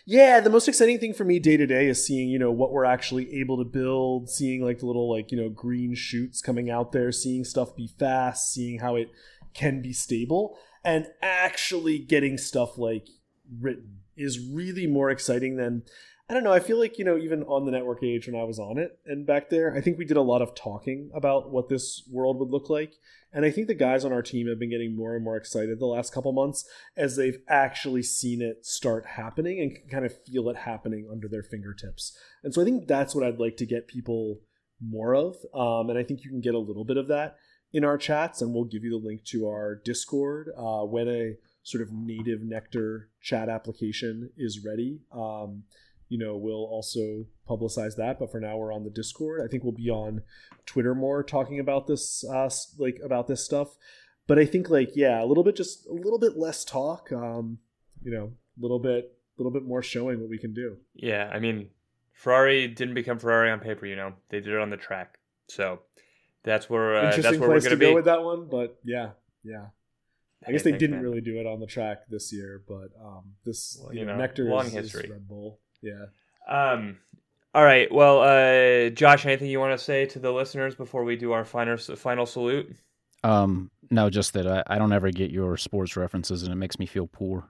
yeah, 0.05 0.41
the 0.41 0.51
most 0.51 0.69
exciting 0.69 0.99
thing 0.99 1.15
for 1.15 1.25
me 1.25 1.39
day 1.39 1.57
to 1.57 1.67
day 1.67 1.87
is 1.87 2.07
seeing, 2.07 2.29
you 2.29 2.39
know, 2.39 2.51
what 2.51 2.73
we're 2.73 2.85
actually 2.85 3.41
able 3.41 3.57
to 3.57 3.65
build, 3.65 4.29
seeing 4.29 4.63
like 4.63 4.81
the 4.81 4.87
little 4.87 5.11
like, 5.11 5.33
you 5.33 5.41
know, 5.41 5.49
green 5.49 5.95
shoots 5.95 6.43
coming 6.43 6.71
out 6.71 6.93
there, 6.93 7.11
seeing 7.11 7.45
stuff 7.45 7.75
be 7.75 7.89
fast, 7.99 8.53
seeing 8.53 8.81
how 8.81 8.97
it 8.97 9.09
can 9.55 9.83
be 9.83 9.93
stable, 9.93 10.59
and 10.85 11.07
actually 11.21 11.99
getting 11.99 12.39
stuff 12.39 12.79
like 12.79 13.09
written 13.61 14.01
is 14.17 14.39
really 14.39 14.87
more 14.87 15.11
exciting 15.11 15.57
than 15.57 15.83
I 16.33 16.35
don't 16.35 16.45
know, 16.45 16.53
I 16.53 16.61
feel 16.61 16.79
like, 16.79 16.99
you 16.99 17.05
know, 17.05 17.19
even 17.19 17.43
on 17.43 17.67
the 17.67 17.73
network 17.73 18.03
age 18.03 18.27
when 18.27 18.41
I 18.41 18.45
was 18.45 18.59
on 18.59 18.79
it 18.79 18.99
and 19.05 19.27
back 19.27 19.51
there, 19.51 19.75
I 19.77 19.83
think 19.83 19.99
we 19.99 20.07
did 20.07 20.17
a 20.17 20.23
lot 20.23 20.41
of 20.41 20.55
talking 20.55 21.11
about 21.13 21.51
what 21.51 21.69
this 21.69 22.09
world 22.11 22.39
would 22.39 22.49
look 22.49 22.71
like. 22.71 22.95
And 23.35 23.45
I 23.45 23.51
think 23.51 23.67
the 23.67 23.75
guys 23.75 24.03
on 24.03 24.15
our 24.15 24.23
team 24.23 24.47
have 24.49 24.59
been 24.59 24.71
getting 24.71 24.97
more 24.97 25.15
and 25.15 25.23
more 25.23 25.37
excited 25.37 25.79
the 25.79 25.85
last 25.85 26.15
couple 26.15 26.33
months 26.33 26.65
as 26.97 27.17
they've 27.17 27.37
actually 27.49 28.03
seen 28.03 28.41
it 28.41 28.65
start 28.65 29.05
happening 29.05 29.61
and 29.61 29.75
can 29.75 29.89
kind 29.91 30.07
of 30.07 30.25
feel 30.25 30.49
it 30.49 30.57
happening 30.57 31.07
under 31.13 31.29
their 31.29 31.43
fingertips. 31.43 32.17
And 32.43 32.55
so 32.55 32.63
I 32.63 32.65
think 32.65 32.87
that's 32.87 33.15
what 33.15 33.27
I'd 33.27 33.41
like 33.41 33.59
to 33.59 33.67
get 33.67 33.87
people 33.87 34.41
more 34.81 35.15
of. 35.15 35.37
Um, 35.53 35.91
and 35.91 35.99
I 35.99 36.03
think 36.03 36.25
you 36.25 36.31
can 36.31 36.41
get 36.41 36.55
a 36.55 36.59
little 36.59 36.85
bit 36.85 36.97
of 36.97 37.09
that 37.09 37.37
in 37.73 37.85
our 37.85 37.97
chats, 37.97 38.43
and 38.43 38.53
we'll 38.53 38.65
give 38.65 38.85
you 38.85 38.91
the 38.91 39.07
link 39.07 39.25
to 39.25 39.47
our 39.47 39.77
Discord 39.77 40.51
uh, 40.57 40.83
when 40.83 41.09
a 41.09 41.37
sort 41.63 41.83
of 41.83 41.93
native 41.93 42.43
Nectar 42.43 43.09
chat 43.21 43.49
application 43.49 44.31
is 44.37 44.65
ready. 44.65 45.01
Um, 45.13 45.65
you 46.09 46.19
know, 46.19 46.37
we'll 46.37 46.65
also 46.65 47.25
publicize 47.49 47.97
that. 47.97 48.19
But 48.19 48.31
for 48.31 48.41
now, 48.41 48.59
we're 48.59 48.73
on 48.73 48.85
the 48.85 48.91
Discord. 48.91 49.41
I 49.43 49.49
think 49.49 49.63
we'll 49.63 49.73
be 49.73 49.89
on 49.89 50.23
Twitter 50.67 50.95
more 50.95 51.23
talking 51.23 51.59
about 51.59 51.87
this, 51.87 52.25
uh, 52.25 52.51
like 52.79 53.01
about 53.03 53.29
this 53.29 53.45
stuff. 53.45 53.77
But 54.27 54.39
I 54.39 54.45
think, 54.45 54.69
like, 54.69 54.91
yeah, 54.95 55.23
a 55.23 55.27
little 55.27 55.43
bit, 55.43 55.57
just 55.57 55.87
a 55.87 55.93
little 55.93 56.19
bit 56.19 56.37
less 56.37 56.65
talk. 56.65 57.11
Um, 57.13 57.59
you 58.03 58.13
know, 58.13 58.33
a 58.59 58.61
little 58.61 58.79
bit, 58.79 59.17
a 59.39 59.43
little 59.43 59.53
bit 59.53 59.65
more 59.65 59.83
showing 59.83 60.21
what 60.21 60.29
we 60.29 60.39
can 60.39 60.53
do. 60.53 60.77
Yeah, 60.95 61.31
I 61.33 61.39
mean, 61.39 61.71
Ferrari 62.13 62.69
didn't 62.69 62.95
become 62.95 63.19
Ferrari 63.19 63.51
on 63.51 63.61
paper. 63.61 63.87
You 63.87 63.97
know, 63.97 64.13
they 64.29 64.41
did 64.41 64.53
it 64.53 64.61
on 64.61 64.71
the 64.71 64.77
track. 64.77 65.19
So 65.49 65.81
that's 66.45 66.69
where 66.69 66.97
uh, 66.97 67.03
that's 67.03 67.17
Interesting 67.19 67.41
where 67.41 67.49
we're 67.49 67.55
place 67.57 67.65
going 67.65 67.79
to 67.79 67.85
to 67.85 67.91
go 67.91 67.95
with 67.95 68.05
that 68.07 68.23
one, 68.23 68.47
but 68.49 68.79
yeah, 68.85 69.11
yeah. 69.45 69.67
I 70.47 70.51
guess 70.51 70.63
they 70.63 70.73
didn't 70.73 70.97
man. 70.97 71.03
really 71.03 71.21
do 71.21 71.39
it 71.39 71.47
on 71.47 71.61
the 71.61 71.67
track 71.67 72.09
this 72.09 72.33
year, 72.33 72.63
but 72.67 72.91
um, 73.01 73.35
this 73.45 73.79
Well, 73.81 73.95
you 73.95 74.01
you 74.01 74.07
know, 74.07 74.15
know, 74.15 74.19
Nectar 74.19 74.45
long 74.45 74.67
is, 74.67 74.75
is 74.75 74.93
history. 74.93 75.09
Red 75.11 75.29
Bull. 75.29 75.61
Yeah. 75.83 76.07
Um, 76.49 76.99
all 77.55 77.65
right. 77.65 77.93
Well, 77.93 78.23
uh, 78.23 78.91
Josh, 78.91 79.25
anything 79.25 79.49
you 79.49 79.61
want 79.61 79.79
to 79.79 79.85
say 79.85 80.07
to 80.07 80.19
the 80.19 80.33
listeners 80.33 80.75
before 80.75 81.05
we 81.05 81.17
do 81.17 81.33
our 81.33 81.45
final 81.45 81.77
final 81.77 82.27
salute? 82.27 82.75
Um, 83.23 83.71
no, 83.91 84.11
just 84.11 84.33
that 84.33 84.47
I, 84.49 84.65
I 84.67 84.79
don't 84.79 84.93
ever 84.93 85.11
get 85.11 85.31
your 85.31 85.57
sports 85.57 85.97
references, 85.97 86.43
and 86.43 86.53
it 86.53 86.57
makes 86.57 86.79
me 86.79 86.87
feel 86.87 87.07
poor. 87.07 87.45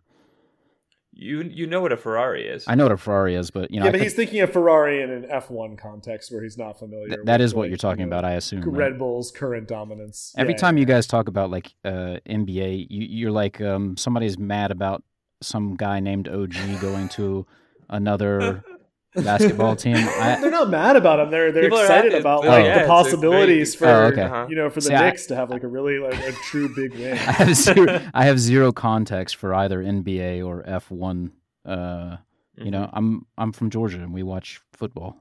You 1.14 1.42
you 1.42 1.66
know 1.66 1.80
what 1.82 1.92
a 1.92 1.96
Ferrari 1.96 2.46
is. 2.48 2.64
I 2.66 2.74
know 2.74 2.84
what 2.84 2.92
a 2.92 2.96
Ferrari 2.96 3.34
is, 3.34 3.50
but 3.50 3.70
you 3.70 3.80
know, 3.80 3.84
yeah, 3.84 3.88
I 3.90 3.92
but 3.92 3.98
could- 3.98 4.04
he's 4.04 4.14
thinking 4.14 4.40
of 4.40 4.50
Ferrari 4.52 5.02
in 5.02 5.10
an 5.10 5.24
F1 5.30 5.76
context 5.76 6.32
where 6.32 6.42
he's 6.42 6.56
not 6.56 6.78
familiar. 6.78 7.08
th- 7.08 7.18
with, 7.18 7.26
that 7.26 7.40
is 7.42 7.54
what 7.54 7.62
like, 7.62 7.68
you're 7.70 7.76
talking 7.76 8.00
you 8.04 8.06
know, 8.06 8.16
about. 8.18 8.24
I 8.24 8.32
assume. 8.32 8.62
right? 8.62 8.78
Red 8.90 8.98
Bull's 8.98 9.30
current 9.30 9.68
dominance. 9.68 10.34
Every 10.38 10.54
Yeah, 10.54 10.58
time 10.60 10.78
you 10.78 10.86
guys 10.86 11.06
talk 11.06 11.28
about 11.28 11.50
like 11.50 11.74
uh, 11.84 12.16
NBA, 12.26 12.86
you, 12.88 13.06
you're 13.10 13.30
like 13.30 13.60
um, 13.60 13.96
somebody's 13.98 14.38
mad 14.38 14.70
about 14.70 15.02
some 15.42 15.76
guy 15.76 16.00
named 16.00 16.28
OG 16.28 16.80
going 16.80 17.08
to 17.10 17.46
another 17.90 18.64
basketball 19.20 19.76
team. 19.76 19.96
I, 19.98 20.38
they're 20.40 20.50
not 20.50 20.70
mad 20.70 20.96
about 20.96 21.20
him. 21.20 21.30
They're 21.30 21.52
they're 21.52 21.64
People 21.64 21.78
excited 21.80 22.12
happy. 22.12 22.20
about 22.22 22.44
Oh, 22.44 22.48
like 22.48 22.64
yeah, 22.64 22.82
the 22.82 22.86
possibilities 22.88 23.74
for 23.74 23.86
Oh, 23.86 24.04
okay. 24.06 24.22
Uh-huh. 24.22 24.46
you 24.48 24.56
know 24.56 24.70
for 24.70 24.80
the 24.80 24.86
See, 24.86 24.94
I- 24.94 25.10
Knicks 25.10 25.26
to 25.26 25.36
have 25.36 25.50
like 25.50 25.62
a 25.62 25.68
really 25.68 25.98
like 25.98 26.18
a 26.20 26.32
true 26.32 26.74
big 26.74 26.92
win. 26.94 27.12
I 27.18 27.32
have 27.32 27.54
zero, 27.56 28.00
I 28.14 28.24
have 28.24 28.38
zero 28.38 28.72
context 28.72 29.36
for 29.36 29.52
either 29.54 29.82
NBA 29.82 30.46
or 30.46 30.62
F1. 30.62 31.30
Uh, 31.66 32.16
Mhm. 32.58 32.64
you 32.66 32.70
know, 32.70 32.88
I'm 32.92 33.24
I'm 33.38 33.52
from 33.52 33.70
Georgia 33.70 33.96
and 33.98 34.12
we 34.12 34.22
watch 34.22 34.60
football. 34.74 35.16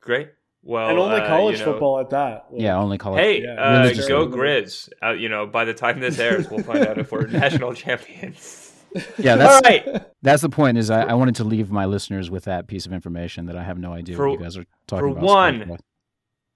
Great. 0.00 0.30
Well, 0.64 0.88
and 0.90 0.96
only 0.98 1.16
uh, 1.20 1.26
college 1.26 1.58
you 1.58 1.64
know, 1.66 1.72
football 1.72 1.98
at 1.98 2.10
that. 2.10 2.46
Like, 2.52 2.60
Yeah, 2.62 2.76
only 2.78 2.98
college. 2.98 3.20
Hey, 3.20 3.42
Yeah, 3.42 3.54
uh, 3.54 3.92
go 4.06 4.28
Grizz! 4.28 4.88
Uh, 5.02 5.10
you 5.10 5.28
know, 5.28 5.44
by 5.44 5.64
the 5.64 5.74
time 5.74 5.98
this 5.98 6.20
airs, 6.20 6.48
we'll 6.48 6.62
find 6.62 6.86
out 6.86 6.98
if 6.98 7.10
we're 7.10 7.26
national 7.26 7.74
champions. 7.74 8.71
Yeah, 9.18 9.36
that's 9.36 9.60
right. 9.64 10.04
that's 10.22 10.42
the 10.42 10.48
point. 10.48 10.78
Is 10.78 10.90
I, 10.90 11.02
I 11.02 11.14
wanted 11.14 11.36
to 11.36 11.44
leave 11.44 11.70
my 11.70 11.86
listeners 11.86 12.30
with 12.30 12.44
that 12.44 12.66
piece 12.66 12.86
of 12.86 12.92
information 12.92 13.46
that 13.46 13.56
I 13.56 13.62
have 13.62 13.78
no 13.78 13.92
idea 13.92 14.16
For- 14.16 14.28
what 14.28 14.38
you 14.38 14.44
guys 14.44 14.56
are 14.56 14.64
talking 14.86 15.04
for 15.14 15.18
about. 15.18 15.20
For 15.20 15.26
one. 15.68 15.78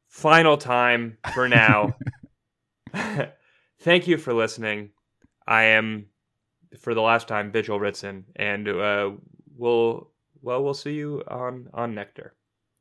Final 0.09 0.57
time 0.57 1.18
for 1.34 1.49
now. 1.49 1.97
Thank 3.80 4.07
you 4.07 4.16
for 4.16 4.32
listening. 4.32 4.91
I 5.47 5.64
am, 5.64 6.07
for 6.80 6.95
the 6.95 7.03
last 7.03 7.28
time, 7.28 7.53
Bichul 7.53 7.78
Ritsen, 7.80 8.24
and 8.34 8.68
uh, 8.68 9.11
we'll 9.57 10.11
well 10.43 10.62
we'll 10.64 10.74
see 10.74 10.95
you 10.95 11.22
on 11.28 11.68
on 11.74 11.95
Nectar. 11.95 12.34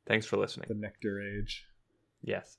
Thanks 0.07 0.25
for 0.25 0.37
listening. 0.37 0.67
the 0.69 0.75
Nectar 0.75 1.21
Age. 1.21 1.65
Yes. 2.21 2.57